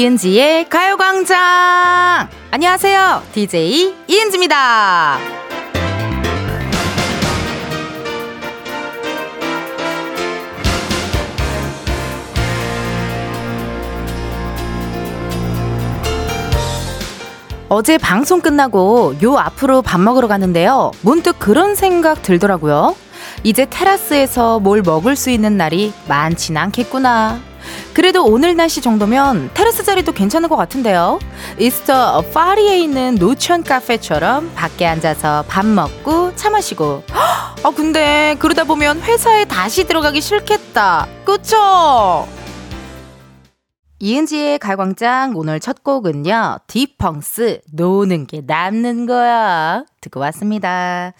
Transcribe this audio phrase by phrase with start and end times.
[0.00, 2.30] 이은지의 가요광장!
[2.50, 3.22] 안녕하세요.
[3.34, 5.18] DJ 이은지입니다.
[17.68, 20.92] 어제 방송 끝나고 요 앞으로 밥 먹으러 갔는데요.
[21.02, 22.96] 문득 그런 생각 들더라고요.
[23.44, 27.49] 이제 테라스에서 뭘 먹을 수 있는 날이 많진 않겠구나.
[27.92, 31.18] 그래도 오늘 날씨 정도면 테라스 자리도 괜찮은 것 같은데요.
[31.58, 37.02] 이스터 파리에 있는 노천 카페처럼 밖에 앉아서 밥 먹고 차 마시고.
[37.62, 41.06] 아 근데 그러다 보면 회사에 다시 들어가기 싫겠다.
[41.24, 42.26] 그쵸?
[44.02, 46.60] 이은지의 가요광장 오늘 첫 곡은요.
[46.66, 49.84] 딕펑스 노는 게 남는 거야.
[50.00, 51.12] 듣고 왔습니다.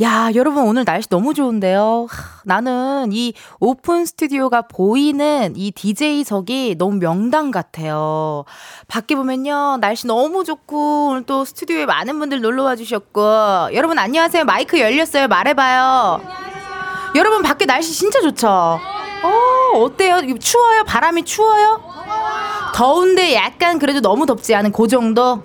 [0.00, 2.06] 야, 여러분 오늘 날씨 너무 좋은데요.
[2.08, 8.44] 하, 나는 이 오픈 스튜디오가 보이는 이 DJ석이 너무 명당 같아요.
[8.86, 9.78] 밖에 보면요.
[9.80, 14.44] 날씨 너무 좋고 오늘 또 스튜디오에 많은 분들 놀러 와 주셨고 여러분 안녕하세요.
[14.44, 15.26] 마이크 열렸어요.
[15.26, 16.20] 말해 봐요.
[17.16, 18.46] 여러분 밖에 날씨 진짜 좋죠?
[18.48, 20.20] 어, 어때요?
[20.38, 20.84] 추워요?
[20.84, 21.82] 바람이 추워요?
[22.72, 25.42] 더운데 약간 그래도 너무 덥지 않은 그 정도?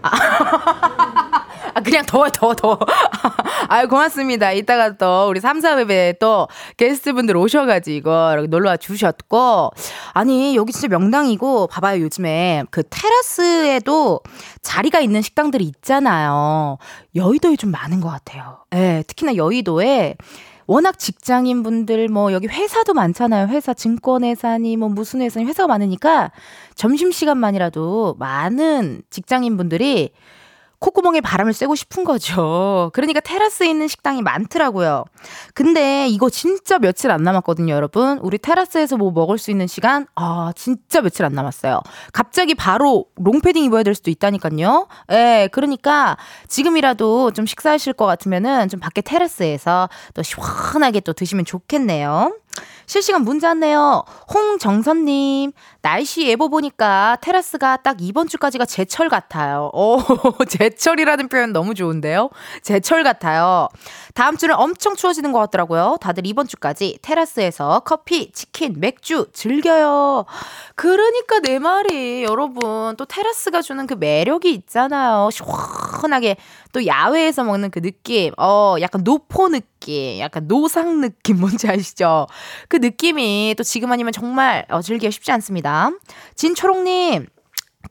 [0.00, 0.10] 아,
[1.74, 2.78] 아 그냥 더워, 더워, 더워.
[3.68, 4.52] 아유, 고맙습니다.
[4.52, 9.70] 이따가 또 우리 3, 4회에 또 게스트분들 오셔가지고 놀러와 주셨고.
[10.12, 14.20] 아니, 여기 진짜 명당이고, 봐봐요, 요즘에 그 테라스에도
[14.62, 16.78] 자리가 있는 식당들이 있잖아요.
[17.14, 18.58] 여의도에 좀 많은 것 같아요.
[18.74, 20.16] 예, 네, 특히나 여의도에
[20.66, 23.48] 워낙 직장인 분들 뭐 여기 회사도 많잖아요.
[23.48, 26.30] 회사 증권회사니 뭐 무슨 회사니 회사가 많으니까
[26.74, 30.12] 점심 시간만이라도 많은 직장인 분들이
[30.82, 32.90] 콧구멍에 바람을 쐬고 싶은 거죠.
[32.92, 35.04] 그러니까 테라스에 있는 식당이 많더라고요.
[35.54, 38.18] 근데 이거 진짜 며칠 안 남았거든요, 여러분.
[38.18, 41.80] 우리 테라스에서 뭐 먹을 수 있는 시간, 아, 진짜 며칠 안 남았어요.
[42.12, 44.88] 갑자기 바로 롱패딩 입어야 될 수도 있다니까요.
[45.12, 46.16] 예, 그러니까
[46.48, 52.34] 지금이라도 좀 식사하실 것 같으면은 좀 밖에 테라스에서 또 시원하게 또 드시면 좋겠네요.
[52.86, 54.04] 실시간 문자 왔네요.
[54.32, 59.70] 홍정선님, 날씨 예보 보니까 테라스가 딱 이번 주까지가 제철 같아요.
[59.72, 59.98] 오,
[60.48, 62.30] 제철이라는 표현 너무 좋은데요?
[62.62, 63.68] 제철 같아요.
[64.14, 65.96] 다음 주는 엄청 추워지는 것 같더라고요.
[66.00, 70.26] 다들 이번 주까지 테라스에서 커피, 치킨, 맥주 즐겨요.
[70.74, 75.30] 그러니까 내 말이 여러분 또 테라스가 주는 그 매력이 있잖아요.
[75.30, 76.36] 시원하게
[76.72, 79.71] 또 야외에서 먹는 그 느낌, 어, 약간 노포 느낌,
[80.18, 82.26] 약간 노상 느낌 뭔지 아시죠?
[82.68, 85.90] 그 느낌이 또 지금 아니면 정말 어, 즐기기 쉽지 않습니다.
[86.34, 87.26] 진초롱님,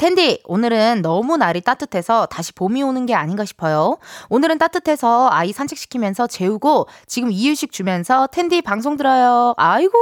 [0.01, 3.99] 텐디, 오늘은 너무 날이 따뜻해서 다시 봄이 오는 게 아닌가 싶어요.
[4.29, 9.53] 오늘은 따뜻해서 아이 산책시키면서 재우고 지금 이유식 주면서 텐디 방송 들어요.
[9.57, 9.93] 아이고,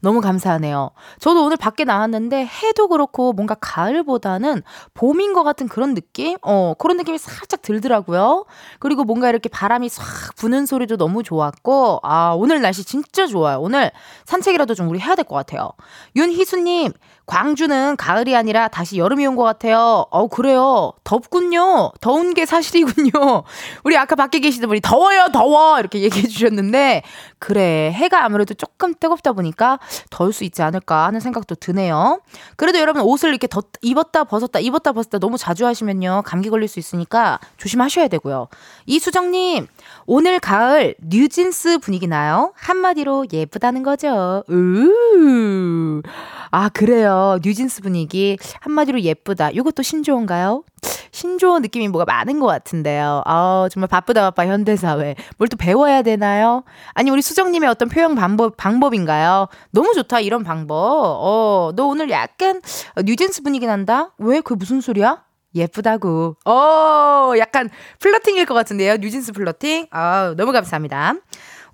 [0.00, 0.92] 너무 감사하네요.
[1.20, 4.62] 저도 오늘 밖에 나왔는데 해도 그렇고 뭔가 가을보다는
[4.94, 6.38] 봄인 것 같은 그런 느낌?
[6.40, 8.46] 어, 그런 느낌이 살짝 들더라고요.
[8.78, 13.60] 그리고 뭔가 이렇게 바람이 싹 부는 소리도 너무 좋았고, 아, 오늘 날씨 진짜 좋아요.
[13.60, 13.90] 오늘
[14.24, 15.72] 산책이라도 좀 우리 해야 될 것 같아요.
[16.16, 16.94] 윤희수님,
[17.26, 20.04] 광주는 가을이 아니라 다시 여름이 온 것 같아요.
[20.10, 20.92] 어, 그래요.
[21.04, 21.92] 덥군요.
[22.00, 23.10] 더운 게 사실이군요.
[23.84, 25.78] 우리 아까 밖에 계시던 분이 더워요, 더워!
[25.80, 27.02] 이렇게 얘기해 주셨는데,
[27.38, 27.90] 그래.
[27.94, 29.78] 해가 아무래도 조금 뜨겁다 보니까
[30.10, 32.20] 더울 수 있지 않을까 하는 생각도 드네요.
[32.56, 36.22] 그래도 여러분 옷을 이렇게 더 입었다 벗었다, 입었다 벗었다 너무 자주 하시면요.
[36.26, 38.48] 감기 걸릴 수 있으니까 조심하셔야 되고요.
[38.86, 39.66] 이수정님,
[40.06, 42.52] 오늘 가을 뉴진스 분위기 나요?
[42.56, 44.42] 한마디로 예쁘다는 거죠.
[44.50, 46.02] 으
[46.50, 47.38] 아, 그래요.
[47.42, 48.36] 뉴진스 분위기.
[48.60, 49.50] 한마디로 예쁘다.
[49.50, 50.64] 이것도 신조어인가요?
[51.12, 53.22] 신조어 느낌이 뭐가 많은 것 같은데요.
[53.26, 55.14] 아, 정말 바쁘다 바빠 현대사회.
[55.38, 56.64] 뭘 또 배워야 되나요?
[56.94, 59.48] 아니, 우리 수정님의 어떤 표현 방법, 방법인가요?
[59.70, 60.74] 너무 좋다, 이런 방법.
[60.76, 62.60] 어, 너 오늘 약간
[63.04, 64.12] 뉴진스 분위기 난다?
[64.18, 64.40] 왜?
[64.40, 65.22] 그게 무슨 소리야?
[65.54, 66.36] 예쁘다고.
[66.44, 68.96] 어, 약간 flirting일 것 같은데요.
[68.96, 69.86] 뉴진스 flirting.
[69.90, 71.14] 아, 너무 감사합니다.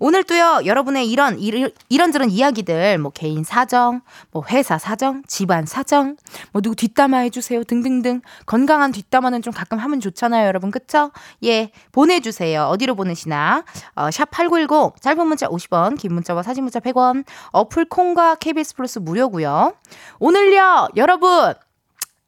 [0.01, 1.37] 오늘 또요, 여러분의 이런,
[1.89, 6.15] 이런저런 이야기들, 뭐 개인 사정, 뭐 회사 사정, 집안 사정,
[6.53, 8.21] 뭐 누구 뒷담화 해주세요 등등등.
[8.45, 10.71] 건강한 뒷담화는 좀 가끔 하면 좋잖아요, 여러분.
[10.71, 11.11] 그쵸?
[11.43, 12.63] 예, 보내주세요.
[12.67, 13.65] 어디로 보내시나?
[13.95, 19.73] 어, 샵8910, 짧은 문자 50원, 긴 문자와 사진 문자 100원, 어플 콩과 KBS 플러스 무료고요
[20.19, 21.68] 오늘요, 여러분!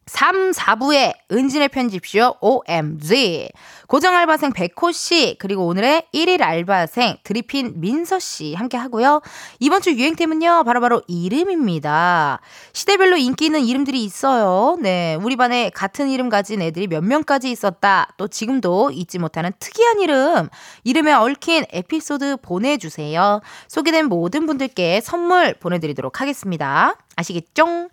[0.07, 3.49] 3, 4부에 은진의 편집쇼 OMG.
[3.87, 9.21] 고정 알바생 백호 씨, 그리고 오늘의 1일 알바생 드리핀 민서 씨 함께 하고요.
[9.59, 12.39] 이번 주 유행템은요, 바로바로 바로 이름입니다.
[12.73, 14.77] 시대별로 인기 있는 이름들이 있어요.
[14.81, 15.17] 네.
[15.21, 18.09] 우리 반에 같은 이름 가진 애들이 몇 명까지 있었다.
[18.17, 20.49] 또 지금도 잊지 못하는 특이한 이름.
[20.83, 23.41] 이름에 얽힌 에피소드 보내 주세요.
[23.67, 26.95] 소개된 모든 분들께 선물 보내 드리도록 하겠습니다.
[27.15, 27.89] 아시겠죠?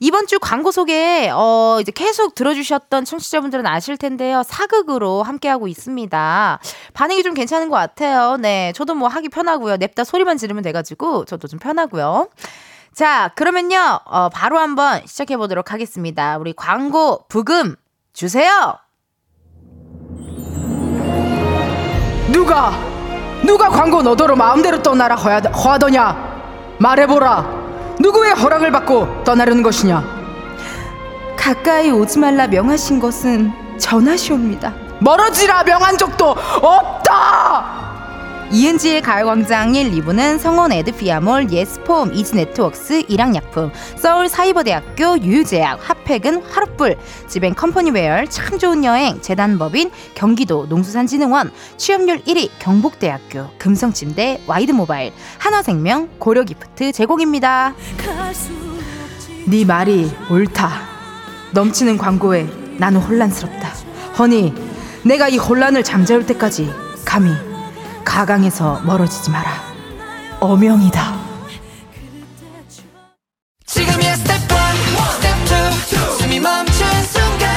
[0.00, 4.42] 이번 주 광고 소개, 어, 이제 계속 들어주셨던 청취자분들은 아실 텐데요.
[4.44, 6.58] 사극으로 함께하고 있습니다.
[6.92, 8.36] 반응이 좀 괜찮은 것 같아요.
[8.36, 8.72] 네.
[8.74, 9.76] 저도 뭐 하기 편하고요.
[9.76, 12.28] 냅다 소리만 지르면 돼가지고, 저도 좀 편하고요.
[12.94, 16.38] 자, 그러면요, 어, 바로 한번 시작해 보도록 하겠습니다.
[16.38, 17.76] 우리 광고 부금
[18.12, 18.78] 주세요!
[22.32, 22.72] 누가,
[23.44, 26.76] 누가 광고 너더러 마음대로 떠나라 허하더냐?
[26.78, 27.63] 말해보라!
[28.00, 30.04] 누구의 허락을 받고 떠나려는 것이냐?
[31.36, 34.72] 가까이 오지 말라 명하신 것은 전하시옵니다.
[35.00, 36.30] 멀어지라 명한 적도
[36.62, 37.93] 없다!
[38.54, 46.96] 이은지의 가요광장 1, 2부는 성원 에드피아몰, 예스폼, 이지네트웍스, 일양약품, 서울 사이버대학교, 유유제약, 핫팩은 화롯불,
[47.26, 56.92] 지벤 컴퍼니웨어, 참 좋은 여행, 재단법인, 경기도 농수산진흥원, 취업률 1위, 경북대학교, 금성침대, 와이드모바일, 한화생명, 고려기프트
[56.92, 57.74] 제공입니다.
[59.48, 60.70] 네 말이 옳다.
[61.54, 62.46] 넘치는 광고에
[62.78, 63.72] 나는 혼란스럽다.
[64.16, 64.54] 허니,
[65.02, 66.72] 내가 이 혼란을 잠재울 때까지
[67.04, 67.32] 감히
[68.04, 69.50] 가광에서 멀어지지 마라.
[70.40, 71.14] 어명이다.
[73.66, 74.48] 지금이야 스텝 1,
[75.16, 75.36] 스텝
[75.92, 77.50] 2, 숨이 멈춘 순간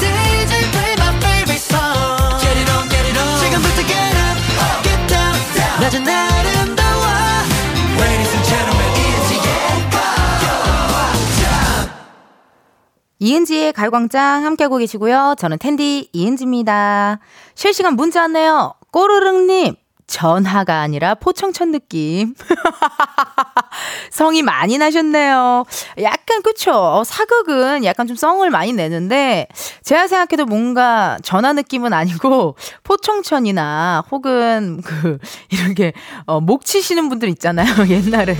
[0.00, 5.06] DJ play my favorite song Get it on, get it on 지금부터 get up, get
[5.06, 7.04] down, down 낮은 아름다워
[8.00, 8.92] Ladies and gentlemen,
[13.20, 15.36] 이은지의 가광장 함께하고 계시고요.
[15.38, 17.20] 저는 텐디 이은지입니다.
[17.54, 18.74] 실시간 문자 왔네요.
[18.90, 22.34] 꼬르릉님, 전하가 아니라 포청천 느낌.
[24.10, 25.64] 성이 많이 나셨네요.
[26.02, 26.72] 약간 그쵸.
[26.72, 29.48] 어, 사극은 약간 좀 성을 많이 내는데
[29.82, 35.18] 제가 생각해도 뭔가 전하 느낌은 아니고 포청천이나 혹은 그
[35.50, 35.92] 이렇게
[36.26, 37.66] 어, 목 치시는 분들 있잖아요.
[37.88, 38.36] 옛날에.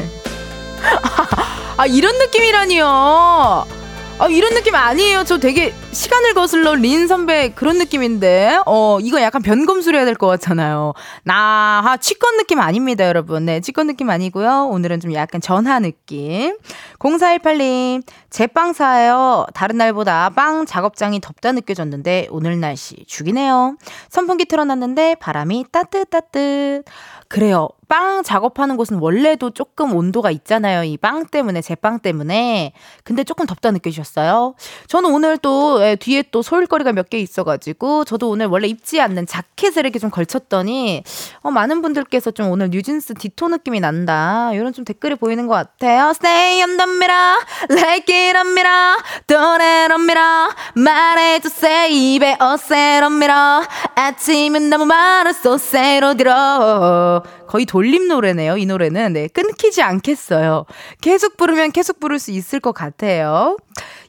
[1.77, 3.82] 아 이런 느낌이라니요.
[4.23, 5.25] 아, 이런 느낌 아니에요.
[5.25, 10.29] 저 되게 시간을 거슬러 린 선배 그런 느낌인데, 어, 이거 약간 변검술 해야 될 것
[10.29, 10.93] 같잖아요.
[11.25, 13.47] 나, 아, 치권 느낌 아닙니다, 여러분.
[13.47, 14.69] 네, 치권 느낌 아니고요.
[14.71, 16.57] 오늘은 좀 약간 전화 느낌.
[17.01, 19.47] 0418님, 제빵사예요.
[19.55, 23.77] 다른 날보다 빵 작업장이 덥다 느껴졌는데, 오늘 날씨 죽이네요.
[24.09, 26.85] 선풍기 틀어놨는데, 바람이 따뜻따뜻.
[27.27, 27.69] 그래요.
[27.89, 30.83] 빵 작업하는 곳은 원래도 조금 온도가 있잖아요.
[30.85, 32.73] 이 빵 때문에, 제빵 때문에.
[33.05, 34.55] 근데 조금 덥다 느끼셨어요?
[34.87, 39.27] 저는 오늘 또 예, 뒤에 또 소일거리가 몇 개 있어가지고, 저도 오늘 원래 입지 않는
[39.27, 41.03] 자켓을 이렇게 좀 걸쳤더니,
[41.43, 44.53] 어, 많은 분들께서 좀 오늘 뉴진스 디토 느낌이 난다.
[44.55, 46.11] 이런 좀 댓글이 보이는 것 같아요.
[46.11, 47.41] Stay on the mirror,
[47.71, 48.97] like it on mirror,
[49.27, 53.67] don't it on mirror, 말해주세요, 입에 어세로 mirror.
[53.97, 57.23] 아침은 너무 많았어, 새로 들어.
[57.49, 58.57] 거의 돌림 노래네요.
[58.57, 60.67] 이 노래는 네, 끊기지 않겠어요.
[61.01, 63.57] 계속 부르면 계속 부를 수 있을 것 같아요.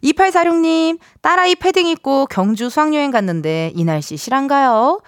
[0.03, 5.00] 2846님, 딸아이 패딩 입고 경주 수학여행 갔는데 이 날씨 실한가요?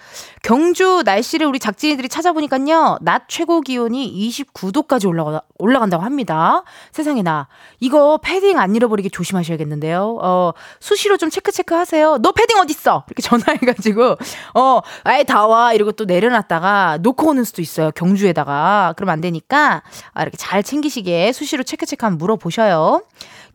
[0.42, 6.62] 경주 날씨를 우리 작진이들이 찾아보니까요, 낮 최고 기온이 29도까지 올라가, 올라간다고 합니다.
[6.92, 7.48] 세상에 나.
[7.80, 10.18] 이거 패딩 안 잃어버리게 조심하셔야겠는데요.
[10.22, 12.16] 어, 수시로 좀 체크체크 하세요.
[12.18, 13.04] 너 패딩 어딨어?
[13.06, 14.16] 이렇게 전화해가지고,
[14.54, 15.74] 어, 아예 다 와.
[15.74, 17.90] 이러고 또 내려놨다가 놓고 오는 수도 있어요.
[17.90, 18.94] 경주에다가.
[18.96, 19.82] 그럼 안 되니까,
[20.14, 23.02] 아, 이렇게 잘 챙기시게 수시로 체크체크 한번 물어보셔요.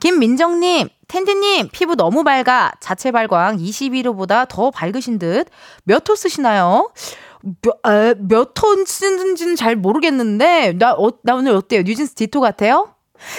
[0.01, 2.71] 김민정님, 텐디님, 피부 너무 밝아.
[2.79, 5.47] 자체 발광 21호보다 더 밝으신 듯.
[5.83, 6.89] 몇 호 쓰시나요?
[8.17, 11.83] 몇톤 쓰는지는 잘 모르겠는데, 나, 어, 나 오늘 어때요?
[11.83, 12.95] 뉴진스 Ditto 같아요?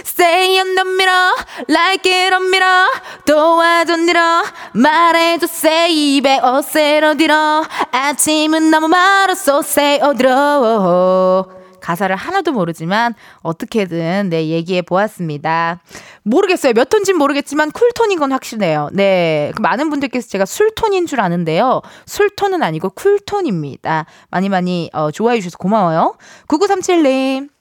[0.06, 1.34] Stay on the mirror,
[1.68, 2.86] like it on mirror.
[3.26, 7.64] 도와줬니라, 말해줬세, 입에 어세로 들어.
[7.90, 11.61] 아침은 너무 멀었어, say 어들어.
[11.82, 15.80] 가사를 하나도 모르지만 어떻게든 네 얘기해 보았습니다.
[16.22, 16.72] 모르겠어요.
[16.72, 18.88] 몇 톤인지 모르겠지만 쿨톤인 건 확실해요.
[18.92, 19.52] 네.
[19.54, 21.82] 그 많은 분들께서 제가 술톤인 줄 아는데요.
[22.06, 24.06] 술톤은 아니고 쿨톤입니다.
[24.30, 26.16] 많이 많이 어, 좋아해 주셔서 고마워요.
[26.48, 27.51] 9937님.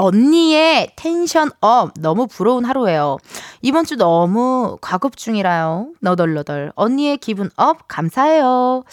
[0.00, 3.18] 언니의 tension up 너무 부러운 하루예요.
[3.60, 5.88] 이번 주 너무 과급 중이라요.
[6.00, 6.72] 너덜너덜.
[6.74, 8.84] 언니의 기분 up 감사해요.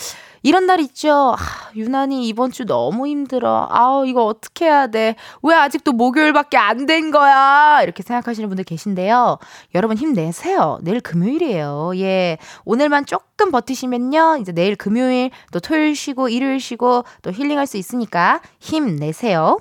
[0.44, 1.34] 이런 날 있죠.
[1.38, 3.68] 아, 유난히 이번 주 너무 힘들어.
[3.72, 5.16] 아우, 이거 어떻게 해야 돼?
[5.42, 7.80] 왜 아직도 목요일밖에 안 된 거야?
[7.84, 9.40] 이렇게 생각하시는 분들 계신데요.
[9.76, 10.80] 여러분 힘내세요.
[10.84, 11.92] 내일 금요일이에요.
[11.96, 12.38] 예.
[12.66, 14.38] 오늘만 조금 버티시면요.
[14.42, 19.58] 이제 내일 금요일, 또 토요일 쉬고, 일요일 쉬고, 또 힐링할 수 있으니까 힘내세요.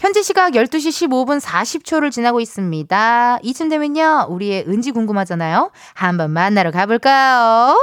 [0.00, 3.38] 현재 시각 12시 15분 40초를 지나고 있습니다.
[3.42, 4.28] 이쯤 되면요.
[4.30, 5.70] 우리의 은지 궁금하잖아요.
[5.92, 7.76] 한번 만나러 가볼까요?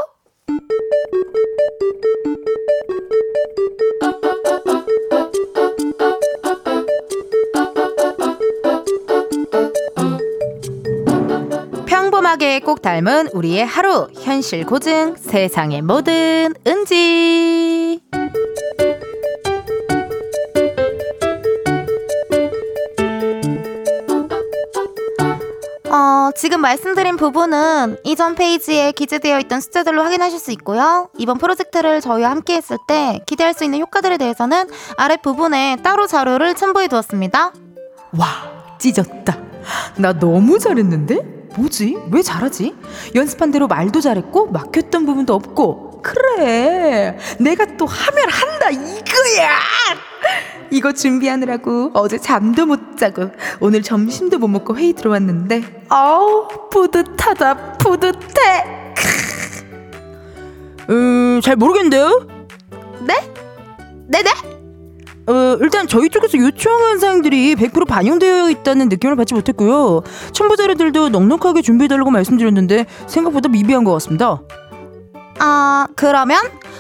[11.87, 18.01] 꼼꼼하게 꼭 닮은 우리의 하루 현실 고증 세상의 모든 은지
[25.97, 31.09] 어, 지금 말씀드린 부분은 이전 페이지에 기재되어 있던 숫자들로 확인하실 수 있고요.
[31.17, 36.87] 이번 프로젝트를 저희와 함께 했을 때 기대할 수 있는 효과들에 대해서는 아랫부분에 따로 자료를 첨부해
[36.87, 37.51] 두었습니다.
[38.15, 38.27] 와,
[38.77, 39.39] 찢었다.
[39.97, 41.36] 나 너무 잘했는데?
[41.55, 41.97] 뭐지?
[42.11, 42.75] 왜 잘하지?
[43.15, 49.49] 연습한 대로 말도 잘했고 막혔던 부분도 없고 그래 내가 또 하면 한다 이거야
[50.69, 58.85] 이거 준비하느라고 어제 잠도 못 자고 오늘 점심도 못 먹고 회의 들어왔는데 아우 뿌듯하다 뿌듯해
[60.89, 62.27] 음, 잘 모르겠는데요?
[63.01, 63.15] 네?
[64.07, 64.56] 네네?
[65.27, 70.01] 어, 일단 저희 쪽에서 요청한 사항들이 100% 반영되어 있다는 느낌을 받지 못했고요.
[70.31, 74.41] 첨부 자료들도 넉넉하게 준비해달라고 말씀드렸는데 생각보다 미비한 것 같습니다.
[75.39, 76.39] 아, 그러면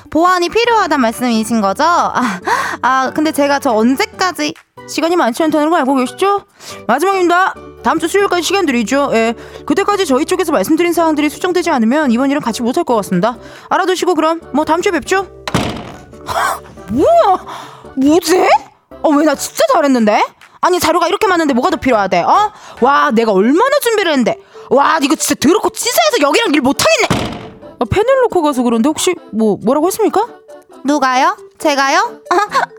[0.09, 1.83] 보완이 필요하단 말씀이신 거죠?
[1.83, 2.39] 아,
[2.81, 4.53] 아, 근데 제가 저 언제까지
[4.87, 6.45] 시간이 많지 않다는 거 알고 계시죠?
[6.87, 7.53] 마지막입니다.
[7.83, 9.09] 다음 주 수요일까지 시간 드리죠.
[9.13, 9.33] 예.
[9.65, 13.37] 그때까지 저희 쪽에서 말씀드린 사항들이 수정되지 않으면 이번 일은 같이 못할 것 같습니다.
[13.69, 15.27] 알아두시고 그럼 뭐 다음 주에 뵙죠.
[16.91, 17.45] 뭐야?
[17.97, 18.47] 뭐지?
[19.03, 20.23] 어, 왜 나 진짜 잘했는데?
[20.61, 22.21] 아니, 자료가 이렇게 많은데 뭐가 더 필요하대?
[22.21, 22.51] 어?
[22.81, 24.37] 와, 내가 얼마나 준비를 했는데.
[24.69, 27.07] 와, 이거 진짜 더럽고 치사해서 여기랑 일 못하겠네.
[27.79, 30.25] 아, 펜을 놓고 가서 그런데 혹시 뭐 뭐라고 했습니까?
[30.83, 31.37] 누가요?
[31.57, 32.21] 제가요?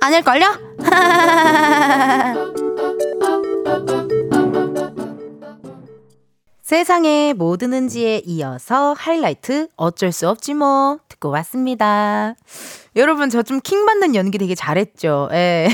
[0.01, 0.59] 아닐걸요?
[6.69, 12.35] 세상의 모든 은지에 이어서 하이라이트 어쩔 수 없지 뭐 듣고 왔습니다.
[12.95, 15.31] 여러분 저 좀 킹받는 연기 되게 잘했죠.
[15.33, 15.69] 예.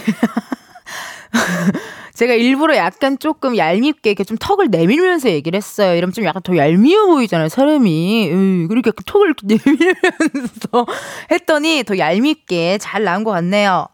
[2.14, 5.96] 제가 일부러 약간 조금 얄밉게 이렇게 좀 턱을 내밀면서 얘기를 했어요.
[5.96, 8.30] 이러면 좀 약간 더 얄미워 보이잖아요, 사람이.
[8.32, 10.86] 으, 그러니까 턱을 이렇게 내밀면서
[11.32, 13.88] 했더니 더 얄밉게 잘 나온 것 같네요.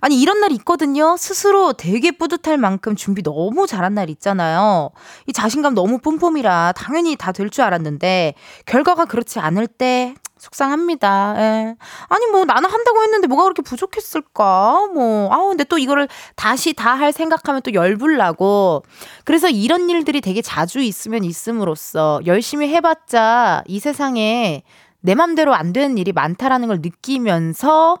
[0.00, 1.16] 아니, 이런 날 있거든요.
[1.16, 4.90] 스스로 되게 뿌듯할 만큼 준비 너무 잘한 날 있잖아요.
[5.26, 8.34] 이 자신감 너무 뿜뿜이라 당연히 다 될 줄 알았는데,
[8.66, 11.34] 결과가 그렇지 않을 때 속상합니다.
[11.38, 11.76] 예.
[12.08, 14.88] 아니 뭐 나는 한다고 했는데 뭐가 그렇게 부족했을까?
[14.94, 18.84] 뭐 아우 근데 또 이거를 다시 다 할 생각하면 또 열불 나고
[19.24, 24.62] 그래서 이런 일들이 되게 자주 있으면 있음으로써 열심히 해봤자 이 세상에
[25.00, 27.98] 내 맘대로 안 되는 일이 많다라는 걸 느끼면서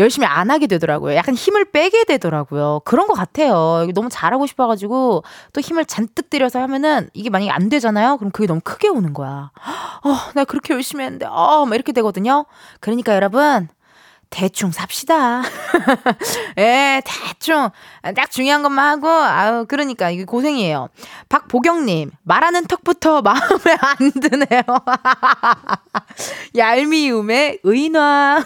[0.00, 1.14] 열심히 안 하게 되더라고요.
[1.14, 2.80] 약간 힘을 빼게 되더라고요.
[2.84, 3.86] 그런 것 같아요.
[3.94, 8.16] 너무 잘하고 싶어가지고 또 힘을 잔뜩 들여서 하면은 이게 만약에 안 되잖아요.
[8.16, 9.50] 그럼 그게 너무 크게 오는 거야.
[10.04, 12.46] 어, 나 그렇게 열심히 했는데, 어, 막 이렇게 되거든요.
[12.80, 13.68] 그러니까 여러분,
[14.30, 15.42] 대충 삽시다.
[16.56, 17.70] 예, 대충.
[18.14, 20.88] 딱 중요한 것만 하고, 아유, 그러니까 이게 고생이에요.
[21.28, 24.62] 박보경님, 말하는 턱부터 마음에 안 드네요.
[26.56, 27.58] 얄미움의.
[27.64, 28.38] 네,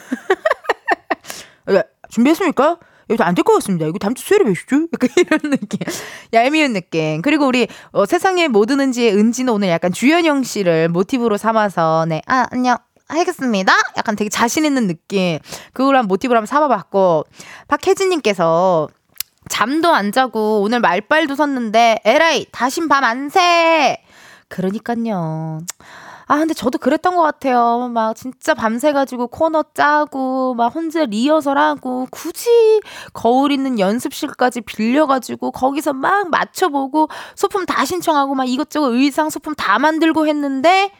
[2.10, 2.78] 준비했습니까?
[3.10, 3.86] 이거 안될 것 같습니다.
[3.86, 4.86] 이거 다음 주 수요일에 뵈시죠?
[4.92, 5.78] 약간 이런 느낌.
[6.32, 7.20] 얄미운 느낌.
[7.22, 12.46] 그리고 우리 어, 세상에 뭐 드는지의 은지는 오늘 약간 주현영 씨를 모티브로 삼아서 네, 아,
[12.50, 12.76] 안녕.
[13.06, 13.74] 하겠습니다.
[13.98, 15.38] 약간 되게 자신 있는 느낌.
[15.74, 17.24] 그걸 한 모티브로 한번 삼아봤고
[17.68, 18.88] 박혜진님께서
[19.50, 23.98] 잠도 안 자고 오늘 말빨도 섰는데 에라이 다신 밤 안 새.
[24.48, 25.60] 그러니까요.
[26.34, 27.88] 아, 근데 저도 그랬던 것 같아요.
[27.92, 32.80] 막 진짜 밤새가지고 코너 짜고, 막 혼자 리허설하고, 굳이
[33.12, 39.78] 거울 있는 연습실까지 빌려가지고, 거기서 막 맞춰보고, 소품 다 신청하고, 막 이것저것 의상 소품 다
[39.78, 40.90] 만들고 했는데,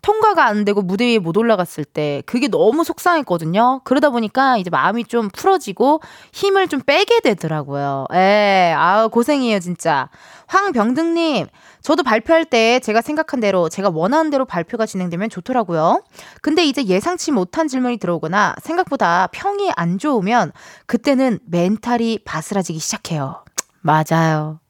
[0.00, 3.80] 통과가 안 되고 무대 위에 못 올라갔을 때 그게 너무 속상했거든요.
[3.84, 8.04] 그러다 보니까 이제 마음이 좀 풀어지고 힘을 좀 빼게 되더라고요.
[8.12, 10.10] 에, 아우 고생이에요 진짜.
[10.46, 11.46] 황병등님,
[11.84, 16.02] 저도 발표할 때 제가 생각한 대로 제가 원하는 대로 발표가 진행되면 좋더라고요.
[16.40, 20.50] 근데 이제 예상치 못한 질문이 들어오거나 생각보다 평이 안 좋으면
[20.86, 23.44] 그때는 멘탈이 바스라지기 시작해요.
[23.82, 24.60] 맞아요.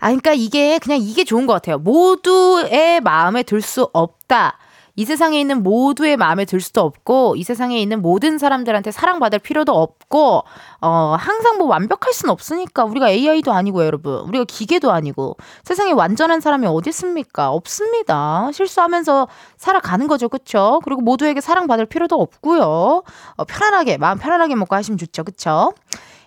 [0.00, 1.78] 아, 그러니까 이게 그냥 이게 좋은 것 같아요.
[1.78, 4.58] 모두의 마음에 들 수 없다.
[5.00, 9.72] 이 세상에 있는 모두의 마음에 들 수도 없고 이 세상에 있는 모든 사람들한테 사랑받을 필요도
[9.72, 10.42] 없고
[10.82, 14.28] 어 항상 뭐 완벽할 수는 없으니까 우리가 AI도 아니고 여러분.
[14.28, 15.38] 우리가 기계도 아니고.
[15.64, 17.50] 세상에 완전한 사람이 어디 있습니까?
[17.50, 18.50] 없습니다.
[18.52, 20.82] 실수하면서 살아가는 거죠 그쵸?
[20.84, 22.62] 그리고 모두에게 사랑받을 필요도 없고요.
[22.66, 25.72] 어, 편안하게 마음 편안하게 먹고 하시면 좋죠 그쵸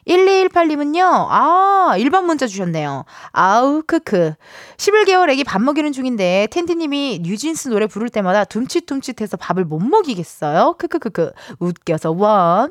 [0.08, 3.06] 1218님은요, 아, 1번 문자 주셨네요.
[3.32, 4.34] 아우, 크크.
[4.78, 10.76] 11개월 애기 밥 먹이는 중인데, 텐디님이 뉴진스 노래 부를 때마다 둠칫둠칫해서 밥을 못 먹이겠어요?
[10.78, 11.32] 크크크크.
[11.60, 12.70] 웃겨서 원.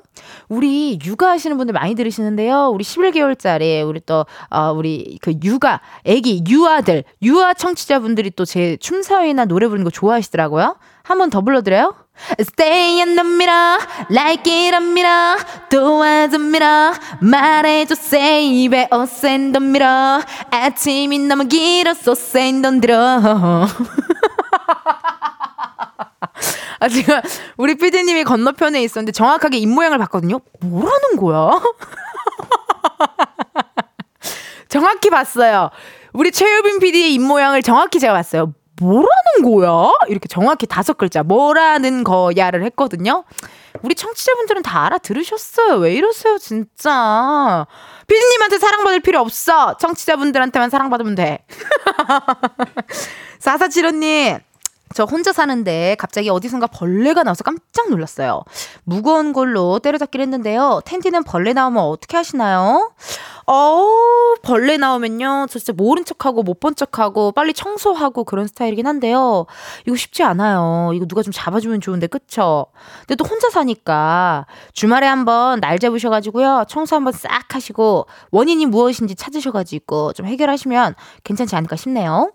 [0.49, 2.69] 우리 육아하시는 분들 많이 들으시는데요.
[2.69, 9.47] 우리 11개월짜리, 우리 또, 어, 우리 그 육아, 애기, 유아들, 유아 청취자분들이 또 제 춤사위나
[9.47, 10.77] 노래 부르는 거 좋아하시더라고요.
[11.05, 11.95] 한번 더 불러드려요?
[12.41, 13.79] Stay in the mirror,
[14.09, 15.37] like it a mirror,
[15.69, 23.67] 도와줘 mirror, 말해줘 say 왜 oh send the mirror, 아침이 너무 길어서 send on 들어.
[26.81, 27.23] 아, 제가
[27.57, 30.41] 우리 피디님이 건너편에 있었는데 정확하게 입모양을 봤거든요.
[30.61, 31.61] 뭐라는 거야?
[34.69, 35.71] 정확히 봤어요.
[36.13, 38.53] 우리 최유빈 PD의 입모양을 정확히 제가 봤어요.
[38.83, 39.93] 뭐라는 거야?
[40.09, 43.25] 이렇게 정확히 다섯 글자, 뭐라는 거야를 했거든요.
[43.83, 45.77] 우리 청취자분들은 다 알아들으셨어요.
[45.77, 47.67] 왜 이러세요, 진짜.
[48.07, 49.77] 피디님한테 사랑받을 필요 없어.
[49.79, 51.45] 청취자분들한테만 사랑받으면 돼.
[53.39, 54.39] 사사치로님.
[54.95, 58.43] 저 혼자 사는데 갑자기 어디선가 벌레가 나와서 깜짝 놀랐어요.
[58.85, 60.81] 무거운 걸로 때려잡기를 했는데요.
[60.85, 62.93] 텐디는 벌레 나오면 어떻게 하시나요?
[63.47, 63.89] 어,
[64.43, 65.47] 벌레 나오면요.
[65.51, 69.47] 저 진짜 모른 척하고 못 본 척하고 빨리 청소하고 그런 스타일이긴 한데요.
[69.85, 70.93] 이거 쉽지 않아요.
[70.95, 72.67] 이거 누가 좀 잡아주면 좋은데, 그쵸?
[73.01, 76.67] 근데 또 혼자 사니까 주말에 한번 날 잡으셔가지고요.
[76.69, 80.95] 청소 한번 싹 하시고 원인이 무엇인지 찾으셔가지고 좀 해결하시면
[81.25, 82.31] 괜찮지 않을까 싶네요.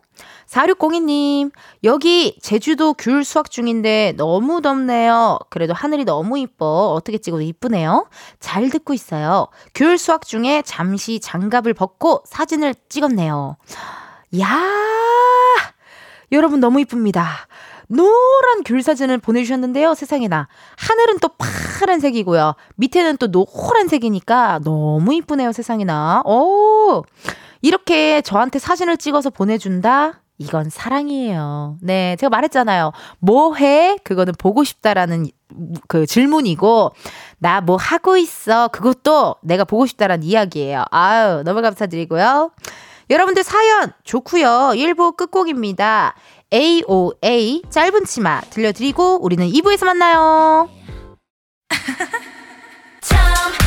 [0.48, 1.52] 4602님,
[1.84, 5.40] 여기 제주도 귤 수확 중인데 너무 덥네요.
[5.50, 6.94] 그래도 하늘이 너무 이뻐.
[6.94, 8.08] 어떻게 찍어도 이쁘네요.
[8.40, 9.48] 잘 듣고 있어요.
[9.76, 13.58] 귤 수확 중에 잠시 장갑을 벗고 사진을 찍었네요.
[14.40, 14.48] 야
[16.32, 17.48] 여러분 너무 이쁩니다.
[17.88, 19.94] 노란 귤 사진을 보내주셨는데요.
[19.94, 20.48] 세상에나.
[20.78, 21.30] 하늘은 또
[21.80, 22.56] 파란색이고요.
[22.76, 25.54] 밑에는 또 노란색이니까 너무 이쁘네요.
[25.54, 26.24] 세상에나.
[26.26, 27.04] 오!
[27.62, 30.22] 이렇게 저한테 사진을 찍어서 보내준다?
[30.40, 31.78] 이건 사랑이에요.
[31.82, 32.92] 네, 제가 말했잖아요.
[33.20, 33.98] 뭐 해?
[34.04, 35.28] 그거는 보고 싶다라는
[35.88, 36.94] 그 질문이고,
[37.40, 38.68] 나 뭐 하고 있어?
[38.68, 40.84] 그것도 내가 보고 싶다라는 이야기예요.
[40.92, 42.52] 아유, 너무 감사드리고요.
[43.10, 44.74] 여러분들 사연 좋고요.
[44.76, 46.14] 1부 끝곡입니다.
[46.54, 50.70] AOA 짧은 치마 들려드리고 우리는 2부에서 만나요.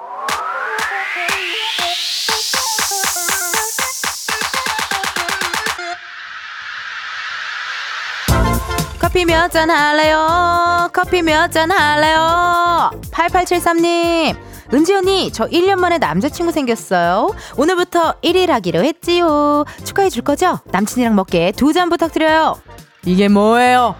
[9.11, 10.89] 커피 몇 잔 할래요?
[10.93, 12.91] 커피 몇 잔 할래요?
[13.11, 14.37] 8873님,
[14.73, 17.35] 은지 언니, 저 1년 만에 남자친구 생겼어요.
[17.57, 19.65] 오늘부터 1일 하기로 했지요.
[19.83, 20.59] 축하해 줄 거죠?
[20.71, 22.61] 남친이랑 먹게 두 잔 부탁드려요.
[23.03, 23.95] 이게 뭐예요?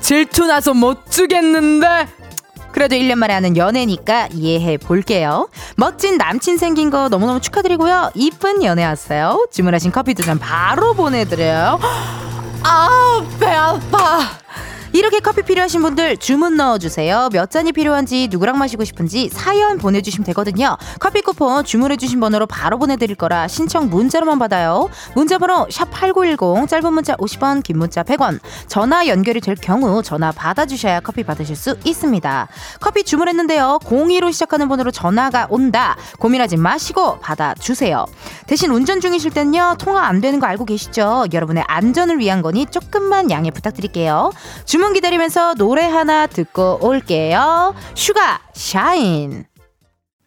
[0.00, 2.08] 질투 나서 못 주겠는데?
[2.72, 5.48] 그래도 1년 만에 하는 연애니까 이해해 볼게요.
[5.76, 8.12] 멋진 남친 생긴 거 너무너무 축하드리고요.
[8.14, 9.46] 이쁜 연애 왔어요.
[9.52, 11.78] 주문하신 커피 두 잔 바로 보내드려요.
[12.64, 14.20] 아, 배 아파.
[14.94, 17.30] 이렇게 커피 필요하신 분들 주문 넣어주세요.
[17.32, 20.76] 몇 잔이 필요한지 누구랑 마시고 싶은지 사연 보내주시면 되거든요.
[21.00, 24.88] 커피 쿠폰 주문해주신 번호로 바로 보내드릴 거라 신청 문자로만 받아요.
[25.16, 31.24] 문자번호 샵8910 짧은 문자 50원 긴 문자 100원 전화 연결이 될 경우 전화 받아주셔야 커피
[31.24, 32.46] 받으실 수 있습니다.
[32.80, 33.80] 커피 주문했는데요.
[33.82, 35.96] 02로 시작하는 번호로 전화가 온다.
[36.20, 38.06] 고민하지 마시고 받아주세요.
[38.46, 39.74] 대신 운전 중이실 땐요.
[39.80, 41.24] 통화 안 되는 거 알고 계시죠?
[41.32, 44.30] 여러분의 안전을 위한 거니 조금만 양해 부탁드릴게요.
[44.64, 47.74] 주문 주문 기다리면서 노래 하나 듣고 올게요.
[47.94, 49.46] Sugar Shine.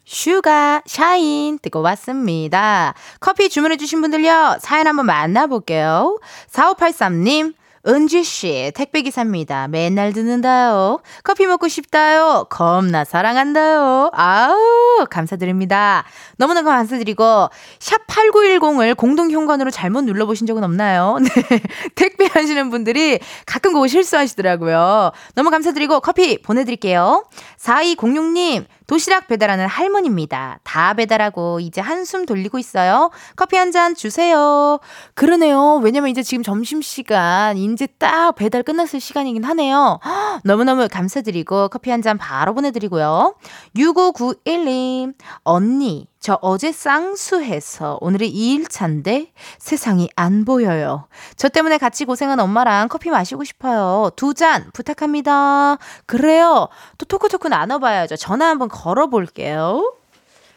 [0.04, 2.96] Sugar Shine 듣고 왔습니다.
[3.20, 4.58] 커피 주문해주신 분들요.
[4.60, 6.18] 사연 한번 만나볼게요.
[6.52, 7.54] 4583님.
[7.88, 9.70] 은지씨, 택배 기사입니다.
[9.70, 11.00] 맨날 듣는다요.
[11.24, 12.46] 커피 먹고 싶다요.
[12.50, 14.12] 겁나 사랑한다요.
[14.14, 16.04] 아우, 감사드립니다.
[16.38, 21.18] 너무너무 감사드리고, 샵 8910을 공동 현관으로 잘못 눌러 보신 적은 없나요?
[21.24, 21.62] 네.
[21.96, 25.12] 택배 하시는 분들이 가끔 그거 실수하시더라고요.
[25.36, 27.24] 너무 감사드리고 커피 보내 드릴게요.
[27.58, 30.60] 4206님, 도시락 배달하는 할머니입니다.
[30.64, 33.12] 다 배달하고 이제 한숨 돌리고 있어요.
[33.36, 34.80] 커피 한 잔 주세요.
[35.14, 35.82] 그러네요.
[35.84, 40.00] 왜냐면 이제 지금 점심시간, 이제 딱 배달 끝났을 시간이긴 하네요.
[40.46, 43.36] 너무너무 감사드리고 커피 한 잔 바로 보내드리고요.
[43.76, 51.08] 6591님, 언니, 저 어제 쌍수해서 오늘이 2일차인데 세상이 안 보여요.
[51.36, 54.10] 저 때문에 같이 고생한 엄마랑 커피 마시고 싶어요.
[54.16, 55.78] 두 잔 부탁합니다.
[56.06, 56.68] 그래요.
[56.98, 58.16] 또 talk talk 나눠봐야죠.
[58.18, 59.94] 전화 한번 걸어볼게요.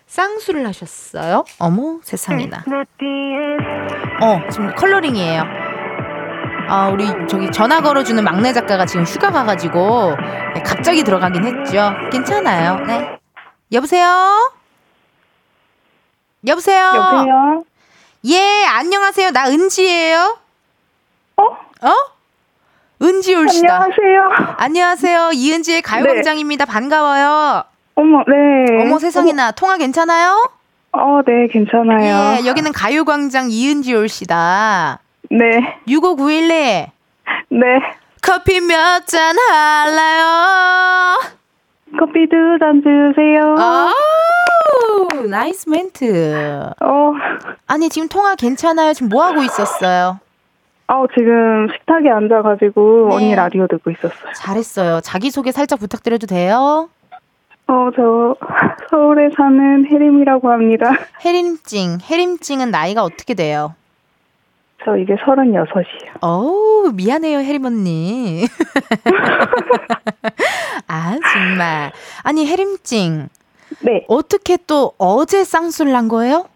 [0.06, 1.44] 쌍수를 하셨어요?
[1.60, 2.64] 어머, 세상이나.
[4.22, 5.42] 어, 지금 컬러링이에요.
[6.68, 10.14] 아, 우리 저기 전화 걸어주는 막내 작가가 지금 휴가 가가지고
[10.54, 11.90] 네, 갑자기 들어가긴 했죠.
[12.12, 12.84] 괜찮아요.
[12.86, 13.18] 네.
[13.72, 14.52] 여보세요?
[16.46, 16.92] 여보세요?
[16.94, 17.64] 여보세요?
[18.26, 19.30] 예, 안녕하세요.
[19.30, 20.38] 나 은지예요.
[21.36, 21.42] 어?
[21.42, 21.92] 어?
[23.02, 23.74] 은지올 씨다.
[23.82, 24.54] 안녕하세요.
[24.58, 25.30] 안녕하세요.
[25.32, 26.64] 이은지의 가요광장입니다.
[26.66, 27.64] 반가워요.
[27.94, 28.82] 어머, 네.
[28.84, 30.50] 어머 세상에나 통화 괜찮아요?
[30.92, 32.38] 어, 네, 괜찮아요.
[32.42, 34.98] 예, 여기는 가요광장 이은지올 씨다.
[35.30, 36.88] 네, 6591님.
[37.50, 37.66] 네.
[38.22, 41.20] 커피 몇 잔 할래요?
[41.98, 43.54] 커피 두잔 주세요.
[43.58, 46.70] 아우, nice 멘트.
[46.80, 47.12] 어,
[47.66, 48.92] 아니, 지금 통화 괜찮아요?
[48.92, 50.20] 지금 뭐 하고 있었어요?
[50.88, 53.14] 어, 지금 식탁에 앉아가지고 네.
[53.16, 54.32] 언니 라디오 듣고 있었어요.
[54.34, 55.00] 잘했어요.
[55.02, 56.88] 자기소개 살짝 부탁드려도 돼요?
[57.68, 58.34] 어, 저
[58.90, 60.90] 서울에 사는 혜림이라고 합니다.
[61.24, 61.98] 혜림찡.
[62.02, 63.74] 혜림찡은 나이가 어떻게 돼요?
[64.84, 66.14] 저 이제 서른여섯이요.
[66.22, 68.44] 어우, 미안해요, 혜림 언니.
[71.60, 71.92] 아, 정말.
[72.22, 73.28] 아니, 혜림찡.
[73.82, 76.46] 네, 어떻게 또 어제 쌍수를 한 거예요?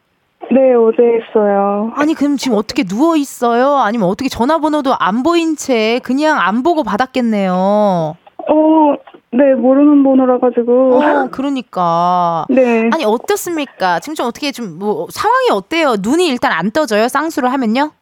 [0.51, 1.93] 네, 어제 했어요.
[1.95, 3.77] 아니, 그럼 지금 어떻게 누워 있어요?
[3.77, 7.53] 아니면 어떻게 전화번호도 안 보인 채 그냥 안 보고 받았겠네요.
[7.55, 8.95] 어,
[9.31, 11.01] 네, 모르는 번호라 가지고.
[11.01, 12.45] 어, 그러니까.
[12.51, 12.91] 네.
[12.93, 14.01] 아니, 어떻습니까?
[14.01, 15.95] 지금 좀 어떻게 좀, 뭐, 상황이 어때요?
[16.01, 17.09] 눈이 일단 안 떠져요?
[17.09, 17.93] 쌍수를 하면요?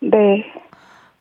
[0.00, 0.44] 네.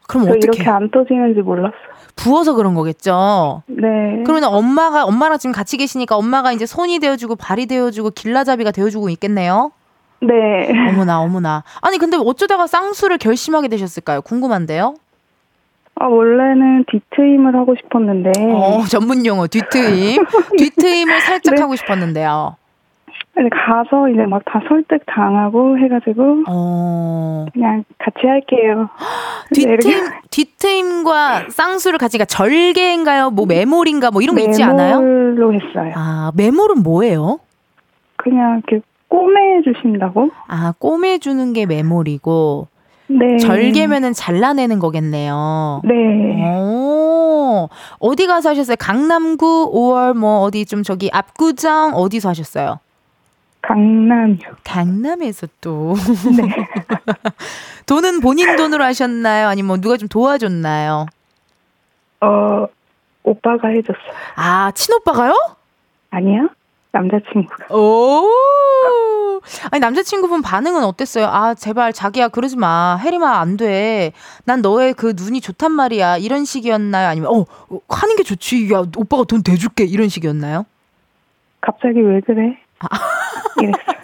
[0.08, 0.39] 그럼 저 어떻게?
[0.43, 1.96] 이렇게 안 떠지는지 몰랐어요.
[2.17, 3.63] 부어서 그런 거겠죠?
[3.67, 4.23] 네.
[4.25, 9.71] 그러면 엄마가, 엄마랑 지금 같이 계시니까 엄마가 이제 손이 되어주고 발이 되어주고 길라잡이가 되어주고 있겠네요?
[10.21, 10.69] 네.
[10.89, 11.63] 어머나, 어머나.
[11.82, 14.21] 아니, 근데 어쩌다가 쌍수를 결심하게 되셨을까요?
[14.23, 14.95] 궁금한데요?
[15.99, 18.32] 아, 원래는 뒤트임을 하고 싶었는데.
[18.53, 20.25] 어, 전문 용어, 뒤트임.
[20.58, 21.62] 뒤트임을 살짝 네.
[21.62, 22.56] 하고 싶었는데요.
[23.50, 28.89] 가서 이제 막 다 설득 당하고 해가지고 어, 그냥 같이 할게요.
[29.54, 33.30] 뒤트임, 뒤트임과 쌍수를 같이, 가 절개인가요?
[33.32, 34.12] 뭐 메몰인가?
[34.12, 35.00] 뭐 이런 거 있지 않아요?
[35.00, 35.93] 메몰로 했어요.
[35.95, 37.39] 아, 메몰은 뭐예요?
[38.15, 40.30] 그냥 이렇게 꼬매 주신다고?
[40.47, 42.67] 아, 꼬매 주는 게 메몰이고,
[43.08, 43.38] 네.
[43.38, 45.82] 절개면은 잘라내는 거겠네요.
[45.86, 45.93] 네.
[46.60, 47.69] 오,
[48.00, 48.76] 어디 가서 하셨어요?
[48.80, 52.80] 강남구, 5월 뭐 어디 좀 저기 압구정 어디서 하셨어요?
[53.62, 54.56] 강남이요.
[54.63, 55.96] 강남에서 또.
[56.38, 56.67] 네.
[57.86, 59.48] 돈은 본인 돈으로 하셨나요?
[59.48, 61.06] 아니면 뭐 누가 좀 도와줬나요?
[62.22, 62.67] 어,
[63.24, 64.13] 오빠가 해줬어요.
[64.36, 65.34] 아, 친오빠가요?
[66.10, 66.48] 아니야?
[66.91, 67.74] 남자친구가.
[67.76, 68.30] 오!
[69.72, 71.28] 아니, 남자친구분 반응은 어땠어요?
[71.28, 72.98] 아, 제발 자기야, 그러지 마.
[73.02, 74.13] 혜림아, 안 돼.
[74.46, 76.17] 난 너의 그 눈이 좋단 말이야.
[76.17, 77.08] 이런 식이었나요?
[77.08, 78.72] 아니면, 어, 어, 하는 게 좋지.
[78.74, 79.84] 야, 오빠가 돈 대줄게.
[79.86, 80.65] 이런 식이었나요?
[81.62, 82.58] 갑자기 왜 그래?
[82.80, 82.88] 아.
[83.63, 83.98] 이랬어요.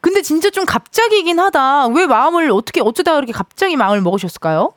[0.00, 1.88] 근데 진짜 좀 갑자기긴 하다.
[1.88, 4.72] 왜 마음을 어떻게, 어쩌다가 그렇게 갑자기 마음을 먹으셨을까요?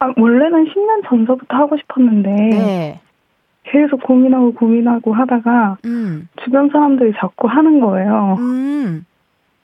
[0.00, 3.00] 아, 원래는 10년 전서부터 하고 싶었는데 네.
[3.64, 8.36] 계속 고민하고 고민하고 하다가 음, 주변 사람들이 자꾸 하는 거예요.
[8.38, 9.04] 음,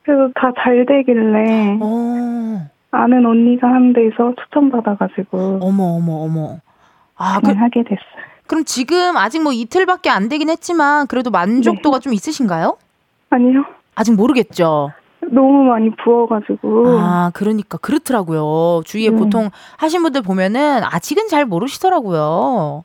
[0.03, 6.59] 그래서 다 잘 되길래 어, 아는 언니가 한 데서 추천받아가지고 어머, 어머, 어머.
[7.17, 8.25] 아, 그, 하게 됐어요.
[8.47, 12.77] 그럼 지금 아직 뭐 이틀밖에 안 되긴 했지만 그래도 만족도가 좀 있으신가요?
[13.35, 13.65] 아니요.
[13.97, 14.93] 아직 모르겠죠.
[15.31, 18.83] 너무 많이 부어가지고 아, 그러니까 그렇더라고요.
[18.85, 19.17] 주위에 음.
[19.17, 22.85] 보통 하신 분들 보면은 아직은 잘 모르시더라고요.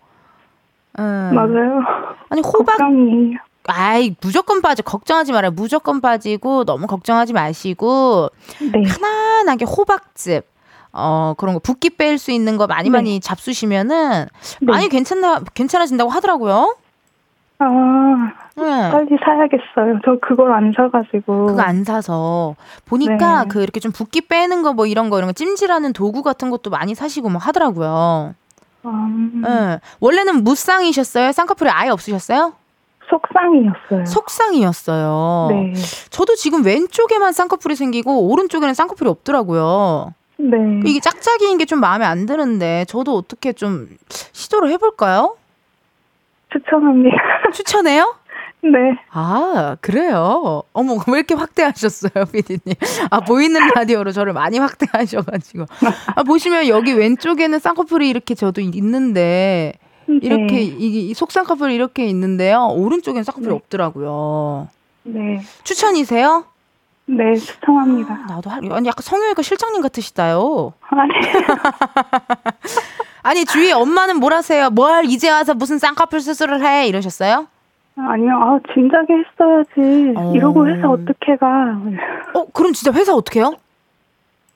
[1.00, 1.32] 음.
[1.34, 1.82] 맞아요.
[2.30, 3.38] 아니 호박 걱정이에요.
[3.68, 5.52] 아이 무조건 빠져 걱정하지 말아요.
[5.52, 8.30] 무조건 빠지고 너무 걱정하지 마시고
[8.72, 8.84] 네.
[8.84, 10.48] 편안하게 호박즙
[10.92, 12.98] 어 그런 거 붓기 뺄 수 있는 거 많이 네.
[12.98, 14.26] 많이 잡수시면은
[14.62, 14.66] 네.
[14.66, 16.76] 많이 괜찮나 괜찮아진다고 하더라고요.
[17.60, 18.92] 아 네.
[18.92, 20.00] 빨리 사야겠어요.
[20.06, 21.48] 저 그걸 안 사가지고.
[21.48, 23.50] 그거 안 사서 보니까 네.
[23.50, 26.70] 그 이렇게 좀 붓기 빼는 거 뭐 이런 거 이런 거 찜질하는 도구 같은 것도
[26.70, 28.36] 많이 사시고 뭐 하더라고요.
[28.86, 29.80] 음, 예.
[30.00, 31.32] 원래는 무쌍이셨어요?
[31.34, 32.54] 쌍꺼풀이 아예 없으셨어요?
[33.10, 34.06] 속상이었어요.
[34.06, 35.48] 속쌍이었어요.
[35.50, 35.74] 네.
[36.12, 40.14] 저도 지금 왼쪽에만 쌍꺼풀이 생기고 오른쪽에는 쌍꺼풀이 없더라고요.
[40.38, 40.58] 네.
[40.86, 43.90] 이게 짝짝이인 게 좀 마음에 안 드는데 저도 어떻게 좀
[44.32, 45.36] 시도를 해볼까요?
[46.54, 47.18] 추천합니다.
[47.54, 48.16] 추천해요?
[48.62, 48.98] 네.
[49.12, 50.64] 아, 그래요?
[50.74, 52.76] 어머, 왜 이렇게 확대하셨어요, 피디님?
[53.10, 55.66] 아, 보이는 라디오로 저를 많이 확대하셔가지고.
[56.16, 59.74] 아, 보시면 여기 왼쪽에는 쌍꺼풀이 이렇게 저도 있는데,
[60.08, 60.62] 이렇게, 네.
[60.64, 62.68] 이, 이 속쌍꺼풀이 이렇게 있는데요.
[62.72, 63.56] 오른쪽엔 쌍꺼풀이 네.
[63.56, 64.68] 없더라고요.
[65.04, 65.42] 네.
[65.64, 66.46] 추천이세요?
[67.06, 68.26] 네, 추천합니다.
[68.28, 70.74] 나도 할, 아니, 약간 성형외과 실장님 같으시다요.
[70.90, 71.12] 아니,
[73.24, 74.70] 아니, 주위 엄마는 뭘 하세요?
[74.70, 76.88] 뭘 이제 와서 무슨 쌍꺼풀 수술을 해?
[76.88, 77.48] 이러셨어요?
[77.96, 78.32] 아니요.
[78.34, 80.14] 아, 진작에 했어야지.
[80.18, 80.34] 어.
[80.34, 81.48] 이러고 회사 어떻게 가.
[82.34, 83.54] 어, 그럼 진짜 회사 어떻게 해요?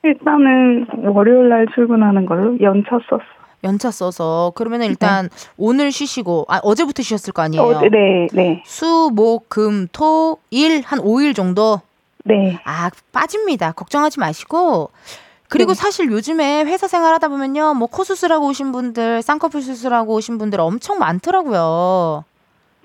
[0.02, 3.20] 일단은 월요일 날 출근하는 걸로 연차 썼어.
[3.64, 7.62] 연차 써서 그러면은 일단 오늘 쉬시고 아 어제부터 쉬셨을 거 아니에요.
[7.64, 8.62] 어, 네, 네.
[8.66, 11.80] 수, 목, 금, 토, 일 한 5일 정도
[12.24, 12.58] 네.
[12.64, 13.72] 아 빠집니다.
[13.72, 14.90] 걱정하지 마시고
[15.48, 15.80] 그리고 네.
[15.82, 20.98] 사실 요즘에 회사 생활하다 보면요 뭐 코 수술하고 오신 분들 쌍꺼풀 수술하고 오신 분들 엄청
[20.98, 22.24] 많더라고요.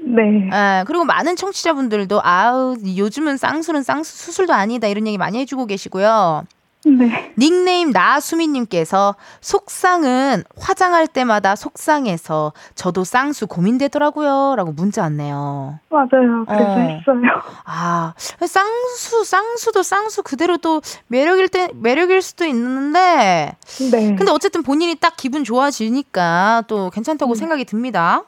[0.01, 0.49] 네.
[0.51, 6.45] 예, 그리고 많은 청취자분들도 아우 요즘은 쌍술은 쌍수 수술도 아니다 이런 얘기 많이 해주고 계시고요.
[6.85, 7.33] 네.
[7.37, 14.55] 닉네임 나수미님께서 속상은 화장할 때마다 속상해서 저도 쌍수 고민되더라고요.
[14.55, 15.79] 라고 문자 왔네요.
[15.89, 16.45] 맞아요.
[16.47, 16.77] 그래서 어.
[16.77, 17.21] 했어요.
[17.65, 23.57] 아, 쌍수, 쌍수도 쌍수 그대로 또 매력일 때, 매력일 수도 있는데,
[23.91, 24.15] 네.
[24.15, 28.23] 근데 어쨌든 본인이 딱 기분 좋아지니까 또 괜찮다고 생각이 듭니다.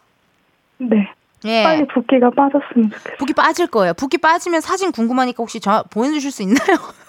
[0.77, 1.10] 네.
[1.45, 1.63] 예.
[1.63, 3.17] 빨리 붓기가 빠졌으면 좋겠어요.
[3.17, 3.93] 붓기 빠질 거예요.
[3.93, 6.77] 붓기 빠지면 사진 궁금하니까 혹시 저 보내주실 수 있나요?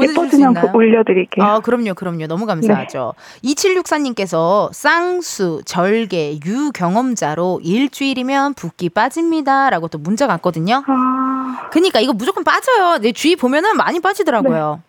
[0.00, 1.44] 예뻐지면 올려드릴게요.
[1.44, 2.26] 아, 그럼요, 그럼요.
[2.26, 3.12] 너무 감사하죠.
[3.44, 9.68] 2764님께서 쌍수, 절개, 유 경험자로 일주일이면 붓기 빠집니다.
[9.68, 10.82] 라고 또 문자가 왔거든요.
[10.86, 12.98] 아, 그니까 이거 무조건 빠져요.
[12.98, 14.80] 내 주위 보면은 많이 빠지더라고요.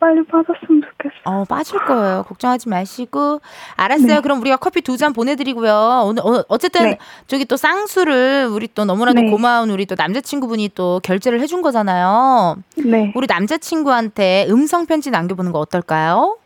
[0.00, 1.22] 빨리 빠졌으면 좋겠어요.
[1.24, 2.24] 어, 빠질 거예요.
[2.28, 3.40] 걱정하지 마시고.
[3.76, 4.06] 알았어요.
[4.16, 4.20] 네.
[4.20, 6.02] 그럼 우리가 커피 두 잔 보내드리고요.
[6.04, 6.98] 오늘, 어, 어쨌든 네.
[7.26, 9.30] 저기 또 쌍수를 우리 또 너무나도 네.
[9.30, 12.56] 고마운 우리 또 남자친구분이 또 결제를 해준 거잖아요.
[12.84, 13.12] 네.
[13.16, 16.36] 우리 남자친구한테 음성편지 남겨보는 거 어떨까요?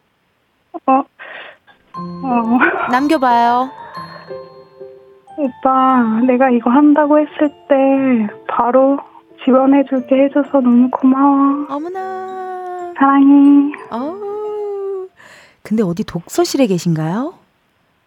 [0.87, 0.93] 어,
[1.95, 2.59] 어,
[2.93, 3.71] 남겨봐요.
[5.37, 8.99] 오빠, 내가 이거 한다고 했을 때 바로
[9.45, 11.67] 지원해줄게 해줘서 너무 고마워.
[11.71, 12.48] 어머나.
[12.99, 13.73] 사랑해.
[13.91, 15.09] 어우.
[15.63, 17.35] 근데 어디 독서실에 계신가요?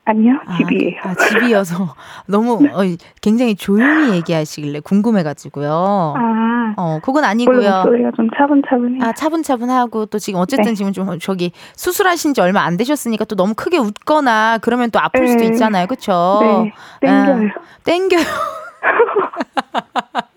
[0.04, 1.00] 아니요, 아, 집이에요.
[1.04, 1.94] 아, 집이어서
[2.28, 2.82] 너무 어,
[3.22, 5.72] 굉장히 조용히 얘기하시길래 궁금해가지고요.
[6.18, 7.72] 아, 어, 그건 아니고요.
[7.84, 9.06] 목소리가 좀 차분차분해.
[9.06, 10.74] 아, 차분차분하고 또 지금 어쨌든 네.
[10.74, 15.28] 지금 좀 저기 수술하신 지 얼마 안 되셨으니까 또 너무 크게 웃거나 그러면 또 아플
[15.28, 15.52] 수도 네.
[15.52, 15.86] 있잖아요.
[15.86, 16.40] 그쵸?
[16.42, 16.74] 네,
[17.08, 17.50] 땡겨요.
[17.50, 18.22] 아, 땡겨요.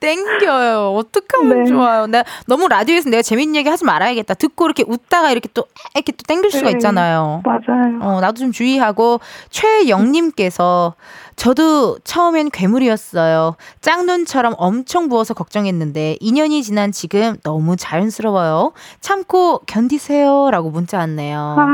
[0.00, 0.94] 땡겨요.
[0.96, 1.68] 어떡하면 네.
[1.68, 2.06] 좋아요.
[2.06, 4.34] 나 너무 라디오에서 내가 재밌는 얘기 하지 말아야겠다.
[4.34, 6.72] 듣고 이렇게 웃다가 이렇게 또 이렇게 또 땡길 수가 네.
[6.72, 7.42] 있잖아요.
[7.44, 7.98] 맞아요.
[8.00, 10.94] 어, 나도 좀 주의하고 최영 님께서
[11.36, 13.56] 저도 처음엔 괴물이었어요.
[13.80, 18.72] 짝눈처럼 엄청 부어서 걱정했는데 2년이 지난 지금 너무 자연스러워요.
[19.00, 21.38] 참고 견디세요라고 문자 왔네요.
[21.58, 21.66] 아,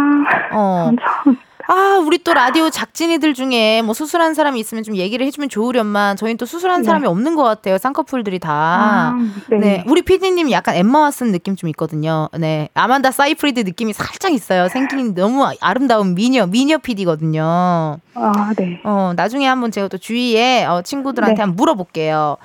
[0.52, 0.84] 어.
[0.86, 1.49] 감사합니다.
[1.72, 6.36] 아, 우리 또 라디오 작진이들 중에 뭐 수술한 사람이 있으면 좀 얘기를 해주면 좋으련만 저희는
[6.36, 6.86] 또 수술한 네.
[6.86, 7.78] 사람이 없는 것 같아요.
[7.78, 8.50] 쌍꺼풀들이 다.
[8.52, 9.16] 아,
[9.50, 9.58] 네.
[9.58, 12.28] 네, 우리 PD님 약간 엠마 왓슨 느낌 좀 있거든요.
[12.36, 14.68] 네, 아만다 사이프리드 느낌이 살짝 있어요.
[14.68, 17.98] 생긴 너무 아름다운 미녀, 미녀 PD거든요.
[18.14, 18.80] 아, 네.
[18.82, 21.40] 어, 나중에 한번 제가 또 주위에 어, 친구들한테 네.
[21.42, 22.36] 한번 물어볼게요.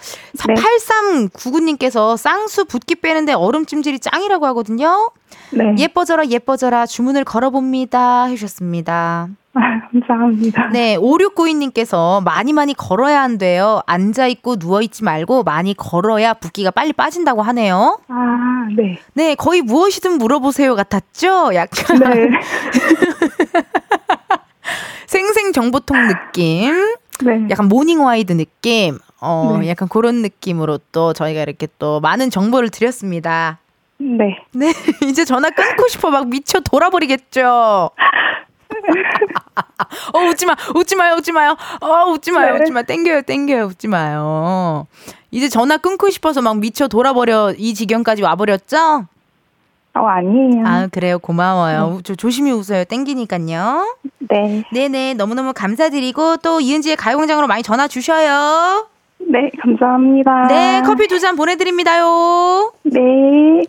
[0.48, 0.54] 네.
[0.54, 5.10] 8399님께서 쌍수 붓기 빼는데 얼음 찜질이 짱이라고 하거든요.
[5.52, 5.76] 네.
[5.78, 8.26] 예뻐져라, 예뻐져라 주문을 걸어봅니다.
[8.26, 9.30] 해주셨습니다.
[9.54, 10.70] 아, 감사합니다.
[10.74, 13.82] 네, 5692님께서 많이 많이 걸어야 한대요.
[13.86, 18.00] 앉아있고 누워있지 말고 많이 걸어야 붓기가 빨리 빠진다고 하네요.
[18.10, 19.00] 아, 네.
[19.14, 21.56] 네, 거의 무엇이든 물어보세요 같았죠?
[21.56, 22.30] 약간 네.
[25.08, 26.74] 생생정보통 느낌,
[27.24, 27.48] 네.
[27.50, 29.70] 약간 모닝와이드 느낌, 어, 네.
[29.70, 33.60] 약간 그런 느낌으로 또 저희가 이렇게 또 많은 정보를 드렸습니다.
[33.98, 34.38] 네.
[34.54, 34.72] 네,
[35.08, 37.90] 이제 전화 끊고 싶어 막 미쳐 돌아버리겠죠?
[40.14, 41.56] 어, 웃지 마, 웃지 마요, 웃지 마요.
[41.82, 42.60] 어, 웃지 마요, 네.
[42.62, 42.82] 웃지 마.
[42.84, 44.88] 땡겨요, 땡겨요, 웃지 마요.
[45.32, 49.08] 이제 전화 끊고 싶어서 막 미쳐 돌아버려, 이 지경까지 와버렸죠?
[49.98, 50.64] 어, 아니에요.
[50.66, 51.20] 아, 그래요.
[51.20, 52.02] 고마워요.
[52.04, 52.84] 저 조심히 웃어요.
[52.84, 53.96] 땡기니까요.
[54.20, 54.64] 네.
[54.74, 55.14] 네네.
[55.14, 58.88] 너무너무 감사드리고 또 이은지의 가요광장으로 많이 전화 주셔요.
[59.28, 60.48] 네, 감사합니다.
[60.48, 62.74] 네, 커피 두 잔 보내드립니다요.
[62.84, 63.00] 네.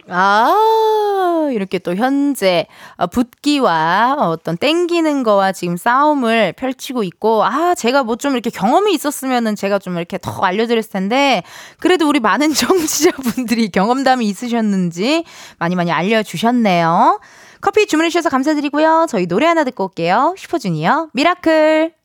[0.08, 2.66] 아, 이렇게 또 현재
[2.96, 8.92] 어, 붓기와 어떤 땡기는 거와 지금 싸움을 펼치고 있고, 아, 제가 뭐 좀 이렇게 경험이
[8.94, 11.42] 있었으면은 제가 좀 이렇게 더 알려드렸을 텐데,
[11.80, 15.24] 그래도 우리 많은 청취자분들이 경험담이 있으셨는지
[15.58, 17.20] 많이 많이 알려주셨네요.
[17.60, 19.06] 커피 주문해주셔서 감사드리고요.
[19.08, 20.34] 저희 노래 하나 듣고 올게요.
[20.36, 21.95] 슈퍼주니어, Miracle.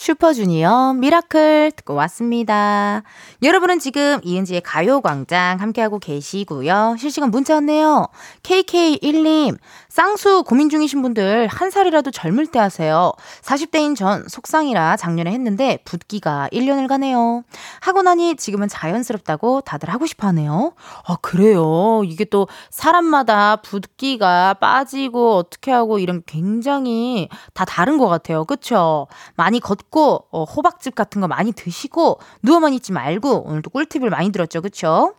[0.00, 3.02] 슈퍼주니어 Miracle 듣고 왔습니다.
[3.42, 6.96] 여러분은 지금 이은지의 가요광장 함께하고 계시고요.
[6.98, 8.08] 실시간 문자 왔네요.
[8.42, 9.58] KK1님,
[9.90, 13.12] 쌍수 고민 중이신 분들 한 살이라도 젊을 때 하세요.
[13.42, 17.42] 40대인 전 속쌍이라 작년에 했는데 붓기가 1년을 가네요.
[17.80, 20.72] 하고 나니 지금은 자연스럽다고 다들 하고 싶어 하네요.
[21.04, 22.02] 아, 그래요.
[22.06, 28.46] 이게 또 사람마다 붓기가 빠지고 어떻게 하고 이런 굉장히 다 다른 것 같아요.
[28.46, 29.08] 그쵸?
[29.34, 34.62] 많이 걷고, 어, 호박즙 같은 거 많이 드시고, 누워만 있지 말고, 오늘도 꿀팁을 많이 들었죠.
[34.62, 35.14] 그쵸?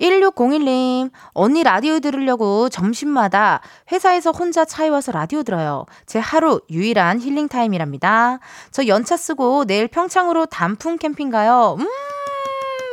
[0.00, 3.60] 1601님, 언니 라디오 들으려고 점심마다
[3.92, 5.86] 회사에서 혼자 차에 와서 라디오 들어요.
[6.06, 8.40] 제 하루 유일한 힐링 타임이랍니다.
[8.72, 11.76] 저 연차 쓰고 내일 평창으로 단풍 캠핑 가요.
[11.78, 11.86] 음!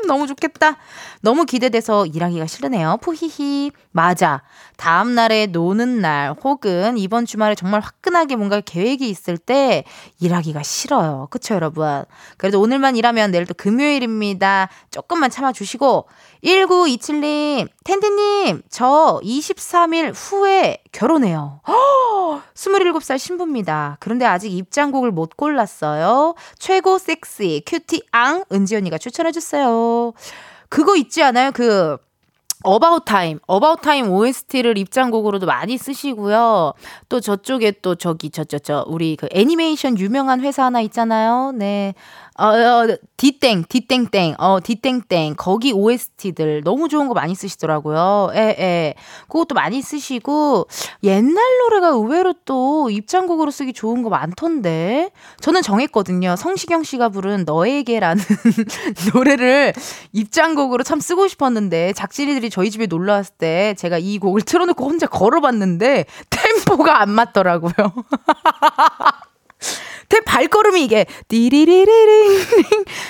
[0.07, 0.77] 너무 좋겠다.
[1.23, 2.97] 너무 기대돼서 일하기가 싫으네요.
[3.01, 3.71] 푸히히.
[3.91, 4.41] 맞아.
[4.75, 9.85] 다음 날에 노는 날 혹은 이번 주말에 정말 화끈하게 뭔가 계획이 있을 때
[10.19, 11.27] 일하기가 싫어요.
[11.31, 12.03] 그쵸, 여러분?
[12.35, 14.67] 그래도 오늘만 일하면 내일 또 금요일입니다.
[14.91, 16.09] 조금만 참아주시고.
[16.43, 21.61] 1927님, 텐디님, 저 23일 후에 결혼해요.
[21.65, 23.95] 허, 27살 신부입니다.
[24.01, 26.35] 그런데 아직 입장곡을 못 골랐어요.
[26.59, 30.11] 최고 섹시, cutie 앙, 은지 언니가 추천해줬어요.
[30.73, 31.51] 그거 있지 않아요?
[31.51, 31.97] 그,
[32.63, 36.73] About Time, About Time OST를 입장곡으로도 많이 쓰시고요.
[37.09, 41.51] 또 저쪽에 또 저기 저저 저 우리 그 애니메이션 유명한 회사 하나 있잖아요.
[41.53, 41.93] 네.
[42.39, 45.35] 어, 어 디땡, 디땡땡, 어, 디땡땡.
[45.37, 48.31] 거기 OST들 너무 좋은 거 많이 쓰시더라고요.
[48.33, 48.93] 예, 예.
[49.27, 50.67] 그것도 많이 쓰시고,
[51.03, 55.11] 옛날 노래가 의외로 또 입장곡으로 쓰기 좋은 거 많던데.
[55.41, 56.35] 저는 정했거든요.
[56.35, 58.23] 성시경 씨가 부른 너에게라는
[59.13, 59.73] 노래를
[60.11, 65.05] 입장곡으로 참 쓰고 싶었는데, 작진이들이 저희 집에 놀러 왔을 때 제가 이 곡을 틀어놓고 혼자
[65.05, 67.73] 걸어봤는데, 템포가 안 맞더라고요.
[70.13, 72.45] 제 발걸음이 이게 띠리리리링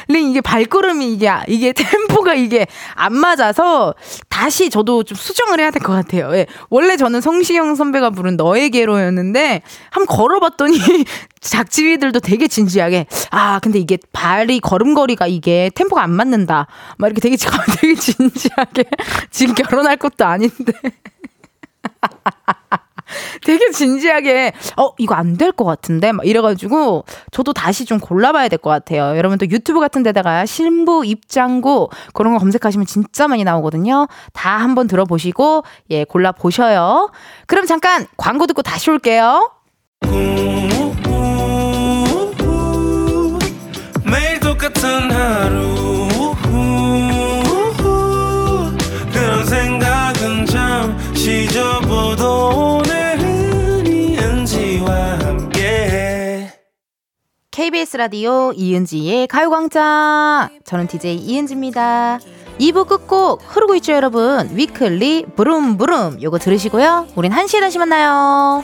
[0.08, 3.94] 링 이게 발걸음이 이게 이게 템포가 이게 안 맞아서
[4.30, 6.34] 다시 저도 좀 수정을 해야 될 것 같아요.
[6.34, 6.46] 예.
[6.70, 10.78] 원래 저는 성시경 선배가 부른 너에게로였는데 한번 걸어봤더니
[11.42, 17.36] 작지위들도 되게 진지하게 아 근데 이게 발이 걸음걸이가 이게 템포가 안 맞는다 막 이렇게 되게
[17.82, 18.86] 되게 진지하게
[19.30, 20.72] 지금 결혼할 것도 아닌데
[23.44, 28.58] 되게 진지하게 어 이거 안 될 것 같은데 막 이래가지고 저도 다시 좀 골라봐야 될
[28.60, 29.18] 것 같아요.
[29.18, 34.08] 여러분 또 유튜브 같은 데다가 신부 입장고 그런 거 검색하시면 진짜 많이 나오거든요.
[34.32, 37.12] 다 한번 들어보시고 예 골라 보셔요.
[37.48, 39.52] 그럼 잠깐 광고 듣고 다시 올게요.
[44.06, 45.73] 매일 똑같은 하루
[57.54, 60.50] KBS 라디오 이은지의 가요광장.
[60.64, 62.18] 저는 DJ 이은지입니다.
[62.60, 64.50] 2부 끝곡 흐르고 있죠, 여러분.
[64.54, 66.20] 위클리 부름부름.
[66.20, 67.10] 요거 들으시고요.
[67.16, 68.64] 우린 1시에 다시 만나요.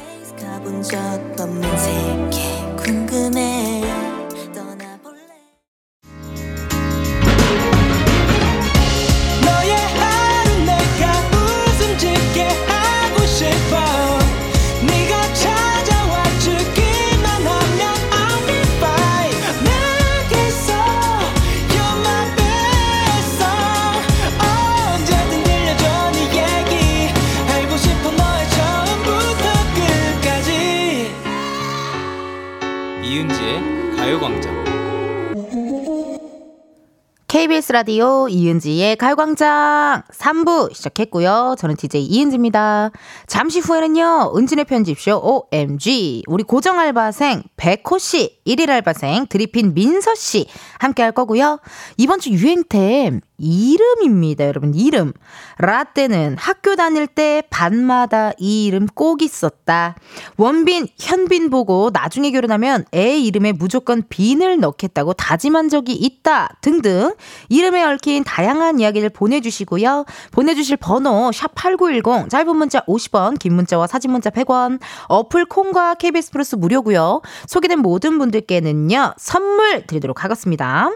[37.39, 41.55] KBS 라디오 이은지의 가요광장 3부 시작했고요.
[41.57, 42.91] 저는 DJ 이은지입니다.
[43.27, 46.23] 잠시 후에는요, 은진의 편집쇼 OMG.
[46.27, 50.47] 우리 고정 알바생 백호씨, 1일 알바생 드리핀 민서씨
[50.79, 51.61] 함께 할 거고요.
[51.95, 54.73] 이번 주 유행템 이름입니다, 여러분.
[54.73, 55.13] 이름.
[55.57, 59.95] 라떼는 학교 다닐 때 반마다 이 이름 꼭 있었다.
[60.37, 66.57] 원빈, 현빈 보고 나중에 결혼하면 애 이름에 무조건 빈을 넣겠다고 다짐한 적이 있다.
[66.61, 67.13] 등등.
[67.49, 70.05] 이름에 얽힌 다양한 이야기를 보내주시고요.
[70.31, 76.55] 보내주실 번호, 샵8910, 짧은 문자 50원, 긴 문자와 사진 문자 100원, 어플 콩과 KBS 플러스
[76.55, 77.21] 무료고요.
[77.47, 80.91] 소개된 모든 분들께는요, 선물 드리도록 하겠습니다.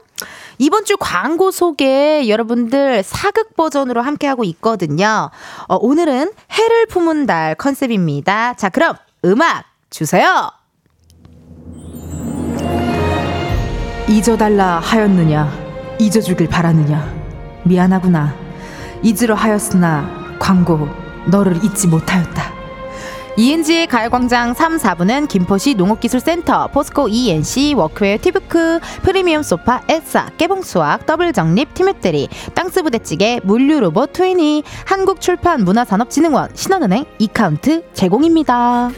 [0.58, 5.30] 이번 주 광고 소개 여러분들 사극 버전으로 함께하고 있거든요.
[5.68, 8.54] 어, 오늘은 해를 품은 달 컨셉입니다.
[8.54, 10.52] 자, 그럼 음악 주세요.
[14.10, 15.63] 잊어달라 하였느냐,
[16.04, 17.14] 잊어주길 바라느냐.
[17.64, 18.36] 미안하구나.
[19.02, 20.90] 잊으려 하였으나 광고
[21.28, 22.54] 너를 잊지 못하였다.
[23.36, 31.74] 이은지의 가요광장 3, 4부는 김포시 농업기술센터, 포스코 E&C, workwear 티뷰크, 프리미엄 소파, 에싸, 깨봉수학, 더블정립,
[31.74, 38.92] 티맵대리, 땅스부대찌개, 물류로봇 트위니, 한국출판문화산업진흥원, 신한은행, 이카운트 제공입니다.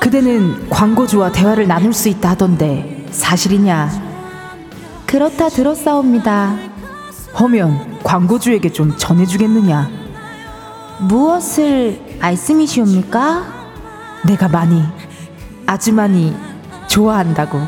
[0.00, 4.07] 그대는 광고주와 대화를 나눌 수 있다 하던데 사실이냐?
[5.08, 6.54] 그렇다 들었사옵니다.
[7.40, 9.88] 허면 광고주에게 좀 전해주겠느냐?
[11.08, 13.42] 무엇을 말씀이시옵니까?
[14.26, 14.84] 내가 많이
[15.64, 16.36] 아주 많이
[16.88, 17.58] 좋아한다고.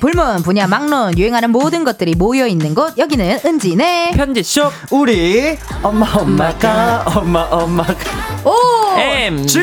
[0.00, 2.98] 불문, 분야 막론, 유행하는 모든 것들이 모여 있는 곳.
[2.98, 4.70] 여기는 은진의 편지쇼.
[4.90, 7.94] 우리 엄마 엄마가 엄마 엄마가
[8.44, 9.60] 오 MG.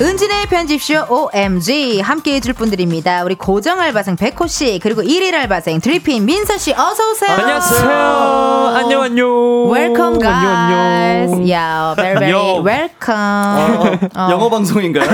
[0.00, 3.22] 은진의 편집쇼 OMG 함께 해줄 분들입니다.
[3.24, 7.36] 우리 고정 알바생 백호 씨 그리고 1일 알바생 드리핀 민서 씨 어서 오세요.
[7.36, 8.72] 안녕하세요.
[8.74, 9.70] 안녕 안녕.
[9.70, 11.32] Welcome guys.
[11.32, 11.42] 안녕 안녕.
[11.46, 14.08] Yeah, very very welcome.
[14.16, 15.08] 어, 영어 방송인가요?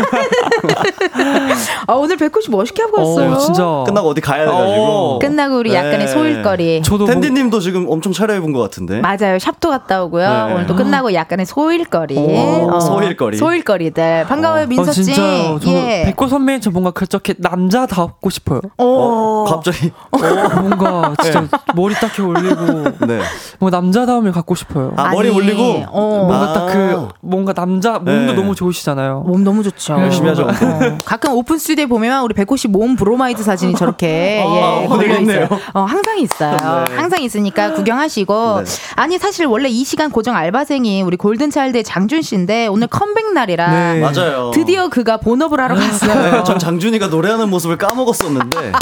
[1.86, 3.32] 아, 오늘 백호 씨 멋있게 하고 왔어요.
[3.32, 3.62] 어, 진짜.
[3.86, 4.62] 끝나고 어디 가야 돼가지고.
[4.62, 5.18] 어.
[5.18, 6.06] 끝나고 우리 약간의 네.
[6.06, 6.82] 소일거리.
[6.82, 9.00] 저도 뭐- 텐디님도 지금 엄청 차려입은 것 같은데.
[9.00, 9.38] 맞아요.
[9.40, 10.28] 샵도 갔다 오고요.
[10.46, 10.52] 네.
[10.54, 12.16] 오늘 또 끝나고 약간의 소일거리.
[12.16, 13.36] 오, 소일거리.
[13.36, 14.24] 소일거리들.
[14.28, 15.04] 반가워요, 어, 민서 씨.
[15.04, 15.58] 진짜요.
[15.62, 16.04] 저 예.
[16.06, 18.60] 백호 선배님 저 뭔가 그렇게 남자답고 싶어요.
[18.78, 19.90] 어, 갑자기.
[20.10, 20.18] 어,
[20.60, 23.20] 뭔가 진짜 머리 딱 이렇게 올리고 네.
[23.58, 24.92] 뭔가 남자다움을 갖고 싶어요.
[24.96, 25.84] 아, 머리 아니, 올리고?
[25.90, 26.24] 어.
[26.26, 26.52] 뭔가 아.
[26.52, 28.32] 딱그 뭔가 남자 몸도 네.
[28.34, 29.24] 너무 좋으시잖아요.
[29.26, 29.94] 몸 너무 좋죠.
[29.94, 30.44] 열심히 하죠.
[30.44, 34.50] 어, 가끔 오픈 스튜디오에 보면 우리 백호 씨 몸 브로마이드 사진이 저렇게 아,
[34.82, 35.44] 예, 어, 걸려 있네요.
[35.44, 35.60] 있어요.
[35.74, 36.56] 어, 항상 있어요.
[36.88, 36.94] 네.
[36.96, 38.62] 항상 있으니까 구경하시고.
[38.64, 38.70] 네.
[38.96, 43.70] 아니 사실 원래 이 시간 고정 알바생이 우리 골든 차일드의 장준 씨인데 오늘 컴백 날이라
[43.94, 44.00] 네.
[44.00, 44.50] 맞아요.
[44.60, 46.14] 드디어 그가 본업을 하러 갔어요.
[46.32, 48.72] 네, 전 장준이가 노래하는 모습을 까먹었었는데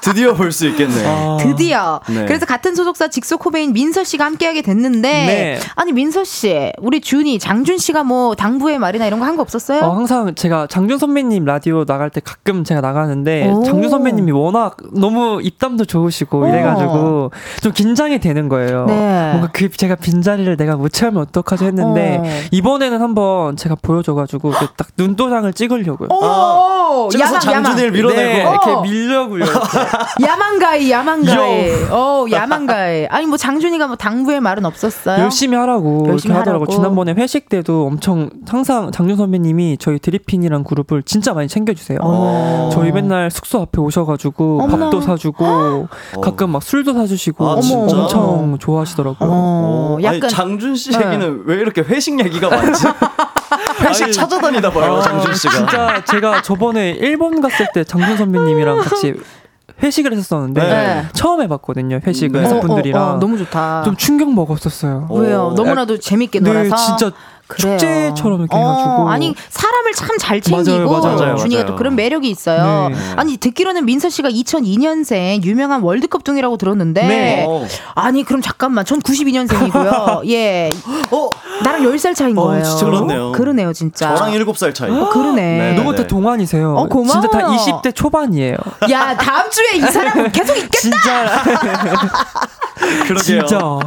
[0.00, 1.08] 드디어 볼 수 있겠네요.
[1.08, 1.36] 아.
[1.42, 2.00] 드디어.
[2.08, 2.24] 네.
[2.24, 5.58] 그래서 같은 소속사 직속 후배인 민서 씨가 함께하게 됐는데 네.
[5.76, 9.82] 아니 민서 씨, 우리 준이 장준 씨가 뭐 당부의 말이나 이런 거 한 거 없었어요?
[9.84, 13.62] 어, 항상 제가 장준 선배님 라디오 나갈 때 가끔 제가 나가는데 오.
[13.62, 16.48] 장준 선배님이 워낙 너무 입담도 좋으시고 어.
[16.48, 17.30] 이래가지고
[17.62, 18.86] 좀 긴장이 되는 거예요.
[18.86, 19.28] 네.
[19.32, 22.24] 뭔가 그 제가 빈 자리를 내가 못 채우면 어떡하지 했는데 어.
[22.52, 26.08] 이번에는 한번 제가 보여줘가지고 이렇게 딱 눈도장을 찍으려고요.
[26.10, 27.92] 오, 찍어서 야망, 장준이를 야망.
[27.92, 28.20] 밀어내고.
[28.20, 28.52] 네, 어.
[28.52, 29.44] 이렇게 밀려고요.
[30.20, 31.70] 야망가이, 야망가이.
[31.90, 33.06] 어, 야망가이.
[33.06, 35.22] 아니, 뭐, 장준이가 뭐, 당부의 말은 없었어요?
[35.22, 36.64] 열심히 하라고 열심히 이렇게 하더라고.
[36.64, 36.72] 하라고.
[36.72, 41.98] 지난번에 회식 때도 엄청 항상 장준 선배님이 저희 드리핀이란 그룹을 진짜 많이 챙겨주세요.
[42.02, 42.70] 어.
[42.72, 44.86] 저희 맨날 숙소 앞에 오셔가지고 어머나.
[44.86, 45.88] 밥도 사주고
[46.22, 47.78] 가끔 막 술도 사주시고 아, 진짜?
[47.96, 49.28] 엄청 좋아하시더라고요.
[49.30, 50.28] 어, 어, 아니, 약간.
[50.28, 51.06] 장준 씨 네.
[51.06, 52.84] 얘기는 왜 이렇게 회식 얘기가 많지?
[53.80, 55.52] 회식 아니, 찾아다니다 봐요, 장준 씨가.
[55.54, 59.14] 진짜 제가 저번에 일본 갔을 때 장준 선배님이랑 같이
[59.82, 61.06] 회식을 했었었는데 네.
[61.12, 62.00] 처음 해봤거든요.
[62.04, 62.46] 회식을 네.
[62.46, 63.82] 회사분들이랑 어, 어, 어, 너무 좋다.
[63.84, 65.06] 좀 충격 먹었었어요.
[65.08, 65.18] 어.
[65.18, 65.52] 왜요?
[65.56, 66.76] 너무나도 재밌게 네, 놀아서.
[66.96, 67.16] 진짜
[67.48, 67.76] 그래요.
[67.78, 69.10] 축제처럼 이렇게 어, 해가지고.
[69.10, 71.36] 아니 사람을 참 잘 챙기고 맞아요, 맞아요.
[71.36, 71.76] 준이가 또 맞아요.
[71.78, 72.88] 그런 매력이 있어요.
[72.90, 72.96] 네.
[73.16, 77.44] 아니 듣기로는 민서 씨가 2002년생 유명한 월드컵둥이라고 들었는데 네.
[77.48, 77.64] 어.
[77.94, 80.26] 아니 그럼 잠깐만 전 92년생이고요.
[80.30, 80.70] 예
[81.10, 81.30] 어,
[81.62, 82.64] 나랑 10살 차인 어, 거예요.
[82.64, 83.32] 진짜 그렇네요.
[83.32, 84.14] 그러네요 진짜.
[84.16, 84.90] 저랑 7살 차이.
[84.90, 85.42] 어, 그러네.
[85.74, 85.94] 네, 네.
[85.96, 86.74] 다 동안이세요.
[86.76, 87.22] 어, 고마워요.
[87.22, 88.56] 진짜 다 20대 초반이에요.
[88.90, 90.78] 야 다음 주에 이 사람 계속 있겠다.
[90.80, 91.42] 진짜
[93.06, 93.46] 그러게요.
[93.46, 93.78] 진짜.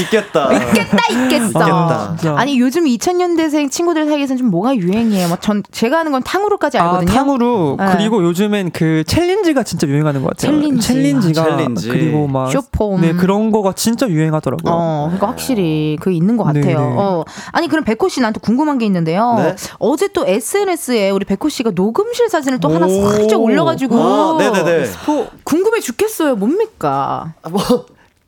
[0.00, 0.52] 있겠다.
[0.52, 2.06] 있겠다 있겠어.
[2.16, 2.34] 진짜.
[2.36, 5.28] 아니 요즘 2000년대생 친구들 사이에서는 좀 뭐가 유행이에요.
[5.28, 7.12] 막 전 제가 하는 건 탕후루까지 아, 알거든요.
[7.12, 7.86] 탕후루 네.
[7.92, 10.52] 그리고 요즘엔 그 챌린지가 진짜 유행하는 것 같아요.
[10.52, 10.86] 챌린지.
[10.86, 11.88] 챌린지가 아, 챌린지.
[11.88, 13.00] 그리고 막 숏폼.
[13.02, 14.72] 네 그런 거가 진짜 유행하더라고요.
[14.74, 16.64] 어, 그러니까 확실히 그 있는 것 같아요.
[16.64, 16.76] 네네.
[16.76, 19.34] 어, 아니 그럼 백호 씨 나한테 궁금한 게 있는데요.
[19.38, 19.56] 네.
[19.78, 23.08] 어제 또 SNS에 우리 백호 씨가 녹음실 사진을 또 하나 오.
[23.10, 24.86] 살짝 올려가지고 아, 네네네.
[25.06, 26.36] 뭐 궁금해 죽겠어요.
[26.36, 27.34] 뭡니까?
[27.42, 27.60] 아, 뭐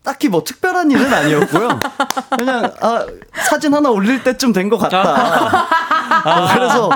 [0.07, 1.69] 딱히 뭐 특별한 일은 아니었고요.
[2.39, 3.05] 그냥 아,
[3.35, 5.03] 사진 하나 올릴 때쯤 된 것 같다.
[6.25, 6.91] 아, 그래서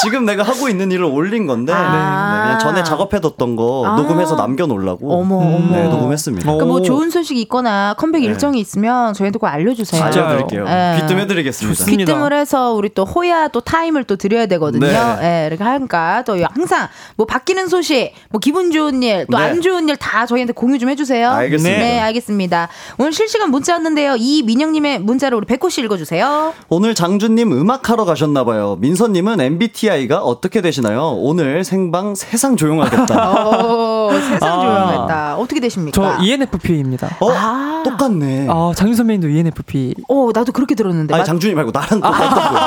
[0.00, 1.82] 지금 내가 하고 있는 일을 올린 건데 아.
[1.82, 3.96] 네, 그냥 전에 작업해뒀던 거 아.
[3.96, 5.76] 녹음해서 남겨놓으려고 어머, 어머.
[5.76, 6.50] 네, 녹음했습니다.
[6.50, 6.54] 어.
[6.54, 8.28] 그러니까 뭐 좋은 소식 있거나 컴백 네.
[8.28, 10.02] 일정이 있으면 저희한테 꼭 알려주세요.
[10.02, 10.24] 진짜요?
[10.24, 10.64] 알려드릴게요.
[10.64, 10.98] 네.
[11.02, 11.74] 귀띔해드리겠습니다.
[11.76, 12.12] 좋습니다.
[12.12, 14.86] 귀띔을 해서 우리 또 홍보 또 타임을 또 드려야 되거든요.
[14.86, 15.18] 네.
[15.22, 19.44] 예, 이렇게 하니까 또 항상 뭐 바뀌는 소식, 뭐 기분 좋은 일, 또 네.
[19.44, 21.30] 안 좋은 일 다 저희한테 공유 좀 해주세요.
[21.30, 21.78] 알겠습니다.
[21.78, 22.68] 네, 알겠습니다.
[22.98, 24.16] 오늘 실시간 문자였는데요.
[24.18, 26.54] 이 민영님의 문자를 우리 백호 씨 읽어주세요.
[26.70, 28.76] 오늘 장준님 음악하러 가셨나봐요.
[28.80, 29.40] 민서님은
[29.82, 31.10] MBTI가 어떻게 되시나요?
[31.16, 34.01] 오늘 생방 세상 조용하겠다.
[34.16, 34.60] 오, 세상 아.
[34.62, 35.36] 조용했다.
[35.38, 36.16] 어떻게 되십니까?
[36.18, 37.16] 저 ENFP입니다.
[37.20, 37.30] 어?
[37.32, 37.82] 아.
[37.84, 38.46] 똑같네.
[38.48, 39.94] 아, 장윤 선배님도 ENFP.
[40.08, 41.12] 어, 나도 그렇게 들었는데.
[41.14, 42.60] 아니 맞- 장준이 말고 나랑 똑같다고요.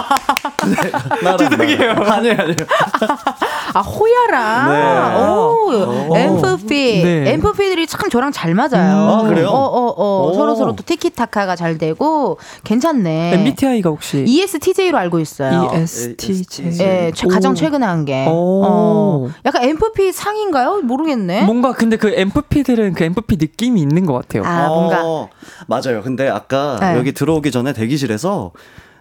[0.65, 0.91] 네,
[1.23, 1.91] 나랑 죄송해요.
[1.91, 2.55] 아니에요, 아니에요.
[3.73, 5.19] 아 호야랑 네.
[5.19, 6.17] 오, 오.
[6.17, 7.33] 엠프피 네.
[7.33, 9.09] 엠프피들이 참 저랑 잘 맞아요.
[9.09, 9.47] 아, 그래요?
[9.49, 10.33] 어 어어 오.
[10.33, 13.33] 서로 서로 또 티키타카가 잘 되고 괜찮네.
[13.33, 15.69] MBTI가 혹시 ESTJ로 알고 있어요.
[15.73, 16.71] ESTJ.
[16.79, 17.55] 예, 최- 가장 오.
[17.55, 18.25] 최근에 한 게.
[18.27, 18.63] 오.
[18.65, 20.81] 어, 약간 엠프피 상인가요?
[20.83, 21.34] 모르겠네.
[21.43, 24.43] 뭔가 근데 그 MFP들은 그 MFP 느낌이 있는 것 같아요.
[24.45, 25.01] 아, 뭔가.
[25.05, 25.29] 어,
[25.67, 26.01] 맞아요.
[26.03, 26.97] 근데 아까 네.
[26.97, 28.51] 여기 들어오기 전에 대기실에서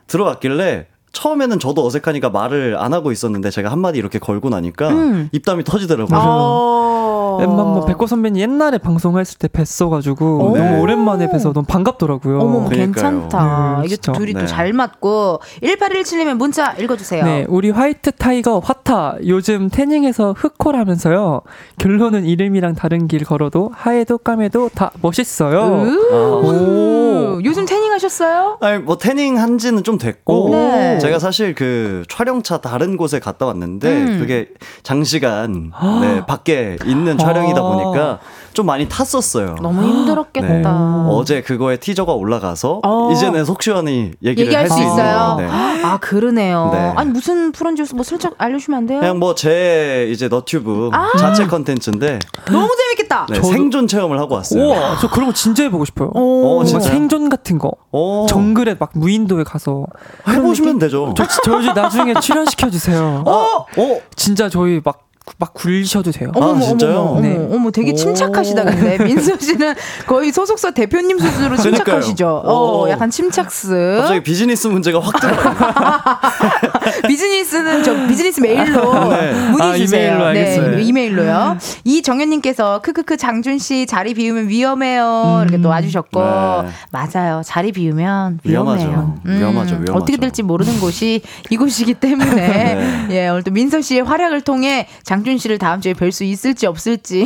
[0.07, 5.29] 들어왔길래 처음에는 저도 어색하니까 말을 안 하고 있었는데 제가 한마디 이렇게 걸고 나니까 음.
[5.33, 6.19] 입담이 터지더라고요.
[6.19, 6.94] 어.
[7.43, 10.57] 엠만 뭐 백호 선배님 옛날에 방송했을 때 뵀어가지고 오.
[10.57, 12.41] 너무 오랜만에 뵈서 너무 반갑더라고요.
[12.41, 12.69] 어머.
[12.69, 13.79] 괜찮다.
[13.81, 14.13] 네, 이게 진짜.
[14.13, 14.47] 둘이 또 네.
[14.47, 15.41] 잘 맞고.
[15.63, 17.25] 1817님의 문자 읽어주세요.
[17.25, 21.43] 네, 우리 White Tiger 화타 요즘 태닝해서 흑호라면서요.
[21.79, 25.83] 결론은 이름이랑 다른 길 걸어도 하얘도 까매도 다 멋있어요.
[25.85, 28.59] 으, 요즘 태닝 하셨어요?
[28.61, 30.99] 아니 뭐 태닝 한지는 좀 됐고 네.
[30.99, 34.19] 제가 사실 그 촬영차 다른 곳에 갔다 왔는데 음.
[34.21, 34.49] 그게
[34.83, 37.63] 장시간 네, 밖에 있는 촬영이다 아.
[37.63, 38.19] 보니까
[38.53, 39.57] 좀 많이 탔었어요.
[39.61, 40.49] 너무 힘들었겠다.
[40.49, 41.09] 네.
[41.11, 43.11] 어제 그거에 티저가 올라가서 어.
[43.13, 45.37] 이제는 속 시원히 얘기를 얘기할 할수 있어요.
[45.39, 45.49] 네.
[45.83, 46.71] 아 그러네요.
[46.73, 46.93] 네.
[46.97, 49.01] 아니 무슨 프로인지 뭐 슬쩍 알려주면 안 돼요?
[49.01, 51.11] 그냥 뭐 제 이제 너튜브 아.
[51.19, 53.27] 자체 컨텐츠인데 너무 재밌겠다.
[53.31, 54.65] 네, 저도- 생존 체험을 하고 왔어요.
[54.65, 56.11] 우와, 저 그런 거 진짜 해보고 싶어요.
[56.15, 56.93] 어, 뭔가 진짜요?
[56.93, 57.73] 생존 같은 거.
[57.91, 59.87] 어, 정글에 막 무인도에 가서
[60.29, 61.13] 해보시면 되죠.
[61.17, 63.23] 저, 저 이제 나중에 출연시켜 주세요.
[63.27, 63.31] 어,
[63.77, 65.01] 어, 진짜 저희 막
[65.39, 66.31] 막 굴리셔도 돼요.
[66.35, 66.99] 어머, 어머, 진짜요?
[67.01, 67.49] 어머, 어머, 네.
[67.51, 67.95] 어머, 되게 오.
[67.95, 69.75] 침착하시다 근데 민서 씨는
[70.07, 71.57] 거의 소속사 대표님 수준으로.
[71.57, 72.29] 침착하시죠.
[72.45, 72.91] 어, 오.
[72.91, 73.97] 약간 침착스.
[74.01, 75.37] 갑자기 비즈니스 문의가 확 들어요.
[77.07, 79.33] 비즈니스는 저 비즈니스 메일로 네.
[79.51, 80.07] 문의 아, 주세요.
[80.13, 80.77] 이메일로 알겠어요.
[80.77, 81.59] 네, 이메일로요.
[81.85, 85.41] 이정현님께서 크크크 장준 씨 자리 비우면 위험해요.
[85.43, 86.69] 이렇게 또 와주셨고 네.
[86.91, 87.43] 맞아요.
[87.45, 88.83] 자리 비우면 위험하죠.
[88.85, 89.19] 위험해요.
[89.27, 89.93] 음, 위험하죠, 위험하죠.
[89.95, 93.07] 어떻게 될지 모르는 곳이 이곳이기 때문에 네.
[93.11, 97.25] 예 오늘 또 민서 씨의 활약을 통해 장준 씨를 다음 주에 뵐 수 있을지 없을지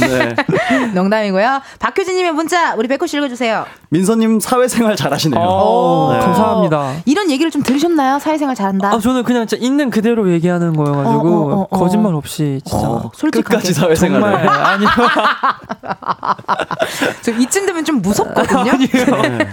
[0.00, 0.34] 네.
[0.94, 1.60] 농담이고요.
[1.78, 3.64] 박효진님의 문자 우리 백호 씨 읽어주세요.
[3.90, 5.40] 민서님 사회생활 잘하시네요.
[5.40, 6.20] 어, 네.
[6.20, 6.94] 감사합니다.
[7.04, 8.18] 이런 얘기를 좀 들으셨나요?
[8.18, 8.83] 사회생활 잘한다.
[8.92, 11.78] 아, 저는 그냥 진짜 있는 그대로 얘기하는 거여가지고 어, 어, 어, 어.
[11.78, 13.42] 거짓말 없이 진짜 어, 솔직하게.
[13.42, 14.22] 끝까지 사회생활을.
[14.44, 14.88] 정말 아니요.
[17.22, 18.72] 저 이쯤 되면 좀 무섭거든요.
[18.92, 19.48] 네.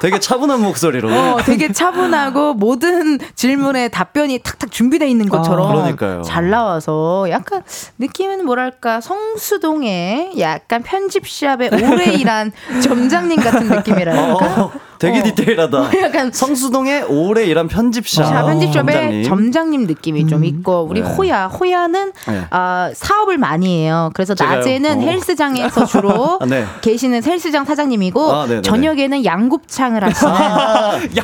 [0.00, 1.08] 되게 차분한 목소리로.
[1.12, 6.22] 어, 되게 차분하고 모든 질문에 답변이 탁탁 준비되어 있는 것처럼 아, 그러니까요.
[6.22, 7.62] 잘 나와서 약간
[7.98, 12.52] 느낌은 뭐랄까 성수동의 약간 편집샵에 오래 일한
[12.82, 14.62] 점장님 같은 느낌이랄까.
[14.62, 15.22] 어, 되게 어.
[15.22, 15.90] 디테일하다.
[16.02, 18.26] 약간 성수동에 오래 일한 편집샵.
[18.26, 19.22] 자, 편집샵에 점장님.
[19.24, 21.08] 점장님 느낌이 좀 있고 우리 네.
[21.08, 22.42] 호야 호야는 네.
[22.50, 24.10] 아, 사업을 많이 해요.
[24.14, 24.56] 그래서 제가요?
[24.58, 25.00] 낮에는 어.
[25.02, 26.64] 헬스장에서 주로 아, 네.
[26.80, 28.62] 계시는 헬스장 사장님이고 아, 네네네.
[28.62, 30.32] 저녁에는 양곱창을 하시는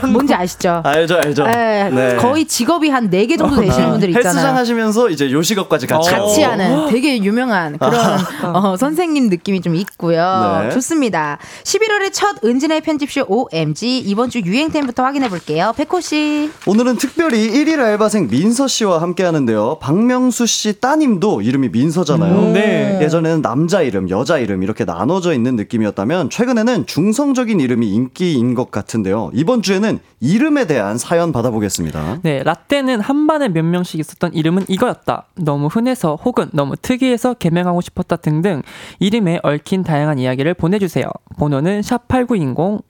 [0.12, 0.80] 뭔지 아시죠?
[0.84, 1.44] 알죠, 알죠.
[1.46, 2.16] 네, 네.
[2.16, 4.28] 거의 직업이 한 네 개 정도 되시는 분들 있잖아요.
[4.34, 6.10] 헬스장 하시면서 이제 요식업까지 같이.
[6.10, 6.42] 같이.
[6.42, 8.18] 하는 되게 유명한 그런
[8.54, 10.60] 어, 선생님 느낌이 좀 있고요.
[10.64, 10.70] 네.
[10.70, 11.38] 좋습니다.
[11.64, 15.72] 11월의 첫 은진의 편집쇼 OMG 이번 주 유행템부터 확인해 볼게요.
[15.76, 16.50] 백호 씨.
[16.66, 19.78] 오늘은 특별히 1일 알바생 민서 씨와 함께 하는데요.
[19.80, 22.34] 박명수 씨 따님도 이름이 민서잖아요.
[22.34, 22.98] 음, 네.
[23.02, 29.30] 예전에는 남자 이름, 여자 이름 이렇게 나눠져 있는 느낌이었다면 최근에는 중성적인 이름이 인기인 것 같은데요.
[29.32, 32.20] 이번 주에는 이름에 대한 사연 받아보겠습니다.
[32.22, 35.26] 네, 라떼는 한 반에 몇 명씩 있었던 이름은 이거였다.
[35.36, 38.62] 너무 흔해서 혹은 너무 특이해서 개명하고 싶었다 등등
[39.00, 41.06] 이름에 얽힌 다양한 이야기를 보내주세요.
[41.38, 42.82] 번호는 샵8910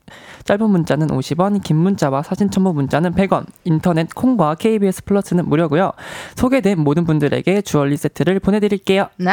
[0.45, 5.92] 짧은 문자는 50원, 긴 문자와 사진 첨부 문자는 100원, 인터넷 콩과 KBS 플러스는 무료고요.
[6.36, 9.09] 소개된 모든 분들에게 주얼리 세트를 보내드릴게요.
[9.16, 9.30] 네.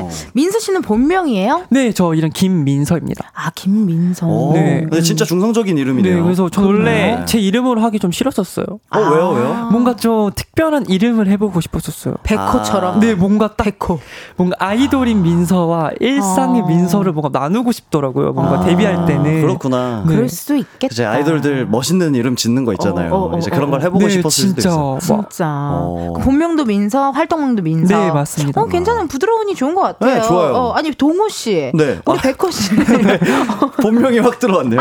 [0.00, 0.08] 어.
[0.32, 1.66] 민서 씨는 본명이에요?
[1.70, 3.30] 네, 저 이름 김민서입니다.
[3.34, 4.26] 아 김민서.
[4.26, 4.80] 오, 네.
[4.80, 6.16] 근데 진짜 중성적인 이름이네요.
[6.16, 7.24] 네, 그래서 저 원래 그러네.
[7.26, 8.64] 제 이름으로 하기 좀 싫었었어요.
[8.90, 9.68] 어, 왜요, 왜요?
[9.70, 12.14] 뭔가 좀 특별한 이름을 해보고 싶었었어요.
[12.22, 12.96] 백호처럼.
[12.96, 13.00] 아.
[13.00, 13.98] 네, 뭔가 딱 백호.
[14.36, 16.66] 뭔가 아이돌인 민서와 일상의 아.
[16.66, 18.32] 민서를 뭔가 나누고 싶더라고요.
[18.32, 18.64] 뭔가 아.
[18.64, 19.42] 데뷔할 때는.
[19.42, 20.04] 그렇구나.
[20.06, 20.14] 네.
[20.14, 20.92] 그럴 수도 있겠다.
[20.92, 23.12] 이제 아이돌들 멋있는 이름 짓는 거 있잖아요.
[23.12, 23.82] 어, 어, 어, 이제 그런 걸 어.
[23.82, 24.68] 해보고 네, 싶었을 수도 진짜.
[24.68, 24.98] 있어요.
[25.00, 25.46] 진짜.
[25.48, 26.12] 어.
[26.16, 27.98] 그 본명도 민서, 활동명도 민서.
[27.98, 28.60] 네, 맞습니다.
[28.60, 30.14] 어, 괜찮은 부드러운이 좋은 것 같아요.
[30.14, 30.54] 네, 좋아요.
[30.54, 31.98] 어, 아니 동호 씨, 네.
[32.04, 32.22] 우리 아.
[32.22, 32.70] 백호 씨,
[33.82, 34.80] 본명이 확 들어왔네요.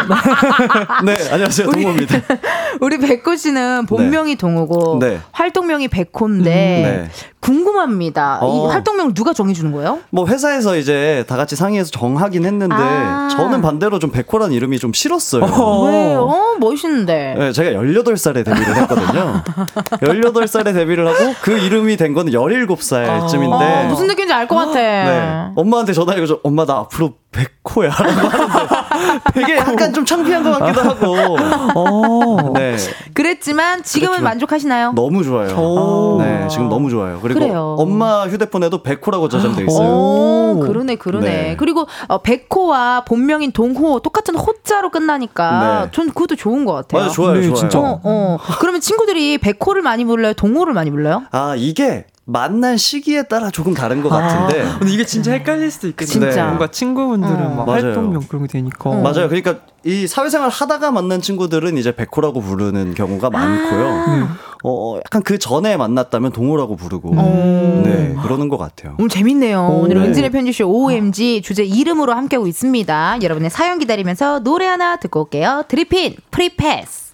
[1.04, 1.72] 네, 안녕하세요.
[1.72, 2.16] 동호입니다.
[2.82, 5.20] 우리 백호 씨는 본명이 동호고 네.
[5.32, 7.10] 활동명이 백호인데 네.
[7.40, 8.40] 궁금합니다.
[8.42, 8.68] 이 어.
[8.68, 10.00] 활동명을 누가 정해주는 거예요?
[10.10, 13.28] 뭐 회사에서 이제 다 같이 상의해서 정하긴 했는데 아.
[13.32, 15.46] 저는 반대로 좀 백호란 이름이 좀 싫었어요.
[15.62, 15.86] 어.
[15.86, 16.22] 왜요?
[16.22, 17.36] 어, 멋있는데.
[17.38, 19.44] 네, 제가 18살에 데뷔를 했거든요.
[20.02, 24.74] 18살에 데뷔를 하고 그 이름이 된 거는 17살쯤인데 어, 무슨 느낌인지 알 것 같아.
[24.74, 25.48] 네.
[25.56, 28.85] 엄마한테 전화해가지고 엄마 나 앞으로 백호야 라고 하는데
[29.34, 31.38] 되게 약간 좀 창피한 것 같기도 하고
[31.76, 32.54] 어.
[32.54, 32.76] 네
[33.14, 34.24] 그랬지만 지금은 그렇죠.
[34.24, 34.94] 만족하시나요?
[34.94, 35.56] 너무 좋아요.
[35.56, 36.18] 오.
[36.22, 37.20] 네 지금 너무 좋아요.
[37.22, 37.76] 그리고 그래요.
[37.80, 39.88] 엄마 휴대폰에도 백호라고 저장돼 있어요.
[39.88, 40.60] 오, 오.
[40.62, 41.30] 그러네, 그러네.
[41.30, 41.56] 네.
[41.58, 45.92] 그리고 어, 백호와 본명인 동호 똑같은 호자로 끝나니까 네.
[45.92, 47.02] 전 그것도 좋은 것 같아요.
[47.04, 47.56] 맞아 좋아요 네, 좋아요.
[47.56, 47.80] 진짜.
[47.80, 48.38] 어, 어.
[48.60, 50.34] 그러면 친구들이 백호를 많이 불러요?
[50.34, 51.24] 동호를 많이 불러요?
[51.32, 55.88] 아 이게 만난 시기에 따라 조금 다른 것 같은데 아, 근데 이게 진짜 헷갈릴 수도
[55.90, 56.32] 있겠네요.
[56.32, 56.46] 진짜.
[56.48, 57.50] 뭔가 친구분들은 어.
[57.56, 57.84] 막 맞아요.
[57.86, 58.90] 활동명 그런 게 되니까.
[58.90, 58.96] 어.
[59.00, 59.28] 맞아요.
[59.30, 63.88] 그러니까 이 사회생활 하다가 만난 친구들은 이제 백호라고 부르는 경우가 많고요.
[63.88, 64.38] 아.
[64.64, 67.82] 어 약간 그 전에 만났다면 동호라고 부르고 어.
[67.86, 68.96] 네 그러는 것 같아요.
[68.98, 69.68] 오늘 재밌네요.
[69.84, 70.08] 오늘 네.
[70.08, 73.20] 은지네 편집숍 OMG 주제 이름으로 함께하고 있습니다.
[73.22, 75.66] 여러분의 사연 기다리면서 노래 하나 듣고 올게요.
[75.68, 77.05] 드리핀 Free Pass.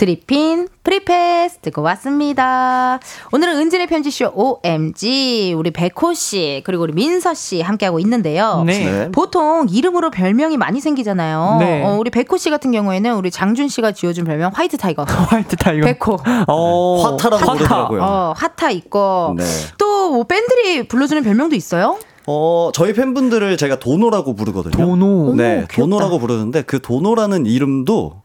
[0.00, 2.98] 드리핀 Free Pass 듣고 왔습니다.
[3.32, 8.62] 오늘은 은지네 편집숍 OMG 우리 백호 씨 그리고 우리 민서 씨 함께하고 있는데요.
[8.64, 8.78] 네.
[8.78, 9.10] 네.
[9.12, 11.56] 보통 이름으로 별명이 많이 생기잖아요.
[11.60, 11.84] 네.
[11.84, 15.04] 어, 우리 백호 씨 같은 경우에는 우리 장준 씨가 지어준 별명 White Tiger.
[15.04, 15.84] White Tiger.
[15.84, 16.16] 백호.
[16.48, 17.02] 어.
[17.02, 17.52] 화타라고 화타.
[17.52, 18.02] 부르더라고요.
[18.02, 19.44] 어, 화타 있고 네.
[19.76, 21.98] 또 뭐 팬들이 불러주는 별명도 있어요?
[22.26, 24.82] 어 저희 팬분들을 제가 도노라고 부르거든요.
[24.82, 25.34] 도노.
[25.34, 25.76] 네, 귀엽다.
[25.76, 28.22] 도노라고 부르는데 그 도노라는 이름도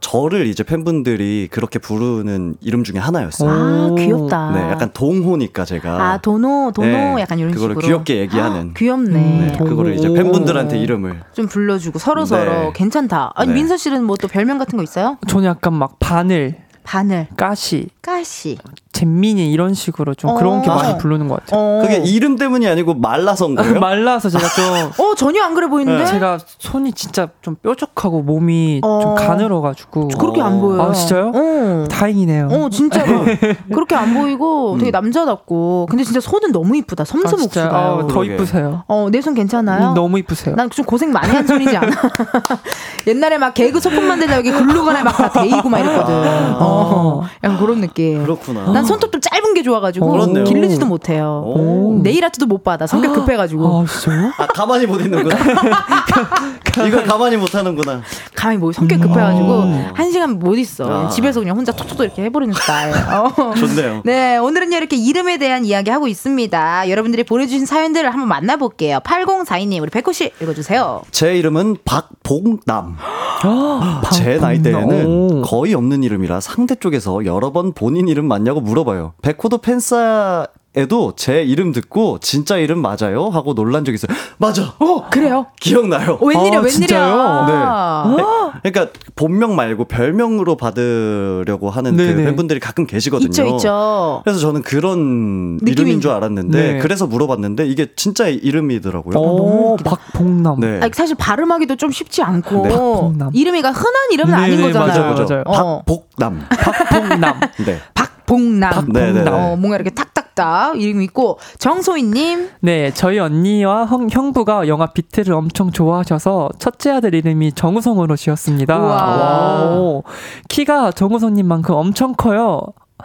[0.00, 3.50] 저를 이제 팬분들이 그렇게 부르는 이름 중에 하나였어요.
[3.50, 3.94] 아 오.
[3.94, 4.50] 귀엽다.
[4.52, 8.74] 네, 약간 동호니까 제가 아 도노 도노 네, 약간 이런 그거를 식으로 귀엽게 얘기하는.
[8.74, 9.12] 귀엽네.
[9.52, 10.14] 네, 그거를 이제 오.
[10.14, 12.26] 팬분들한테 이름을 좀 불러주고 서로 네.
[12.26, 13.32] 서로 괜찮다.
[13.34, 13.54] 아니 네.
[13.54, 15.16] 민서 씨는 뭐 또 별명 같은 거 있어요?
[15.28, 18.58] 저는 약간 막 바늘, 바늘, 가시, 가시.
[18.92, 20.34] 잼민이 이런 식으로 좀 어.
[20.34, 20.96] 그런 게 많이 어.
[20.98, 21.60] 부르는 것 같아요.
[21.60, 21.82] 어.
[21.82, 23.78] 그게 이름 때문이 아니고 말라서 온 거예요?
[23.80, 26.04] 말라서 제가 좀 어 전혀 안 그래 보이는데.
[26.06, 29.00] 제가 손이 진짜 좀 뾰족하고 몸이 어.
[29.02, 30.82] 좀 가늘어가지고 그렇게 안 보여요.
[30.82, 31.32] 아, 진짜요?
[31.34, 31.84] 어.
[31.90, 32.48] 다행이네요.
[32.50, 33.24] 어 진짜로
[33.72, 34.78] 그렇게 안 보이고 음.
[34.78, 37.66] 되게 남자답고 근데 진짜 손은 너무 이쁘다 아, 섬섬 진짜요?
[37.66, 38.24] 옥수다 아, 더.
[38.24, 38.84] 이쁘세요.
[38.88, 39.90] 어 내 손 괜찮아요?
[39.90, 40.54] 음, 너무 이쁘세요.
[40.56, 41.90] 난 좀 고생 많이 한 손이지 않아?
[43.06, 46.14] 옛날에 막 개그 소품 만들다 여기 글루건에 막 다 데이고 막 이랬거든.
[46.60, 47.97] 어, 약간 그런 느낌.
[47.98, 48.72] 그렇구나.
[48.72, 50.44] 난 손톱도 짧은 게 좋아가지고 그렇네요.
[50.44, 51.42] 기르지도 못해요.
[51.46, 52.00] 오.
[52.02, 52.86] 네일 아트도 못 받아.
[52.86, 54.32] 성격 급해가지고 아, 진짜요?
[54.38, 55.36] 아, 가만히 못 있는구나.
[56.86, 58.02] 이걸 가만히 못 하는구나.
[58.34, 59.62] 감히 뭐 성격 급해가지고
[59.94, 61.06] 한 시간 못 있어.
[61.06, 61.08] 아.
[61.08, 62.94] 집에서 그냥 혼자 톡톡 이렇게 해버리는 스타일.
[63.12, 63.54] 어.
[63.54, 64.02] 좋네요.
[64.04, 66.88] 네, 오늘은요, 이렇게 이름에 대한 이야기 하고 있습니다.
[66.88, 69.00] 여러분들이 보내주신 사연들을 한번 만나볼게요.
[69.00, 71.02] 8042님, 우리 백호 씨 읽어주세요.
[71.10, 72.96] 제 이름은 박봉남.
[73.42, 75.42] 아, 제 나이 때에는 오.
[75.42, 79.14] 거의 없는 이름이라 상대 쪽에서 여러 번 본인 이름 맞냐고 물어봐요.
[79.22, 83.30] 백호도 팬싸 에도 제 이름 듣고 진짜 이름 맞아요?
[83.30, 84.14] 하고 놀란 적 있어요.
[84.36, 84.74] 맞아.
[84.78, 85.46] 어, 그래요?
[85.58, 86.18] 기억나요.
[86.20, 86.68] 어, 웬일이야, 아, 웬일이야.
[86.68, 87.46] 진짜요?
[87.48, 88.22] 네.
[88.70, 92.24] 그러니까 본명 말고 별명으로 받으려고 하는 그 네네.
[92.24, 93.28] 팬분들이 가끔 계시거든요.
[93.28, 94.20] 있죠, 있죠.
[94.24, 96.78] 그래서 저는 그런 이름인 줄 알았는데 네.
[96.78, 99.18] 그래서 물어봤는데 이게 진짜 이름이더라고요.
[99.18, 100.60] 어, 박봉남.
[100.60, 100.80] 네.
[100.80, 102.70] 아니, 사실 발음하기도 좀 쉽지 않고 네.
[102.70, 103.30] 박봉남.
[103.34, 104.88] 이름이가 흔한 이름은 네, 아닌 네, 거잖아요.
[104.88, 105.24] 맞아, 맞아.
[105.24, 105.44] 맞아요.
[105.46, 105.82] 어.
[105.84, 106.40] 박복남.
[106.48, 107.40] 박봉남.
[107.66, 107.78] 네.
[107.94, 108.92] 박 봉남.
[108.92, 109.30] 네, 네, 네.
[109.30, 115.70] 어, 뭔가 이렇게 탁탁탁 이름이 있고 정소희님 네, 저희 언니와 형, 형부가 영화 비트를 엄청
[115.70, 118.78] 좋아하셔서 첫째 아들 이름이 정우성으로 지었습니다.
[118.78, 119.70] 우와.
[119.76, 120.02] 오,
[120.48, 122.60] 키가 정우성님만큼 엄청 커요.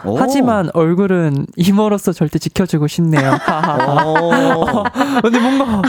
[0.05, 0.17] 오.
[0.17, 3.37] 하지만 얼굴은 이모로서 절대 지켜주고 싶네요.
[3.87, 4.83] 어.
[5.21, 5.81] 근데 뭔가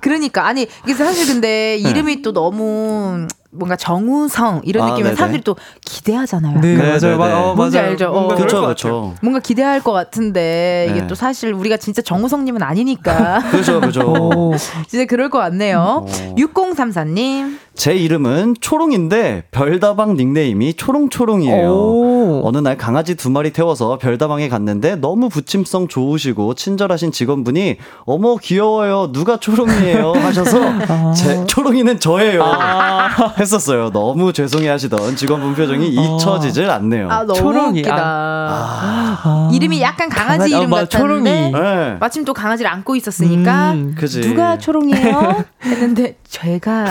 [0.00, 5.14] 그러니까 아니 이게 사실 근데 이름이 또 너무 뭔가 정우성 이런 아, 네네.
[5.16, 6.60] 사람들이 또 기대하잖아요.
[6.60, 6.98] 네, 네, 맞아요.
[7.00, 7.34] 네, 마- 네.
[7.34, 7.90] 어, 뭔지 맞아요.
[7.90, 8.08] 알죠?
[8.08, 8.12] 어.
[8.12, 8.60] 뭔가 그럴 그렇죠.
[8.64, 9.14] 그렇죠.
[9.22, 11.06] 뭔가 기대할 것 같은데 이게 네.
[11.08, 14.00] 또 사실 우리가 진짜 정우성님은 아니니까 그렇죠, 그렇죠.
[14.12, 14.54] 오,
[14.88, 16.06] 진짜 그럴 것 같네요.
[16.06, 16.34] 어.
[16.38, 21.68] 6034님 제 이름은 초롱인데 별다방 닉네임이 초롱초롱이에요.
[21.70, 22.19] 오.
[22.42, 22.48] 오.
[22.48, 27.76] 어느 날 강아지 두 마리 태워서 별다방에 갔는데 너무 부침성 좋으시고 친절하신 직원분이
[28.06, 31.12] 어머 귀여워요 누가 초롱이에요 하셔서 아.
[31.12, 32.44] 제 초롱이는 저예요
[33.38, 33.90] 했었어요.
[33.90, 37.08] 너무 죄송해하시던 직원분 표정이 잊혀지질 않네요.
[37.10, 37.80] 아, 너무 초롱이.
[37.80, 37.96] 웃기다.
[37.98, 39.50] 아.
[39.52, 41.64] 이름이 약간 강아지 강아지, 이름 아, 맞아, 같았는데 초롱이.
[41.64, 41.96] 네.
[42.00, 44.20] 마침 또 강아지를 안고 있었으니까 음, 그지.
[44.22, 45.44] 누가 초롱이에요?
[45.64, 46.86] 했는데 제가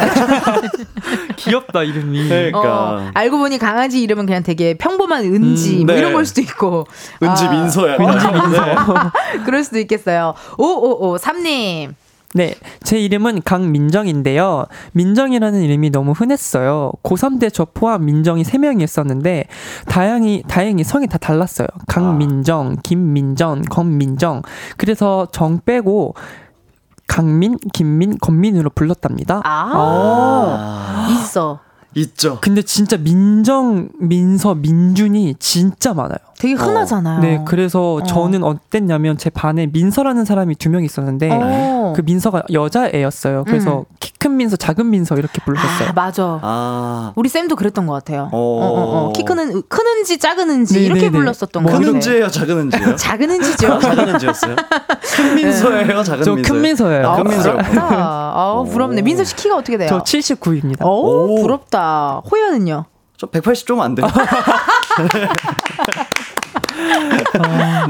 [1.38, 2.28] 귀엽다 이름이.
[2.28, 2.60] 그러니까
[2.91, 6.00] 어, 알고 보니 강아지 이름은 그냥 되게 평범한 은지 음, 뭐 네.
[6.02, 6.86] 이런 걸 수도 있고
[7.24, 7.94] 은지 아, 민서야.
[8.00, 9.12] 은지 민서.
[9.46, 10.34] 그럴 수도 있겠어요.
[10.58, 11.94] 5553님.
[12.36, 14.66] 네, 제 이름은 강민정인데요.
[14.92, 16.92] 민정이라는 이름이 너무 흔했어요.
[17.02, 19.46] 고3 때 저 포함 민정이 3명이었었는데,
[19.88, 21.68] 다행히, 다행히 성이 다 달랐어요.
[21.88, 24.44] 강민정, 김민정, 권민정.
[24.78, 26.14] 그래서 정 빼고,
[27.08, 29.42] 강민, 김민, 건민으로 불렀답니다.
[29.44, 31.60] 아, 아, 있어.
[31.96, 32.40] 있죠.
[32.42, 36.20] 근데 진짜 민정, 민서, 민준이 진짜 많아요.
[36.40, 37.20] 되게 흔하잖아요.
[37.20, 38.04] 네, 그래서 어.
[38.04, 41.94] 저는 어땠냐면 제 반에 민서라는 사람이 두 명 있었는데, 어.
[41.96, 43.44] 그 민서가 여자애였어요.
[43.44, 43.86] 그래서 음.
[44.00, 45.90] 키큰 민서, 작은 민서 이렇게 불렀어요.
[45.90, 46.40] 아, 맞아.
[46.42, 48.30] 아, 우리 쌤도 그랬던 것 같아요.
[48.32, 48.38] 어.
[48.38, 49.14] 어, 어, 어.
[49.14, 51.18] 키 크는, 크는지 작은지 네, 이렇게 네, 네.
[51.18, 51.96] 불렀었던 뭐것 큰 같아요.
[51.98, 52.96] 은지예요, 작은 은지예요?
[52.96, 53.80] 작은 은지죠.
[53.80, 54.56] 작은 은지였어요?
[55.18, 56.54] 큰 민서예요, 작은 저 민서?
[56.54, 57.08] 큰 민서예요.
[57.10, 57.66] 아, 큰 민서였구나.
[57.88, 58.32] 부럽다.
[58.36, 59.02] 어, 부럽네.
[59.02, 59.90] 민서 씨 키가 어떻게 돼요?
[59.90, 60.86] 저 79입니다.
[60.86, 61.42] 오, 오.
[61.42, 62.22] 부럽다.
[62.32, 62.86] 호연은요?
[63.18, 64.08] 저 180 좀 안 돼요.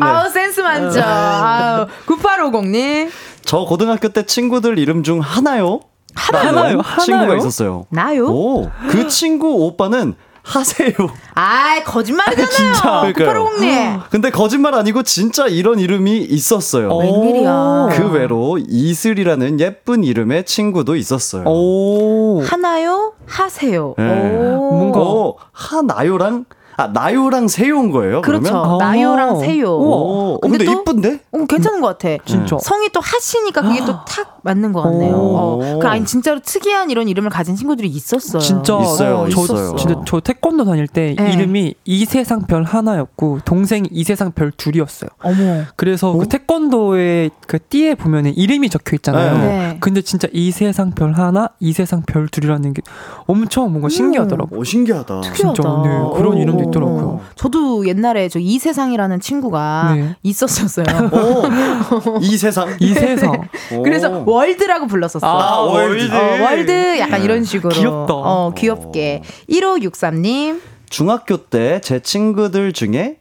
[0.01, 1.03] 아우, 센스 만점.
[1.03, 3.09] 아우, 9850님.
[3.43, 5.79] 저 고등학교 때 친구들 이름 중 하나요?
[6.15, 6.81] 하나요?
[7.03, 7.37] 친구가 하나요?
[7.37, 7.85] 있었어요.
[7.89, 8.25] 나요?
[8.27, 10.91] 오, 그 친구 오빠는 하세요.
[11.35, 12.49] 아이, 거짓말이잖아요.
[12.49, 13.01] 진짜.
[13.13, 14.01] 9850님.
[14.09, 16.95] 근데 거짓말 아니고 진짜 이런 이름이 있었어요.
[16.95, 17.89] 웬일이야.
[17.91, 21.43] 그 외로 이슬이라는 예쁜 이름의 친구도 있었어요.
[21.45, 22.41] 오.
[22.43, 23.13] 하나요?
[23.27, 23.93] 하세요.
[23.97, 24.03] 네.
[24.35, 24.71] 오.
[24.71, 26.45] 뭔가- 어, 하나요랑
[26.79, 28.21] 아 나요랑 세요인 거예요.
[28.21, 28.43] 그렇죠.
[28.51, 28.77] 그러면?
[28.77, 29.39] 나요랑 오.
[29.41, 29.75] 세요.
[29.75, 31.19] 오, 근데 근데, 또- 이쁜데?
[31.33, 32.23] 어, 괜찮은 것 같아.
[32.25, 32.57] 진짜.
[32.61, 35.13] 성이 또 하시니까 그게 또 탁 맞는 것 같네요.
[35.15, 35.35] 오.
[35.37, 38.39] 어, 그 아니 진짜로 특이한 이런 이름을 가진 친구들이 있었어요.
[38.41, 39.75] 진짜 있어요, 어, 저, 있어요.
[39.75, 41.33] 진짜 저 태권도 다닐 때 네.
[41.33, 45.09] 이름이 이세상 별 하나였고 동생이 이세상 별 둘이었어요.
[45.21, 45.63] 어머.
[45.75, 49.37] 그래서 그 태권도의 그 띠에 보면은 이름이 적혀 있잖아요.
[49.37, 49.77] 네.
[49.81, 52.81] 근데 진짜 이세상 별 하나, 이세상 별 둘이라는 게
[53.27, 54.59] 엄청 뭔가 신기하더라고요.
[54.59, 55.21] 오 신기하다.
[55.21, 55.81] 진짜 특이하다.
[55.83, 56.37] 네, 그런 오.
[56.39, 57.21] 이름도 있더라고요.
[57.35, 60.15] 저도 옛날에 저 이세상이라는 친구가 네.
[60.23, 60.85] 있었었어요.
[61.11, 62.75] 오, 이 세상.
[62.79, 63.47] 이세상.
[63.83, 65.19] 그래서 World라고 불렀었어.
[65.27, 66.11] 아, World.
[66.13, 67.73] 어, World 약간 이런 식으로.
[67.75, 68.13] 귀엽다.
[68.13, 69.21] 어, 귀엽게.
[69.49, 70.61] 1563님.
[70.89, 73.17] 중학교 때 제 친구들 중에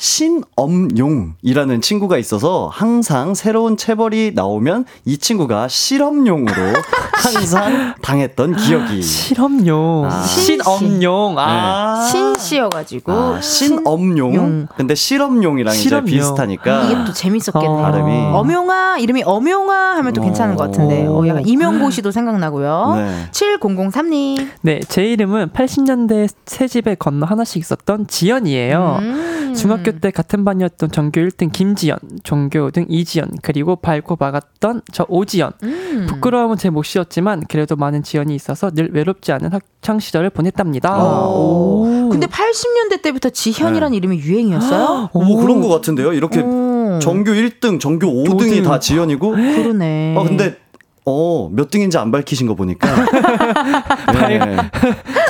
[0.00, 6.54] 신엄용이라는 친구가 있어서 항상 새로운 체벌이 나오면 이 친구가 실험용으로
[7.12, 9.02] 항상 당했던 기억이.
[9.02, 10.08] 실험용.
[10.10, 10.22] 아.
[10.22, 11.34] 신엄용.
[11.38, 12.08] 아.
[12.10, 13.12] 신씨여가지고.
[13.12, 14.34] 아, 신엄용.
[14.34, 14.66] 용.
[14.74, 16.08] 근데 실험용이랑 실험용.
[16.08, 16.84] 이제 비슷하니까.
[16.84, 17.70] 이게 또 재밌었겠네요.
[17.70, 17.82] 어.
[17.82, 18.10] 발음이.
[18.32, 21.04] 엄용아 이름이 엄용아 하면 또 괜찮은 것 같은데.
[21.06, 22.94] 어, 약간 이명고 씨도 생각나고요.
[22.96, 23.28] 네.
[23.32, 24.48] 7003님.
[24.62, 28.98] 네, 제 이름은 80년대 새 집에 건너 하나씩 있었던 지연이에요.
[29.02, 29.54] 음.
[29.54, 35.52] 중학교 때 같은 반이었던 전교 1등 김지연, 전교 5등 이지연, 그리고 밟고 막았던 저 오지연.
[35.62, 36.06] 음.
[36.08, 41.28] 부끄러움은 제 몫이었지만 그래도 많은 지연이 있어서 늘 외롭지 않은 학창 시절을 보냈답니다.
[41.28, 42.08] 오.
[42.10, 45.10] 근데 80년대 때부터 지현이라는 이름이 유행이었어요?
[45.14, 46.12] 오, 그런 것 같은데요.
[46.12, 46.98] 이렇게 오.
[47.00, 48.62] 전교 1등, 전교 5등이 오등.
[48.62, 49.30] 다 지연이고.
[49.32, 50.14] 그러네.
[50.16, 50.56] 어, 근데,
[51.06, 52.88] 어, 몇 등인지 안 밝히신 거 보니까.
[54.12, 54.56] 네.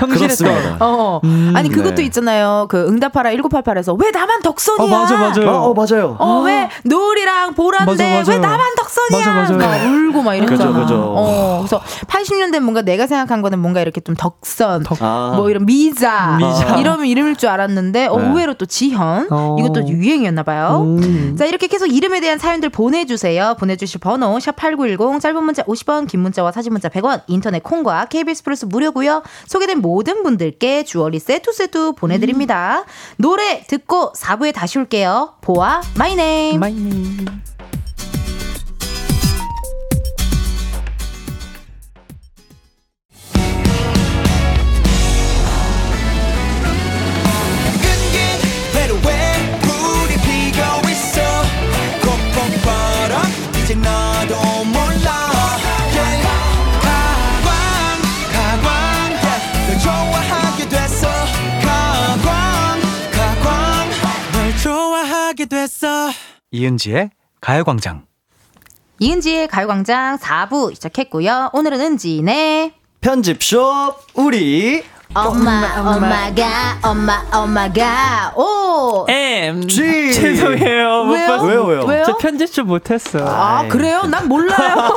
[0.00, 0.76] 그렇습니다.
[0.80, 1.20] 어.
[1.24, 2.04] 음, 아니 그것도 네.
[2.04, 2.66] 있잖아요.
[2.68, 4.84] 그 응답하라 1988에서 왜 나만 덕선이야?
[4.84, 5.48] 어, 맞아, 맞아요.
[5.50, 6.16] 아, 어, 맞아요.
[6.18, 8.32] 어, 왜 노을이랑 보라인데 맞아.
[8.32, 9.32] 왜 나만 덕선이야?
[9.34, 9.58] 맞아, 맞아요.
[9.58, 10.72] 막 울고 막 이랬잖아.
[10.72, 11.14] 그죠, 그죠.
[11.16, 15.32] 어, 그래서 80년대 뭔가 내가 생각한 거는 뭔가 이렇게 좀 덕선, 아.
[15.36, 16.76] 뭐 이런 미자, 미자.
[16.78, 18.28] 이러면 이름일 줄 알았는데 어, 네.
[18.28, 19.56] 의외로 또 지현 어.
[19.58, 20.82] 이것도 유행이었나 봐요.
[20.84, 21.36] 음.
[21.38, 23.54] 자 이렇게 계속 이름에 대한 사연들 보내주세요.
[23.58, 28.64] 보내주실 번호 샵8910 짧은 문자 50원 긴 문자와 사진 문자 100원 인터넷 콩과 KBS 플러스
[28.64, 29.22] 무료고요.
[29.46, 32.84] 소개된 모든 분들께 주얼리 세트 세트 보내드립니다.
[33.16, 35.34] 노래 듣고 4부에 다시 올게요.
[35.40, 36.60] 보아 마이 네임.
[36.60, 37.26] 마이 네임.
[65.80, 66.10] 됐어
[66.50, 67.10] 이은지의
[67.40, 68.02] 가요광장.
[68.98, 71.50] 이은지의 가요광장 4부 시작했고요.
[71.54, 72.74] 오늘은 은지네.
[73.00, 74.84] 편집숍, 우리.
[75.12, 80.12] 엄마 엄마가 엄마 엄마가 오 M G.
[80.14, 81.26] 죄송해요 못 왜요?
[81.26, 81.64] 봤어요.
[81.64, 82.04] 왜요, 왜요?
[82.04, 83.26] 저 편집 좀 못했어요.
[83.26, 84.02] 아 그래요?
[84.02, 84.92] 난 몰라요.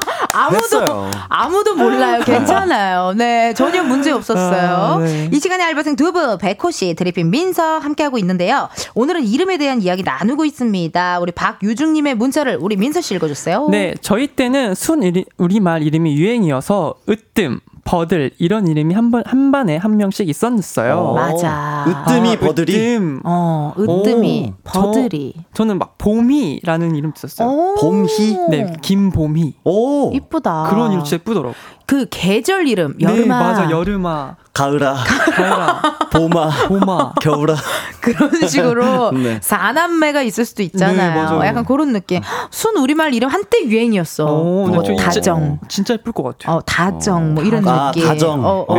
[0.32, 1.10] 아무도 했어요.
[1.28, 2.22] 아무도 몰라요.
[2.26, 3.12] 괜찮아요.
[3.16, 4.70] 네 전혀 문제 없었어요.
[4.76, 5.28] 아, 네.
[5.32, 8.68] 이 시간에 알바생 두 분 백호 씨, 드리핀 민서 함께하고 있는데요.
[8.94, 11.18] 오늘은 이름에 대한 이야기 나누고 있습니다.
[11.20, 13.68] 우리 박유중님의 문자를 우리 민서 씨 읽어주세요.
[13.70, 19.50] 네, 저희 때는 순 이리- 우리 말 이름이 유행이어서 으뜸, 버들 이런 이름이 한번 한
[19.50, 20.98] 반에 한 명씩 있었어요.
[20.98, 21.14] 어.
[21.14, 21.84] 맞아.
[21.88, 22.72] 으뜸이 버들이.
[22.72, 23.20] 으뜸.
[23.24, 25.34] 어 으뜸이 오, 버들이.
[25.52, 27.48] 저, 는막 봄이라는 이름 있었어요.
[27.48, 27.74] 오.
[27.76, 28.36] 봄희?
[28.50, 29.54] 네, 김봄이.
[29.64, 30.12] 오.
[30.12, 30.68] 이쁘다.
[30.70, 31.54] 그런 이름 진짜 예쁘더라고.
[31.92, 33.18] 그 계절 이름 여름아.
[33.20, 33.70] 네, 맞아.
[33.70, 34.94] 여름아, 가을아.
[35.36, 36.50] 가을아, 봄아.
[36.68, 37.12] 봄아.
[37.20, 37.54] 겨울아.
[38.00, 39.38] 그런 식으로 네.
[39.42, 41.22] 사남매가 있을 수도 네, 있잖아요.
[41.22, 41.44] 맞아요.
[41.46, 42.22] 약간 그런 느낌.
[42.50, 44.24] 순 우리말 이름 한때 유행이었어.
[44.24, 45.58] 오, 뭐 네, 저 다정.
[45.60, 46.56] 진짜, 진짜 예쁠 것 같아요.
[46.56, 48.06] 어, 다정, 뭐 이런 아, 느낌.
[48.08, 48.42] 다정.
[48.42, 48.74] 어, 어,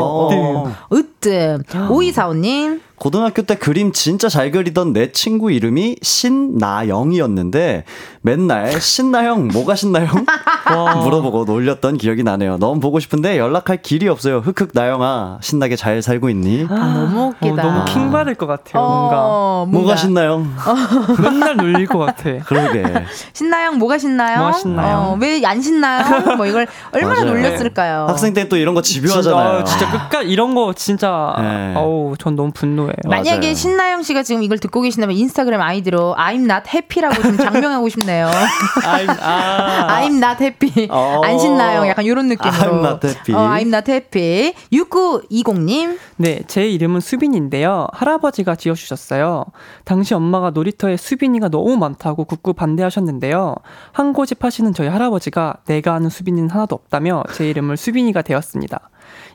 [0.66, 0.76] 어.
[0.91, 1.64] 으뜸.
[1.91, 2.82] 오이사오님.
[3.04, 7.84] 고등학교 때 그림 진짜 잘 그리던 내 친구 이름이 신나영이었는데
[8.22, 10.08] 맨날 신나영 뭐가 신나영
[11.04, 12.60] 물어보고 놀렸던 기억이 나네요.
[12.60, 14.38] 너무 보고 싶은데 연락할 길이 없어요.
[14.38, 16.66] 흑흑 나영아 신나게 잘 살고 있니?
[16.70, 17.62] 아, 너무 어, 웃기다.
[17.62, 18.82] 너무 킹 받을 것 같아요.
[18.82, 20.56] 뭔가 어, 뭐가 신나영?
[21.22, 22.38] 맨날 놀릴 것 같아.
[22.47, 22.86] 그러게.
[23.34, 23.74] 신나요?
[23.74, 24.38] 뭐가 신나요?
[24.38, 24.97] 뭐가 신나요?
[24.99, 26.38] 어, 왜안 신나요?
[26.38, 27.34] 뭐 이걸 얼마나 맞아요.
[27.34, 28.06] 놀렸을까요?
[28.08, 29.60] 학생 때 또 이런 거 진짜, 집요하잖아요.
[29.60, 31.74] 어, 진짜 끝까지 이런 거 진짜 네.
[31.76, 33.09] 어우 전 너무 분노해 요.
[33.09, 33.53] 만약에 맞아요.
[33.53, 38.27] 신나영 씨가 지금 이걸 듣고 계신다면 인스타그램 아이디로 I'm not happy라고 좀 장명하고 싶네요.
[38.27, 39.87] I'm, 아.
[40.01, 40.87] I'm not happy.
[40.89, 41.21] 어.
[41.23, 41.87] 안 신나요?
[41.87, 42.53] 약간 이런 느낌으로.
[42.57, 43.35] I'm not happy.
[43.35, 44.53] 어, I'm not happy.
[44.71, 45.97] 6920님.
[46.17, 47.87] 네, 제 이름은 수빈인데요.
[47.93, 49.45] 할아버지가 지어주셨어요.
[49.83, 53.55] 당시 엄마가 놀이터에 수빈이가 너무 많다고 굳고 반대하셨는데요.
[53.91, 58.89] 한 고집 하시는 저희 할아버지가 내가 아는 수빈이는 하나도 없다며 제 이름을 수빈이가 되었습니다.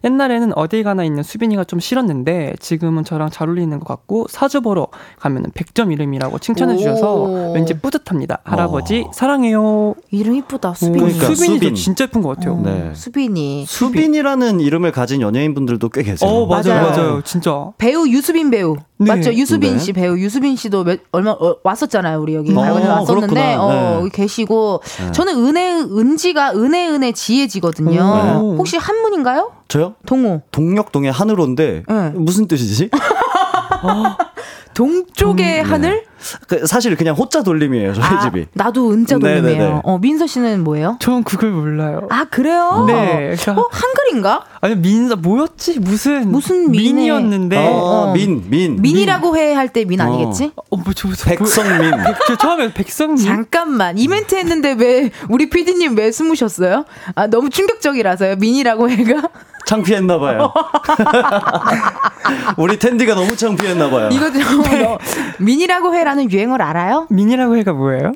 [0.04, 4.88] 옛날에는 어딜 가나 있는 수빈이가 좀 싫었는데 지금은 저랑 잘 어울리는 것 같고 사주 보러
[5.18, 7.52] 가면 은 100점 이름이라고 칭찬해 주셔서 오.
[7.54, 8.40] 왠지 뿌듯합니다.
[8.44, 9.10] 할아버지 어.
[9.12, 9.94] 사랑해요.
[10.10, 10.70] 이름 이쁘다.
[10.70, 10.98] 오, 수빈이.
[10.98, 11.74] 그러니까 수빈이도 수빈.
[11.74, 12.60] 진짜 예쁜 것 같아요.
[12.62, 12.92] 네.
[12.94, 13.66] 수빈이.
[13.66, 16.28] 수빈이라는 이름을 가진 연예인분들도 꽤 계세요.
[16.30, 16.90] 어, 맞아요, 맞아요.
[16.90, 17.22] 맞아요.
[17.22, 17.70] 진짜.
[17.78, 19.14] 배우 유수빈 배우 네.
[19.14, 19.32] 맞죠?
[19.32, 19.78] 유수빈 네.
[19.78, 23.54] 씨 배우 유수빈 씨도 몇, 얼마 어, 왔었잖아요 우리 여기 어, 발견에 왔었는데.
[23.54, 23.94] 어, 네.
[24.00, 25.12] 여기 계시고 네.
[25.12, 28.40] 저는 은혜 은지가 은혜 은혜 지혜지거든요.
[28.42, 28.56] 오.
[28.58, 29.52] 혹시 한문인가요?
[29.68, 29.87] 저요?
[30.06, 32.10] 동호 동력동의 하늘호인데 네.
[32.10, 32.90] 무슨 뜻이지?
[34.74, 36.04] 동쪽의 하늘?
[36.48, 38.46] 그 사실 그냥 호자 돌림이에요 저희 아, 집이.
[38.52, 39.40] 나도 은자 네네네.
[39.42, 39.80] 돌림이에요.
[39.84, 40.96] 어 민서 씨는 뭐예요?
[41.00, 42.06] 저는 그걸 몰라요.
[42.10, 42.84] 아 그래요?
[42.88, 43.34] 네.
[43.36, 44.44] 그러니까- 어 한글인가?
[44.60, 48.12] 아니 민사 뭐였지 무슨 무슨 민의- 민이었는데 어, 어.
[48.14, 48.80] 민, 민.
[48.82, 50.52] 민이라고 해할 때 민 아니겠지?
[50.70, 51.90] 어 뭐 저, 저 백성민.
[51.92, 56.84] 백, 저 처음에 백성민 잠깐만 이벤트 했는데 왜 우리 PD님 왜 숨으셨어요?
[57.14, 59.22] 아 너무 충격적이라서요 민이라고 해가
[59.66, 60.52] 창피했나봐요.
[62.56, 64.08] 우리 텐디가 너무 창피했나봐요.
[64.10, 64.98] 이거 좀 너-
[65.38, 67.06] 민이라고 해라는 유행어를 알아요?
[67.10, 68.12] 민이라고 해가 뭐예요?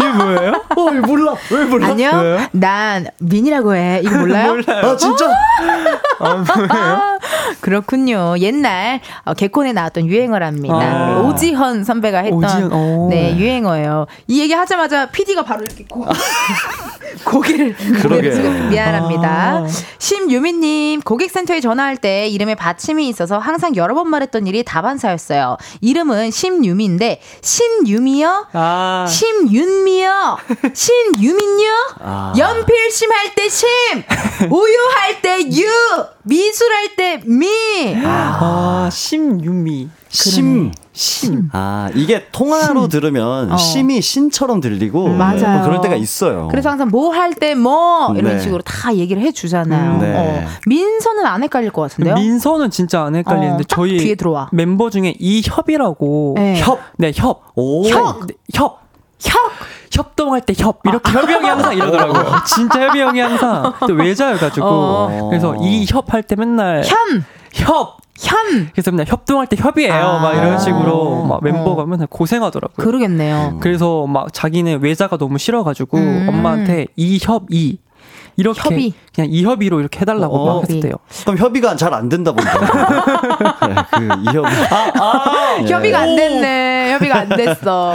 [0.00, 0.62] 이게 뭐예요?
[0.76, 1.34] 어, 왜 몰라?
[1.50, 1.86] 왜 몰라?
[1.88, 2.10] 아니요.
[2.22, 2.38] 왜요?
[2.52, 4.00] 난 민이라고 해.
[4.04, 4.56] 이거 몰라요?
[4.66, 5.26] 아, 진짜?
[6.20, 7.18] 아,
[7.60, 8.34] 그렇군요.
[8.38, 10.74] 옛날 어, 개콘에 나왔던 유행어랍니다.
[10.74, 11.20] 아.
[11.22, 13.08] 오지헌 선배가 했던 오지헌, 오.
[13.10, 14.06] 네 유행어예요.
[14.26, 16.06] 이 얘기 하자마자 PD가 바로 이렇게 고,
[17.24, 18.30] 고개를 그러게.
[18.30, 19.28] 숙였- 미안합니다.
[19.28, 19.66] 아.
[19.98, 24.62] 심유미님 고객센터에 전화할 때 이름에 받침이 있어서 항상 여러 번 말했던 일이
[24.98, 25.56] 다반사였어요.
[25.80, 28.46] 이름은 심유미인데 심유미요?
[28.52, 30.36] 아 심윤미요.
[30.74, 31.70] 심유민요.
[32.00, 32.32] 아.
[32.36, 33.68] 연필심 할 때 심.
[34.50, 35.66] 우유 할 때 유.
[36.24, 37.48] 미술 할 때 미.
[38.04, 40.72] 아, 심유미 심.
[40.98, 43.56] 심 아, 이게 통화로 들으면 어.
[43.56, 45.58] 심이 신처럼 들리고 맞아요.
[45.58, 46.48] 뭐 그럴 때가 있어요.
[46.50, 48.40] 그래서 항상 뭐 할 때 뭐 이런 네.
[48.40, 49.92] 식으로 다 얘기를 해 주잖아요.
[49.92, 50.14] 음, 네.
[50.16, 50.46] 어.
[50.66, 52.14] 민서는 안 헷갈릴 것 같은데요.
[52.16, 54.16] 민서는 진짜 안 헷갈리는데 어, 딱 저희.
[54.50, 56.58] 멤버 중에 이협이라고 네.
[56.60, 56.80] 협.
[56.96, 57.42] 네, 협.
[57.54, 57.86] 오.
[57.88, 58.26] 협.
[58.26, 58.80] 네, 협.
[59.20, 59.38] 협.
[59.92, 60.80] 협동할 때 협.
[60.84, 62.42] 이렇게 협이 형이 항상 이러더라고요.
[62.44, 64.66] 진짜 협이 형이 항상 또 외자여가지고.
[64.66, 65.26] 어.
[65.30, 67.24] 그래서 이 협 할 때 맨날 현.
[67.54, 67.98] 협.
[68.18, 68.70] 현.
[68.72, 69.92] 그래서 맨날 협동할 때 협이에요.
[69.92, 70.18] 아.
[70.20, 71.40] 막 이런 식으로 막 어.
[71.42, 72.84] 멤버가 맨날 고생하더라고요.
[72.84, 73.58] 그러겠네요.
[73.60, 76.26] 그래서 막 자기네 외자가 너무 싫어가지고 음.
[76.28, 77.78] 엄마한테 이협이
[78.36, 78.94] 이렇게 협의.
[79.18, 80.60] 그냥 이협이로 이렇게 해달라고 어.
[80.60, 80.92] 막 했대요.
[81.24, 82.50] 그럼 협의가 잘 안 된다 본데.
[83.66, 84.48] 네, 그 이협이.
[85.66, 85.72] 예.
[85.72, 86.92] 협의가 안 됐네.
[86.92, 87.94] 협의가 안 됐어.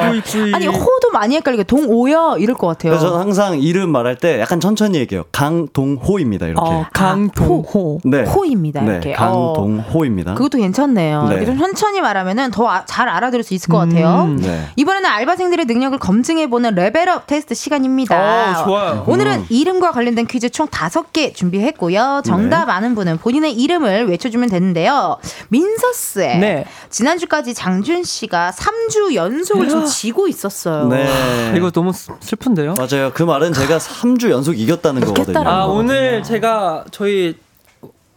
[0.53, 2.97] 아니 호도 많이 헷갈리게 동오여 이럴 것 같아요.
[2.99, 5.23] 저는 항상 이름 말할 때 약간 천천히 얘기해요.
[5.31, 6.47] 강동호입니다.
[6.47, 6.61] 이렇게.
[6.69, 8.01] 어, 강동호.
[8.03, 8.23] 네.
[8.23, 8.81] 호입니다.
[8.81, 9.13] 네, 이렇게.
[9.13, 9.53] 어.
[9.53, 10.33] 강동호입니다.
[10.33, 11.27] 그것도 괜찮네요.
[11.29, 11.45] 네.
[11.45, 14.23] 좀 천천히 말하면은 더 잘 알아들을 수 있을 것 같아요.
[14.25, 14.37] 음.
[14.41, 14.65] 네.
[14.75, 18.61] 이번에는 알바생들의 능력을 검증해보는 레벨업 테스트 시간입니다.
[18.61, 19.03] 어, 좋아요.
[19.07, 19.45] 오늘은 음.
[19.49, 22.23] 이름과 관련된 퀴즈 총 다섯 개 준비했고요.
[22.25, 25.17] 정답 아는 분은 본인의 이름을 외쳐주면 되는데요.
[25.49, 26.65] 민서스의 네.
[26.89, 30.87] 지난주까지 장준 씨가 3주 연속을 좀 지고 있었어요.
[30.87, 31.53] 네.
[31.55, 32.73] 이거 너무 슬- 슬픈데요?
[32.73, 33.11] 맞아요.
[33.13, 35.47] 그 말은 제가 3주 연속 이겼다는 거거든요.
[35.47, 37.35] 아, 오늘 제가 저희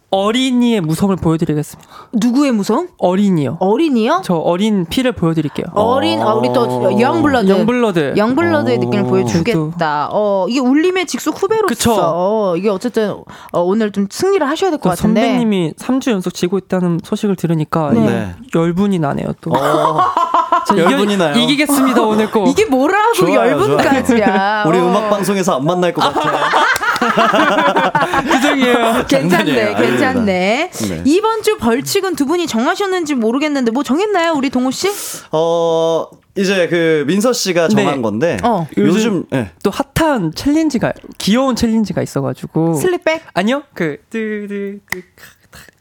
[0.09, 1.89] 어린이의 무성을 보여드리겠습니다.
[2.13, 2.87] 누구의 무성?
[2.97, 3.57] 어린이요.
[3.59, 4.21] 어린이요?
[4.23, 5.65] 저 어린 피를 보여드릴게요.
[5.73, 8.13] 어린 어, 우리 또 영블러드 영블러드.
[8.15, 8.79] 영블러드의 오.
[8.85, 10.09] 느낌을 보여주겠다.
[10.13, 12.55] 어 이게 울림의 직속 후배로서 그쵸.
[12.57, 13.15] 이게 어쨌든
[13.51, 15.21] 어, 오늘 좀 승리를 하셔야 될것또 같은데.
[15.21, 17.99] 선배님이 3주 연속 지고 있다는 소식을 들으니까 네.
[17.99, 18.35] 네.
[18.55, 19.51] 열분이 나네요 또.
[19.51, 19.99] 어,
[20.75, 21.35] 열분이 나요.
[21.35, 22.47] 이기겠습니다 오늘 꼭.
[22.47, 24.63] 이게 뭐라고 좋아요, 열분까지야.
[24.67, 24.87] 우리 어.
[24.87, 26.31] 음악 방송에서 안 만날 것 같아.
[28.31, 29.05] 죄송해요.
[29.07, 29.75] 괜찮네, 장난이에요.
[29.75, 30.71] 괜찮네.
[30.71, 31.01] 네.
[31.05, 34.89] 이번 주 벌칙은 두 분이 정하셨는지 모르겠는데 뭐 정했나요, 우리 동호 씨?
[35.31, 38.01] 어 이제 그 민서 씨가 정한 네.
[38.01, 38.67] 건데 어.
[38.77, 39.51] 요즘 예.
[39.63, 42.75] 또 핫한 챌린지가 귀여운 챌린지가 있어가지고.
[42.75, 43.23] 슬립백?
[43.33, 44.81] 아니요 그 뜨뜨뜨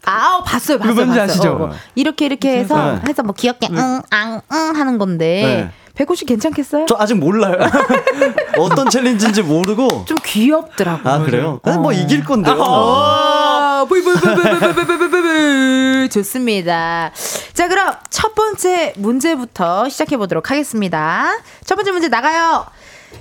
[0.08, 1.20] 아, 어, 봤어요, 봤어요.
[1.22, 1.50] 아시죠?
[1.50, 1.70] 어, 어.
[1.96, 3.00] 이렇게 이렇게 해서 네.
[3.08, 5.70] 해서 뭐 귀엽게 응, 앙, 응 하는 건데.
[5.96, 6.84] 백호 씨 괜찮겠어요?
[6.86, 7.56] 저 아직 몰라요.
[8.58, 11.12] 어떤 챌린지인지 모르고 좀 귀엽더라고요.
[11.12, 11.60] 아 그래요?
[11.62, 11.70] 어.
[11.78, 12.02] 뭐 네.
[12.02, 12.54] 이길 건데요.
[16.10, 17.10] 좋습니다.
[17.54, 21.30] 자 그럼 첫 번째 문제부터 시작해 보도록 하겠습니다.
[21.64, 22.66] 첫 번째 문제 나가요.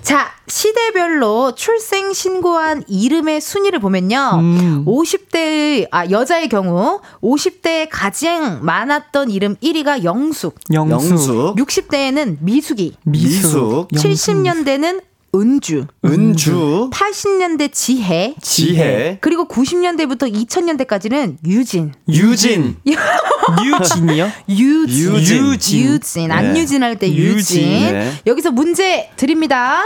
[0.01, 4.31] 자, 시대별로 출생 신고한 이름의 순위를 보면요.
[4.35, 4.85] 음.
[4.85, 15.01] 50대, 아, 여자의 경우 50대에 가장 많았던 이름 1위가 영숙, 영숙, 60대에는 미숙이, 미숙, 70년대는
[15.35, 21.93] 은주, 은주, 80년대 지혜, 지혜, 그리고 90년대부터 2000년대까지는 유진.
[22.07, 24.31] 유진, 유진이요?
[24.49, 25.13] 유진.
[25.15, 25.45] 유진.
[25.47, 25.79] 유진.
[25.85, 26.31] 유진.
[26.31, 27.61] 안유진 할 때 유진.
[27.63, 28.11] 유진, 네.
[28.25, 29.81] 여기서 문제 드립니다.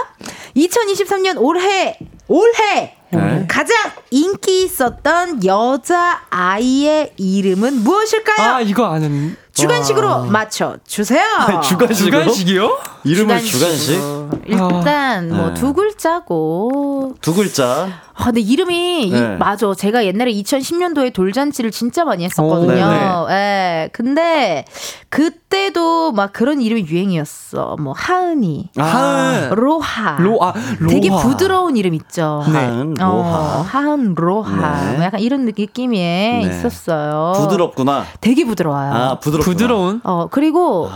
[0.55, 1.97] 2023년 올해,
[2.27, 3.45] 올해 네.
[3.47, 3.75] 가장
[4.11, 8.47] 인기 있었던 여자 아이의 이름은 무엇일까요?
[8.55, 11.23] 아 이거 아는 주관식으로 맞춰 주세요.
[11.67, 12.19] 주관식으로?
[12.19, 12.77] 주간식이요?
[13.03, 13.99] 이름을 주간식
[14.45, 15.53] 일단 뭐 네.
[15.53, 17.87] 두 글자고 두 글자.
[18.15, 19.37] 아, 근데 이름이 이- 네.
[19.37, 19.73] 맞아.
[19.73, 23.25] 제가 옛날에 2010년도에 돌잔치를 진짜 많이 했었거든요.
[23.27, 23.89] 오, 예.
[23.93, 24.65] 근데
[25.09, 27.77] 그때도 막 그런 이름이 유행이었어.
[27.79, 30.17] 뭐 하은이, 아, 로하.
[30.19, 30.53] 로아 로아
[30.89, 32.41] 되게 부드러운 이름 있죠.
[32.45, 33.61] 하은, 어, 로하.
[33.61, 34.85] 하은 로하.
[34.91, 34.95] 네.
[34.97, 36.41] 뭐 약간 이런 느낌이 네.
[36.43, 37.33] 있었어요.
[37.37, 38.05] 부드럽구나.
[38.19, 38.91] 되게 부드러워요.
[38.93, 39.45] 아, 부드럽구나.
[39.53, 40.89] 부드러운 어, 그리고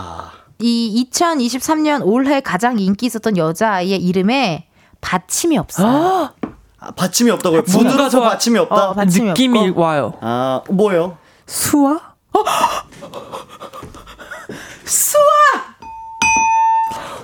[0.66, 4.70] 이 2023년 올해 가장 인기 있었던 여자아이의 이름에
[5.02, 6.34] 받침이 없어요.
[6.80, 7.64] 아, 받침이 없다고요?
[7.70, 8.76] 뭔가 부드러워서 더- 받침이 없다?
[8.92, 9.82] 어, 받침이 느낌이 없고.
[9.82, 10.18] 와요.
[10.22, 11.18] 아, 뭐요?
[11.46, 12.00] 수아?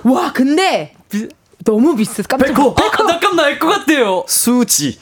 [0.04, 0.94] 와, 근데
[1.64, 2.28] 너무 비슷.
[2.28, 2.74] 깜짝 백호!
[2.78, 4.22] 아, 잠깐만 알것 같아요.
[4.28, 4.98] 수지.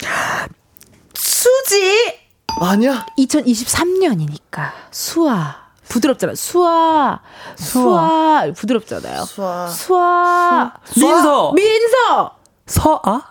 [1.12, 2.14] 수지
[2.60, 3.04] 아니야?
[3.18, 6.34] 2023년이니까 수아 부드럽잖아.
[6.34, 7.20] 수아
[7.56, 9.24] 수아 부드럽잖아요.
[9.24, 9.66] 수아.
[9.68, 12.32] 수아 민서 민서
[12.66, 13.22] 서아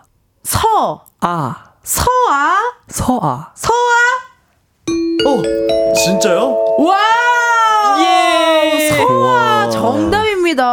[0.43, 3.97] 서 아 서아 서아 서아
[5.25, 6.55] 어, 진짜요?
[6.79, 6.97] 와
[7.99, 8.89] 예.
[8.91, 9.69] 서아 우와.
[9.69, 10.63] 정답입니다.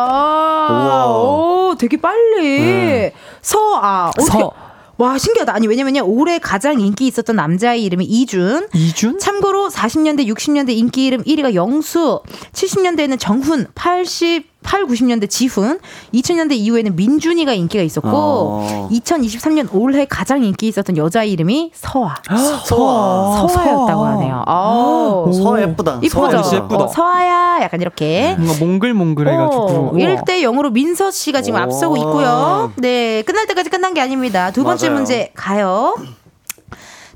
[0.71, 1.07] 우와.
[1.09, 3.15] 오 되게 빨리 네.
[3.43, 4.53] 서아 어떻게 서.
[4.97, 5.53] 와 신기하다.
[5.53, 8.69] 아니 왜냐면요 올해 가장 인기 있었던 남자의 이름이 이준.
[8.73, 9.19] 이준?
[9.19, 12.21] 참고로 40년대, 60년대 인기 이름 1위가 영수,
[12.53, 15.79] 70년대에는 정훈, 80, 8, 90년대 지훈,
[16.13, 18.89] 2000년대 이후에는 민준이가 인기가 있었고, 어.
[18.91, 22.17] 2023년 올해 가장 인기 있었던 여자 이름이 서아.
[22.67, 23.47] 서아.
[23.49, 24.43] 서아였다고 하네요.
[24.47, 26.01] 아, 서 예쁘다.
[26.03, 26.43] 이쁘죠?
[26.43, 26.85] 서아 예쁘다.
[26.85, 27.59] 어, 서아야.
[27.63, 28.35] 약간 이렇게.
[28.39, 31.63] 뭔가 몽글몽글해 가지고 어, 1대 0으로 민서 씨가 지금 오.
[31.63, 32.73] 앞서고 있고요.
[32.77, 34.51] 네, 끝날 때까지 끝난 게 아닙니다.
[34.51, 34.97] 두 번째 맞아요.
[34.97, 35.95] 문제 가요.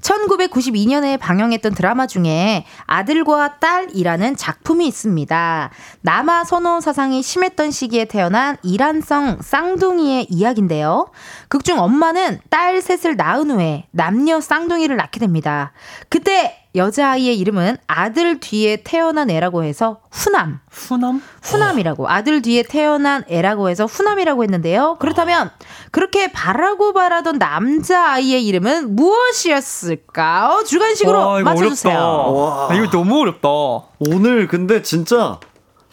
[0.01, 5.71] 1992년에 방영했던 드라마 중에 아들과 딸이라는 작품이 있습니다.
[6.03, 11.11] 남아 선호 사상이 심했던 시기에 태어난 이란성 쌍둥이의 이야기인데요.
[11.49, 15.73] 극중 엄마는 딸 셋을 낳은 후에 남녀 쌍둥이를 낳게 됩니다.
[16.09, 20.61] 그때 여자아이의 이름은 아들 뒤에 태어난 애라고 해서 후남.
[20.71, 21.23] 후남?
[21.43, 24.97] 후남이라고 아들 뒤에 태어난 애라고 해서 후남이라고 했는데요.
[25.01, 25.51] 그렇다면
[25.91, 30.55] 그렇게 바라고 바라던 남자 아이의 이름은 무엇이었을까?
[30.55, 31.95] 어, 주관식으로 와, 이거 맞춰주세요.
[31.95, 32.31] 어렵다.
[32.31, 32.69] 와.
[32.71, 33.49] 아, 이거 너무 어렵다.
[34.01, 35.41] 오늘 근데 진짜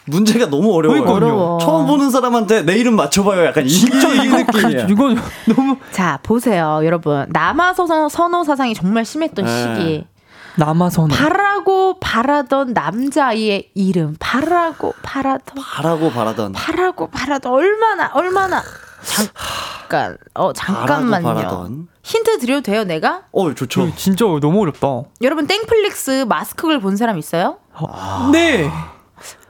[0.04, 1.02] 문제가 너무 어려워요.
[1.02, 1.58] 어려워.
[1.58, 3.44] 처음 보는 사람한테 내 이름 맞춰봐요.
[3.46, 4.86] 약간 이, 진짜 이 느낌이야.
[4.88, 5.14] 이거
[5.52, 7.26] 너무 자 보세요, 여러분.
[7.30, 9.74] 남아서 선호 사상이 정말 심했던 네.
[9.76, 10.06] 시기.
[10.56, 14.16] 남아선 바라고 바라던 남자 아이의 이름.
[14.18, 16.52] 바라고 바라던 바라고 바라던.
[16.52, 18.62] 바라고 바라던 얼마나 얼마나
[19.04, 21.22] 잠깐, 어, 잠깐만요.
[21.24, 21.88] 바라던.
[22.02, 23.22] 힌트 드려도 돼요, 내가?
[23.32, 23.94] 어, 좋죠.
[23.96, 24.86] 진짜 너무 어렵다.
[25.22, 27.58] 여러분, 땡플릭스 마스크걸 본 사람 있어요?
[28.32, 28.70] 네.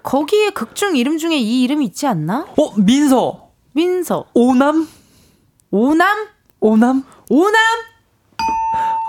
[0.03, 2.47] 거기에 극중 이름 중에 이 이름이 있지 않나?
[2.57, 3.49] 어, 민서.
[3.73, 4.27] 민서.
[4.35, 4.89] 오남?
[5.71, 6.29] 오남?
[6.61, 7.05] 오남?
[7.29, 7.55] 오남?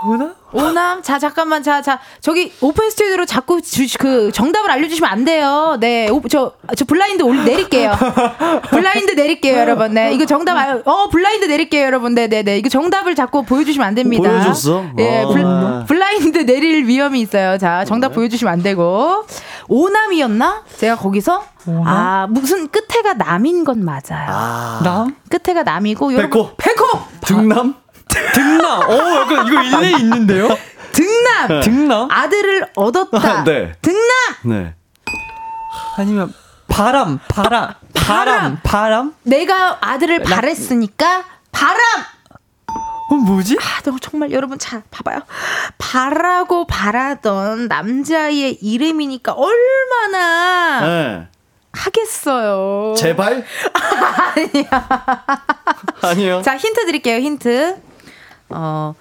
[0.06, 0.36] 오남?
[0.54, 1.02] 오남?
[1.02, 1.64] 자, 잠깐만.
[1.64, 2.00] 자, 자.
[2.22, 5.78] 저기 오픈 스튜디오로 자꾸 주, 그 정답을 알려주시면 안 돼요.
[5.80, 6.08] 네.
[6.10, 7.94] 오, 저, 저 블라인드 올, 내릴게요.
[8.70, 9.94] 블라인드 내릴게요, 여러분.
[9.94, 10.14] 네.
[10.14, 12.14] 이거 정답, 알, 어, 블라인드 내릴게요, 여러분.
[12.14, 12.44] 네네네.
[12.44, 12.58] 네, 네.
[12.60, 14.30] 이거 정답을 자꾸 보여주시면 안 됩니다.
[14.30, 14.86] 보여줬어?
[15.00, 15.28] 예, 아.
[15.28, 17.58] 블, 블라인드 내릴 위험이 있어요.
[17.58, 19.26] 자, 정답 보여주시면 안 되고.
[19.68, 20.64] 오남이었나?
[20.78, 21.44] 제가 거기서?
[21.86, 24.28] 아, 무슨 끝에가 남인 건 맞아요.
[24.30, 24.80] 아.
[24.84, 25.16] 남?
[25.30, 26.10] 끝에가 남이고.
[26.10, 26.52] 백호.
[26.56, 26.86] 백호!
[27.26, 27.76] 득남?
[28.34, 28.82] 득남.
[28.90, 30.48] 어, 약간 이거 일리 있는데요?
[30.92, 31.62] 득남!
[31.62, 32.12] 득남?
[32.12, 33.18] 아들을 얻었다.
[33.18, 33.74] 아, 네.
[33.82, 34.02] 득남!
[34.44, 34.74] 네.
[35.98, 36.34] 아니면
[36.68, 39.14] 바람, 바람, 바람, 바람?
[39.24, 41.80] 내가 아들을 바랬으니까 바람.
[43.10, 43.58] 어, 뭐지?
[43.60, 45.22] 아, 너 정말 여러분 자 봐봐요.
[45.78, 51.28] 바라고 바라던 남자의 이름이니까 얼마나 네.
[51.72, 52.96] 하겠어요.
[52.98, 53.46] 제발?
[54.36, 54.88] 아니야.
[56.02, 56.42] 아니요.
[56.44, 57.20] 자 힌트 드릴게요.
[57.20, 57.78] 힌트.
[58.50, 58.94] 어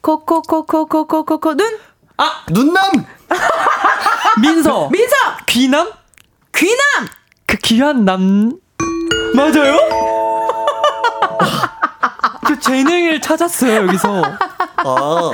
[0.00, 1.78] 코코코코코코코코 눈
[2.18, 2.82] 아, 눈남!
[4.40, 4.88] 민서.
[4.90, 5.14] 민서
[5.46, 5.90] 귀남?
[6.54, 6.76] 귀남
[7.46, 8.52] 그 귀한 남
[9.34, 9.76] 맞아요?
[12.46, 14.22] 그 재능을 찾았어요 여기서.
[14.22, 15.32] 아,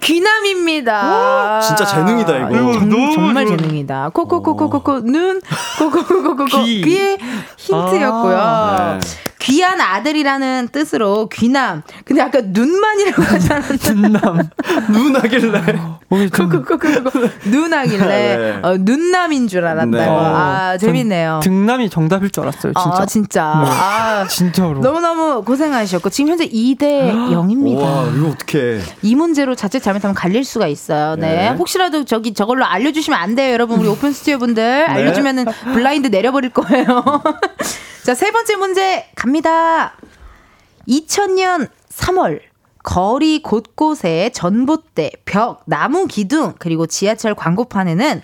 [0.00, 1.60] 귀남입니다.
[1.60, 2.72] 진짜 재능이다, 이거.
[2.72, 3.56] 정, 너무 정말 좋아.
[3.56, 4.08] 재능이다.
[4.10, 5.40] 코코코코코코 눈
[5.78, 6.80] 코코코코코코 귀.
[6.82, 7.18] 귀의
[7.58, 8.36] 힌트였고요.
[8.38, 9.06] 아, 네.
[9.38, 11.82] 귀한 아들이라는 뜻으로 귀남.
[12.04, 13.76] 근데 아까 눈만이라고 하지 않았나?
[13.76, 14.48] 등남.
[14.90, 15.58] 눈하길래.
[15.78, 15.98] 어,
[17.44, 18.58] 눈하길래 네.
[18.62, 19.90] 어, 눈남인 줄 알았다고.
[19.90, 20.06] 네.
[20.06, 21.40] 아전 재밌네요.
[21.42, 23.02] 등남이 정답일 줄 알았어요 진짜.
[23.02, 23.44] 아 진짜.
[23.44, 24.80] 아, 진짜로.
[24.80, 27.82] 너무 너무 고생하셨고 지금 현재 2대 0입니다.
[27.82, 28.80] 와, 이거 어떡해.
[29.02, 31.16] 이 문제로 자칫 잘못하면 갈릴 수가 있어요.
[31.16, 31.26] 네.
[31.26, 31.48] 네.
[31.50, 33.78] 혹시라도 저기 저걸로 알려주시면 안 돼요, 여러분.
[33.80, 37.04] 우리 오픈 스튜디오 분들 알려주면은 블라인드 내려버릴 거예요.
[38.06, 39.96] 자, 세 번째 문제 갑니다.
[40.86, 42.38] 2000년 3월
[42.84, 48.22] 거리 곳곳에 전봇대, 벽, 나무 기둥 그리고 지하철 광고판에는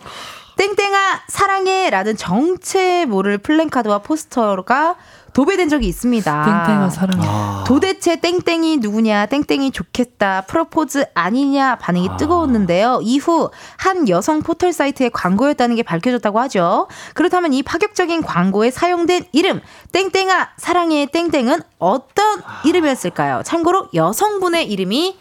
[0.57, 4.95] 땡땡아 사랑해라는 정체 모를 플랜카드와 포스터가
[5.33, 6.45] 도배된 적이 있습니다.
[6.45, 7.27] 땡땡아 사랑해.
[7.67, 13.01] 도대체 땡땡이 누구냐, 땡땡이 좋겠다, 프로포즈 아니냐 반응이 뜨거웠는데요.
[13.03, 16.89] 이후 한 여성 포털 사이트의 광고였다는 게 밝혀졌다고 하죠.
[17.15, 19.61] 그렇다면 이 파격적인 광고에 사용된 이름,
[19.93, 23.43] 땡땡아 사랑해 땡땡은 어떤 이름이었을까요?
[23.45, 25.17] 참고로 여성분의 이름이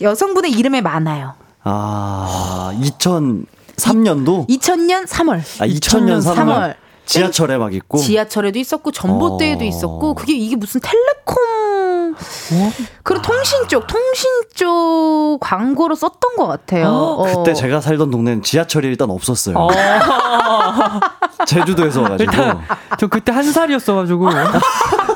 [0.00, 1.34] 여성분의 이름에 많아요.
[1.64, 4.48] 아, 2003년도?
[4.48, 5.38] 2000년 3월.
[5.60, 6.34] 아, 2000년 3월.
[6.36, 6.74] 3월.
[7.08, 7.98] 지하철에 막 있고.
[7.98, 9.66] 지하철에도 있었고 전봇대에도 어.
[9.66, 12.14] 있었고 그게 이게 무슨 텔레콤
[13.02, 16.88] 그리고 통신 쪽 통신 쪽 광고로 썼던 것 같아요.
[16.88, 17.24] 어.
[17.24, 19.56] 그때 제가 살던 동네는 지하철이 일단 없었어요.
[19.56, 19.68] 어,
[21.46, 22.30] 제주도에서 와가지고.
[22.30, 22.60] 일단
[22.98, 24.30] 저 그때 한 살이었어가지고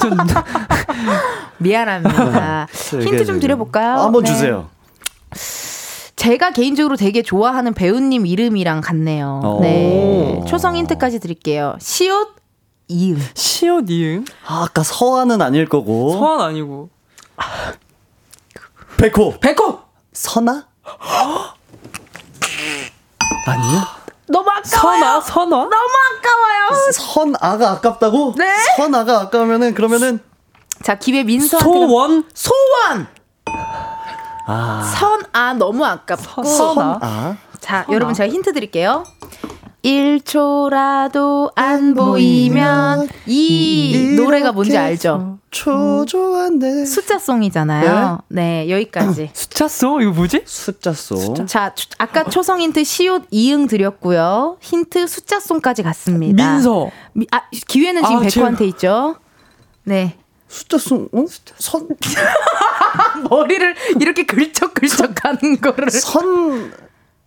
[0.00, 0.16] 좀
[1.58, 2.66] 미안합니다.
[2.90, 3.98] 힌트 좀 드려볼까요?
[3.98, 4.30] 아, 한번 네.
[4.32, 4.68] 주세요.
[6.22, 9.40] 제가 개인적으로 되게 좋아하는 배우님 이름이랑 같네요.
[9.44, 9.60] 오.
[9.60, 10.40] 네.
[10.46, 11.74] 초성 힌트까지 드릴게요.
[11.80, 12.36] 시옷
[12.86, 13.18] 이응.
[13.34, 16.12] 시옷 이응 아, 아까 서한은 아닐 거고.
[16.12, 16.90] 서한 아니고
[18.98, 19.40] 백호.
[19.40, 19.80] 백호.
[20.12, 20.68] 선아?
[23.48, 23.96] 아니야?
[24.28, 24.62] 너무 아까워요.
[24.62, 26.92] 선아 선아 너무 아까워요.
[26.92, 28.34] 선아가 아깝다고?
[28.38, 28.46] 네.
[28.76, 30.20] 선아가 아까우면은 그러면은
[30.84, 33.08] 자 기회 민서한테 소원 소원.
[34.46, 34.82] 아.
[35.32, 36.42] 선아 너무 아깝고.
[36.44, 37.36] 선아 아.
[37.60, 39.04] 자, 여러분 제가 힌트 드릴게요.
[39.84, 45.38] 1초라도 안 보이면 이 노래가 뭔지 알죠?
[45.50, 46.84] 초조한데.
[46.86, 48.20] 숫자송이잖아요.
[48.28, 49.30] 네, 여기까지.
[49.34, 50.42] 숫자송 이거 뭐지?
[50.44, 51.46] 숫자송.
[51.46, 54.56] 자, 주- 아까 초성 힌트 시옷 이응 드렸고요.
[54.60, 56.52] 힌트 숫자송까지 갔습니다.
[56.54, 59.16] 민서 미- 아, 기회는 지금 아, 백호한테 있죠.
[59.84, 60.16] 네.
[60.52, 61.08] 숫자송.
[61.12, 61.24] 어?
[61.58, 61.88] 선
[63.30, 65.90] 머리를 이렇게 긁적긁적 하는 거를.
[65.90, 66.72] 선.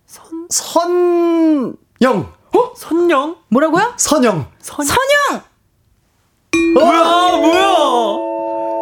[0.06, 0.48] 선.
[0.50, 2.34] 선영.
[2.56, 2.74] 어?
[2.78, 3.94] 선영 뭐라고요?
[3.98, 4.50] 선영.
[4.60, 5.42] 선영!
[6.76, 7.04] 뭐야
[7.38, 8.35] 뭐야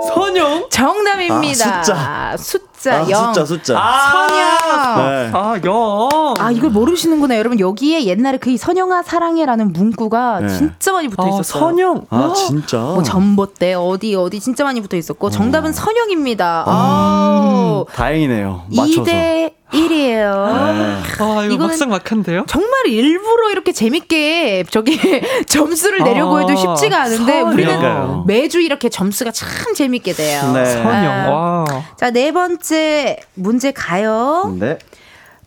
[0.08, 1.80] 선영 정답입니다.
[1.95, 2.64] 아, 숫자.
[2.74, 3.34] 숫자 아, 영.
[3.34, 3.74] 숫자 숫자.
[4.12, 4.54] 선영.
[4.97, 5.32] 네.
[5.34, 10.49] 아영 아 이걸 모르시는구나 여러분 여기에 옛날에 그 선영아 사랑해라는 문구가 네.
[10.49, 11.62] 진짜 많이 붙어 아, 있었어요.
[11.64, 12.78] 선영 아, 진짜.
[12.80, 16.66] 뭐 전봇대 어디 어디 진짜 많이 붙어 있었고 정답은 선영입니다.
[16.68, 17.86] 음, 아우.
[17.93, 18.63] 다행이네요.
[18.75, 19.04] 맞춰서.
[19.04, 20.32] 2대 1이에요.
[20.33, 22.45] 아, 이거 이거는 막상 막한데요?
[22.47, 25.00] 정말 일부러 이렇게 재밌게 저기
[25.47, 27.47] 점수를 내려고 해도 아, 쉽지가 않은데 선영.
[27.54, 28.24] 우리는 그러니까요.
[28.28, 30.51] 매주 이렇게 점수가 참 재밌게 돼요.
[30.54, 30.66] 네.
[30.66, 31.12] 선영.
[31.12, 31.29] 아.
[31.32, 31.66] 와.
[31.97, 34.55] 자, 네 번째 문제 가요.
[34.59, 34.78] 네.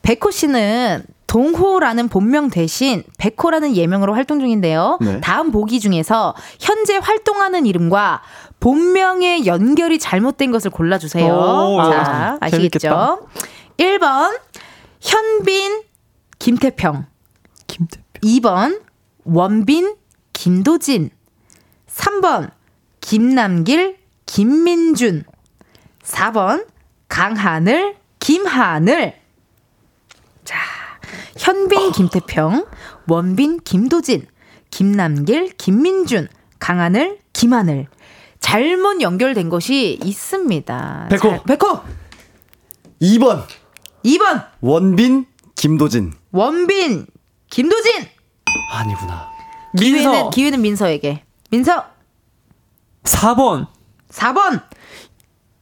[0.03, 4.99] 백호 씨는 동호라는 본명 대신 백호라는 예명으로 활동 중인데요.
[5.01, 5.21] 네.
[5.21, 8.23] 다음 보기 중에서 현재 활동하는 이름과
[8.61, 11.33] 본명의 연결이 잘못된 것을 골라주세요.
[11.35, 12.79] 오, 자, 아시겠죠?
[12.79, 13.17] 재밌겠다.
[13.79, 14.41] 1번
[15.01, 15.83] 현빈
[16.39, 17.07] 김태평.
[17.67, 18.01] 김대.
[18.23, 18.83] 2번
[19.25, 19.97] 원빈
[20.33, 21.11] 김도진.
[21.89, 22.51] 3번
[23.01, 25.25] 김남길 김민준.
[26.03, 26.67] 4번
[27.09, 29.15] 강하늘 김하늘.
[30.45, 30.57] 자
[31.39, 32.67] 현빈 김태평
[33.09, 34.27] 원빈 김도진.
[34.71, 36.29] 김남길 김민준.
[36.59, 37.87] 강하늘 김하늘.
[38.41, 41.09] 잘못 연결된 것이 있습니다.
[41.11, 41.29] 백호.
[41.31, 41.81] 자, 백호.
[43.03, 43.45] 2번
[44.05, 46.13] 2번 원빈 김도진.
[46.33, 47.07] 원빈
[47.51, 48.07] 김도진
[48.73, 49.29] 아니구나.
[49.79, 50.31] 기회는 민서.
[50.31, 51.85] 기회는 민서에게 민서
[53.05, 53.67] 4번.
[54.11, 54.63] 4번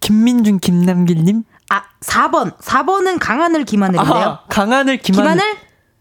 [0.01, 1.45] 김민준 김남길님.
[1.71, 4.15] 아 4번 4번은 강하늘 김하늘인데요.
[4.15, 5.33] 아, 강하늘 김하늘.
[5.35, 5.57] 김하늘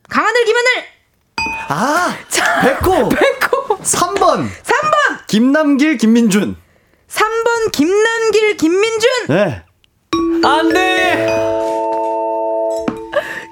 [0.09, 0.69] 강하늘 김하늘
[1.69, 2.15] 아!
[2.61, 3.09] 백호!
[3.09, 4.47] 백호 3번!
[4.49, 6.55] 3번 김남길 김민준.
[7.07, 9.63] 3번 김남길 김민준 네.
[10.43, 11.72] 안 돼!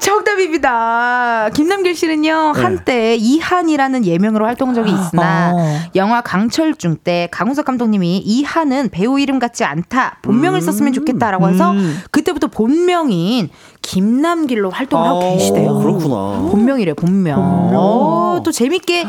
[0.01, 1.49] 정답입니다.
[1.53, 2.61] 김남길 씨는요 네.
[2.61, 5.79] 한때 이한이라는 예명으로 활동 적이 있으나 어.
[5.95, 12.01] 영화 강철중 때 강우석 감독님이 이한은 배우 이름 같지 않다 본명을 썼으면 좋겠다라고 해서 음.
[12.09, 13.49] 그때부터 본명인
[13.83, 15.69] 김남길로 활동을 하고 어, 계시대요.
[15.69, 16.49] 어, 그렇구나.
[16.49, 17.39] 본명이래 본명.
[17.39, 19.05] 어, 또 재밌게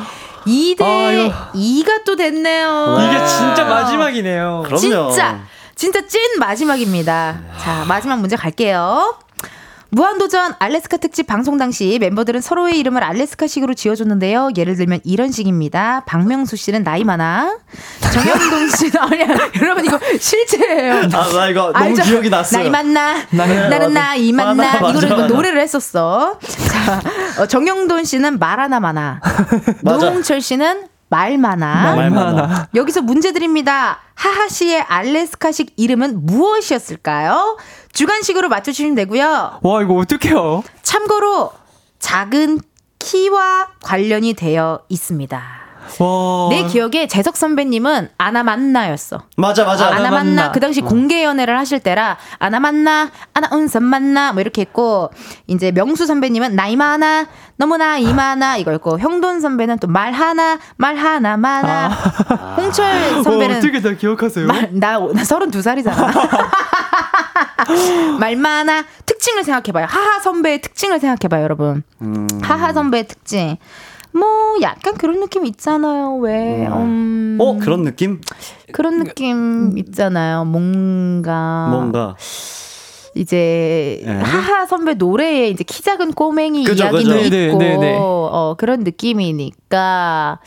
[0.46, 1.30] 2대 아유.
[1.54, 2.98] 2가 또 됐네요.
[3.00, 4.62] 이게 진짜 마지막이네요.
[4.66, 4.78] 그럼요.
[4.78, 5.40] 진짜
[5.74, 7.40] 진짜 찐 마지막입니다.
[7.58, 9.14] 자 마지막 문제 갈게요.
[9.94, 14.52] 무한도전 알래스카 특집 방송 당시 멤버들은 서로의 이름을 알래스카식으로 지어줬는데요.
[14.56, 16.02] 예를 들면 이런 식입니다.
[16.06, 17.58] 박명수 씨는 나이 많아.
[18.10, 19.26] 정영돈 씨는 아니야.
[19.60, 20.94] 여러분 이거 실제예요.
[20.94, 22.04] 아, 나 이거 너무 알죠?
[22.04, 22.62] 기억이 났어요.
[22.62, 23.16] 나이 많나?
[23.32, 24.76] 나이 나는 나이 많나?
[24.78, 25.26] 이거를 맞아.
[25.26, 26.38] 노래를 했었어.
[26.40, 27.02] 자,
[27.42, 29.20] 어, 정영돈 씨는 말 하나 많아.
[29.84, 31.94] 노홍철 씨는 말 많아.
[31.94, 32.32] 말 많아.
[32.32, 32.68] 많아.
[32.74, 33.98] 여기서 문제 드립니다.
[34.14, 37.58] 하하 씨의 알래스카식 이름은 무엇이었을까요?
[37.92, 39.58] 주관식으로 맞춰주시면 되고요.
[39.62, 40.64] 와, 이거 어떡해요?
[40.80, 41.52] 참고로
[41.98, 42.60] 작은
[42.98, 45.61] 키와 관련이 되어 있습니다.
[45.98, 46.48] 와.
[46.50, 49.22] 내 기억에 재석 선배님은 아나 만나였어.
[49.36, 49.86] 맞아, 맞아.
[49.88, 50.10] 아나 만나.
[50.10, 50.52] 만나.
[50.52, 55.10] 그 당시 공개 연애를 하실 때라 아나 만나, 아나 운선 만나 뭐 이렇게 했고
[55.46, 57.26] 이제 명수 선배님은 나이 많아,
[57.56, 61.88] 너무 나이 많아 이거였고 형돈 선배는 또 말 하나, 말 하나 많아.
[62.56, 64.46] 홍철 선배는 와, 어떻게 다 기억하세요?
[64.46, 66.12] 말, 나, 나 32살이잖아.
[68.18, 68.84] 말 많아.
[69.06, 69.86] 특징을 생각해봐요.
[69.88, 71.82] 하하 선배의 특징을 생각해봐요, 여러분.
[72.00, 72.26] 음.
[72.42, 73.56] 하하 선배의 특징.
[74.12, 76.16] 뭐, 약간 그런 느낌 있잖아요.
[76.16, 77.38] 왜, 음.
[77.40, 78.20] 어, 그런 느낌?
[78.72, 80.44] 그런 느낌 있잖아요.
[80.44, 81.68] 뭔가.
[81.70, 82.16] 뭔가.
[83.14, 84.10] 이제 예.
[84.10, 87.18] 하하 선배 노래에 이제 키 작은 꼬맹이 그죠, 이야기도 그죠.
[87.18, 87.96] 있고 네, 네, 네.
[88.00, 90.38] 어 그런 느낌이니까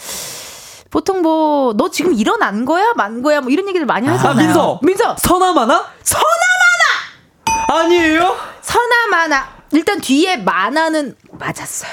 [0.89, 4.31] 보통 뭐 너 지금 일어난 거야 만 거야 뭐 이런 얘기들 많이 하잖아요.
[4.31, 4.79] 아, 민서!
[4.81, 5.85] 민서 서나마나?
[6.01, 7.83] 서나마나!
[7.83, 8.35] 아니에요?
[8.61, 11.91] 선아 만화 일단 뒤에 만화는 맞았어요.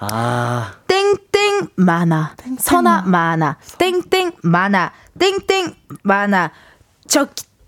[0.00, 0.72] 아.
[0.86, 6.50] 땡땡 만화 선아 만화 땡땡 만화 땡땡 만화
[7.06, 7.22] 저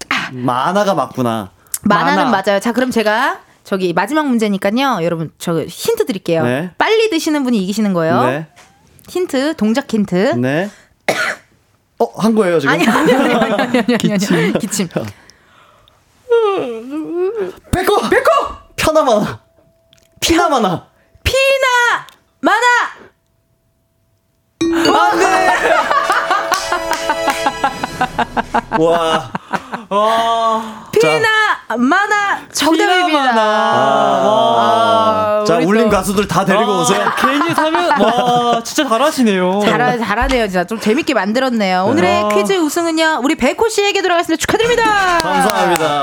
[0.09, 1.51] 아, 만화가 맞구나.
[1.85, 2.43] 만화는 만화.
[2.45, 2.61] 맞아요.
[2.61, 5.01] 자, 그럼 제가 저기 마지막 문제니까요.
[5.03, 6.45] 여러분 저 힌트 드릴게요.
[6.45, 6.71] 네.
[6.79, 8.23] 빨리 드시는 분이 이기시는 거예요.
[8.25, 8.47] 네.
[9.09, 10.35] 힌트, 동작 힌트.
[10.37, 10.71] 네.
[11.99, 12.73] 어, 한 거예요, 지금?
[12.73, 14.53] 아니 아니 아니 아니 아니 아니 기침.
[14.59, 14.89] 기침.
[17.73, 18.09] 백호!
[18.09, 18.31] 백호!
[18.77, 19.41] 편하마나.
[20.21, 20.87] 피나마나.
[21.25, 22.07] 피나
[22.43, 22.59] 만화
[28.79, 29.31] 와.
[29.89, 30.89] 와.
[30.93, 31.29] 피나
[31.79, 33.33] 만화 정답입니다.
[34.25, 37.13] 아, 자, 울림 또 가수들 다 데리고 와, 오세요.
[37.17, 39.61] 괜히 사면, 와, 진짜 잘하시네요.
[39.65, 40.65] 잘하, 잘하네요, 진짜.
[40.65, 41.85] 좀 재밌게 만들었네요.
[41.85, 42.29] 오늘의 와.
[42.31, 44.41] 퀴즈 우승은요, 우리 백호 씨에게 돌아갔습니다.
[44.41, 45.19] 축하드립니다.
[45.19, 46.03] 감사합니다.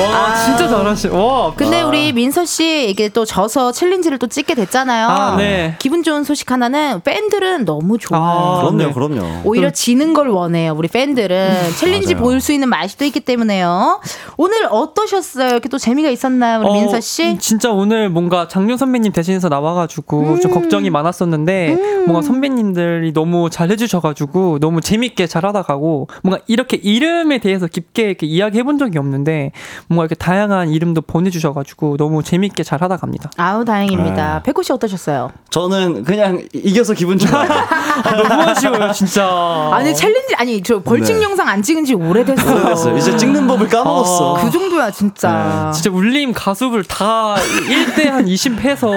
[0.00, 1.52] 와, 진짜 잘하시, 와.
[1.54, 5.06] 근데 우리 민서 씨 이게 또 져서 챌린지를 또 찍게 됐잖아요.
[5.08, 5.76] 아, 네.
[5.78, 8.22] 기분 좋은 소식 하나는 팬들은 너무 좋아요.
[8.22, 8.92] 아, 그럼요, 네.
[8.92, 9.40] 그럼요.
[9.44, 10.74] 오히려 지는 걸 원해요.
[10.76, 12.24] 우리 팬들은 챌린지 맞아요.
[12.24, 14.00] 볼 수 있는 맛이 또 있기 때문에요.
[14.38, 15.50] 오늘 어떠셨어요?
[15.50, 17.36] 이렇게 또 재미가 있었나요, 우리 어, 민서 씨?
[17.38, 20.54] 진짜 오늘 뭔가 장준 선배님 대신해서 나와가지고 좀 음.
[20.54, 27.66] 걱정이 많았었는데 뭔가 선배님들이 너무 잘 해주셔가지고 너무 재밌게 잘하다 가고 뭔가 이렇게 이름에 대해서
[27.66, 29.52] 깊게 이렇게 이야기해본 적이 없는데
[29.88, 33.30] 뭔가 이렇게 다양한 이름도 보내주셔가지고 너무 재밌게 잘 하다 갑니다.
[33.36, 34.34] 아우 다행입니다.
[34.36, 34.42] 네.
[34.44, 35.30] 백호 씨 어떠셨어요?
[35.50, 37.48] 저는 그냥 이겨서 기분 좋아요.
[38.28, 39.70] 너무 아쉬워요, 진짜.
[39.72, 41.22] 아니 챌린지 아니 저 벌칙 네.
[41.22, 42.62] 영상 안 찍은 지 오래됐어요.
[42.62, 42.96] 오래됐어요.
[42.96, 44.38] 이제 찍는 법을 까먹었어.
[44.42, 45.70] 그 정도야 진짜.
[45.74, 48.92] 진짜 울림 가수를 다 1대 한 20 해서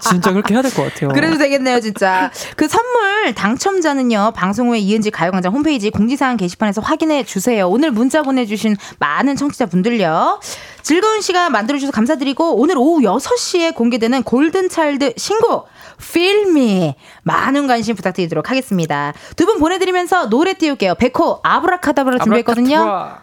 [0.00, 1.10] 진짜 그렇게 해야 될 것 같아요.
[1.10, 2.30] 그래도 되겠네요, 진짜.
[2.56, 7.68] 그 선물 당첨자는요, 방송 후에 이은지 가요광장 홈페이지 공지사항 게시판에서 확인해 주세요.
[7.68, 10.40] 오늘 문자 보내주신 많은 청취자분 들요.
[10.82, 15.66] 즐거운 시간 만들어주셔서 감사드리고, 오늘 오후 6시에 공개되는 골든차일드 신곡,
[16.00, 16.94] Feel Me.
[17.24, 19.12] 많은 관심 부탁드리도록 하겠습니다.
[19.36, 20.94] 두 분 보내드리면서 노래 띄울게요.
[20.96, 22.76] 백호, 아브라카다브라 준비했거든요.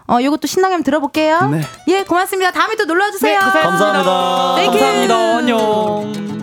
[0.07, 1.49] 어, 요것도 신나게 한번 들어볼게요.
[1.51, 1.61] 네.
[1.88, 2.51] 예, 고맙습니다.
[2.51, 3.39] 다음에 또 놀러주세요.
[3.39, 3.61] 네.
[3.61, 4.11] 감사합니다.
[4.11, 4.71] You.
[4.71, 5.38] 감사합니다.
[5.38, 6.43] 안녕.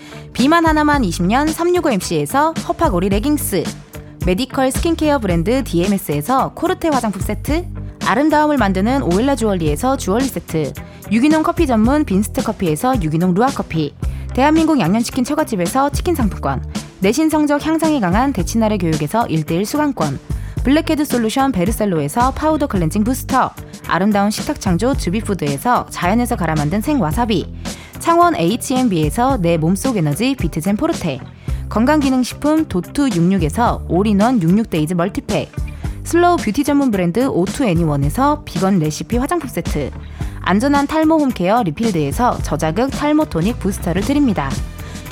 [0.33, 3.63] 비만 하나만 20년 365MC에서 허파고리 레깅스.
[4.25, 7.65] 메디컬 스킨케어 브랜드 DMS에서 코르테 화장품 세트.
[8.05, 10.73] 아름다움을 만드는 오엘라 주얼리에서 주얼리 세트.
[11.11, 13.93] 유기농 커피 전문 빈스트 커피에서 유기농 루아 커피.
[14.33, 16.63] 대한민국 양념치킨 처갓집에서 치킨 상품권.
[17.01, 20.19] 내신 성적 향상에 강한 대치나래 교육에서 1대1 수강권
[20.63, 23.51] 블랙헤드 솔루션 베르셀로에서 파우더 클렌징 부스터
[23.87, 27.51] 아름다운 식탁 창조 주비푸드에서 자연에서 갈아 만든 생와사비
[27.99, 31.19] 창원 H&B에서 내 몸속 에너지 비트젠 포르테
[31.69, 35.51] 건강기능식품 도투 66에서 올인원 66데이즈 멀티팩
[36.03, 39.91] 슬로우 뷰티 전문 브랜드 오투 애니원에서 비건 레시피 화장품 세트
[40.41, 44.49] 안전한 탈모 홈케어 리필드에서 저자극 탈모 토닉 부스터를 드립니다.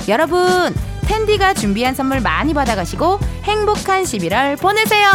[0.08, 0.74] 여러분
[1.10, 5.10] 은디가 준비한 선물 많이 받아가시고 행복한 11월 보내세요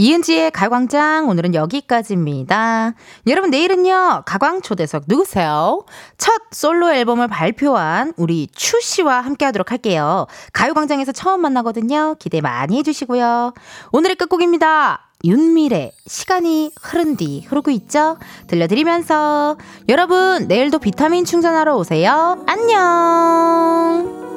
[0.00, 2.94] 이은지의 가광장 오늘은 여기까지입니다.
[3.26, 5.84] 여러분 내일은요 가광 초대석 누구세요?
[6.16, 10.26] 첫 솔로 앨범을 발표한 우리 추 씨와 함께하도록 할게요.
[10.52, 12.14] 가요광장에서 처음 만나거든요.
[12.20, 13.52] 기대 많이 해주시고요.
[13.90, 15.07] 오늘의 끝곡입니다.
[15.24, 18.18] 윤미래 시간이 흐른 뒤 흐르고 있죠?
[18.46, 19.56] 들려드리면서
[19.88, 22.44] 여러분 내일도 비타민 충전하러 오세요.
[22.46, 24.27] 안녕.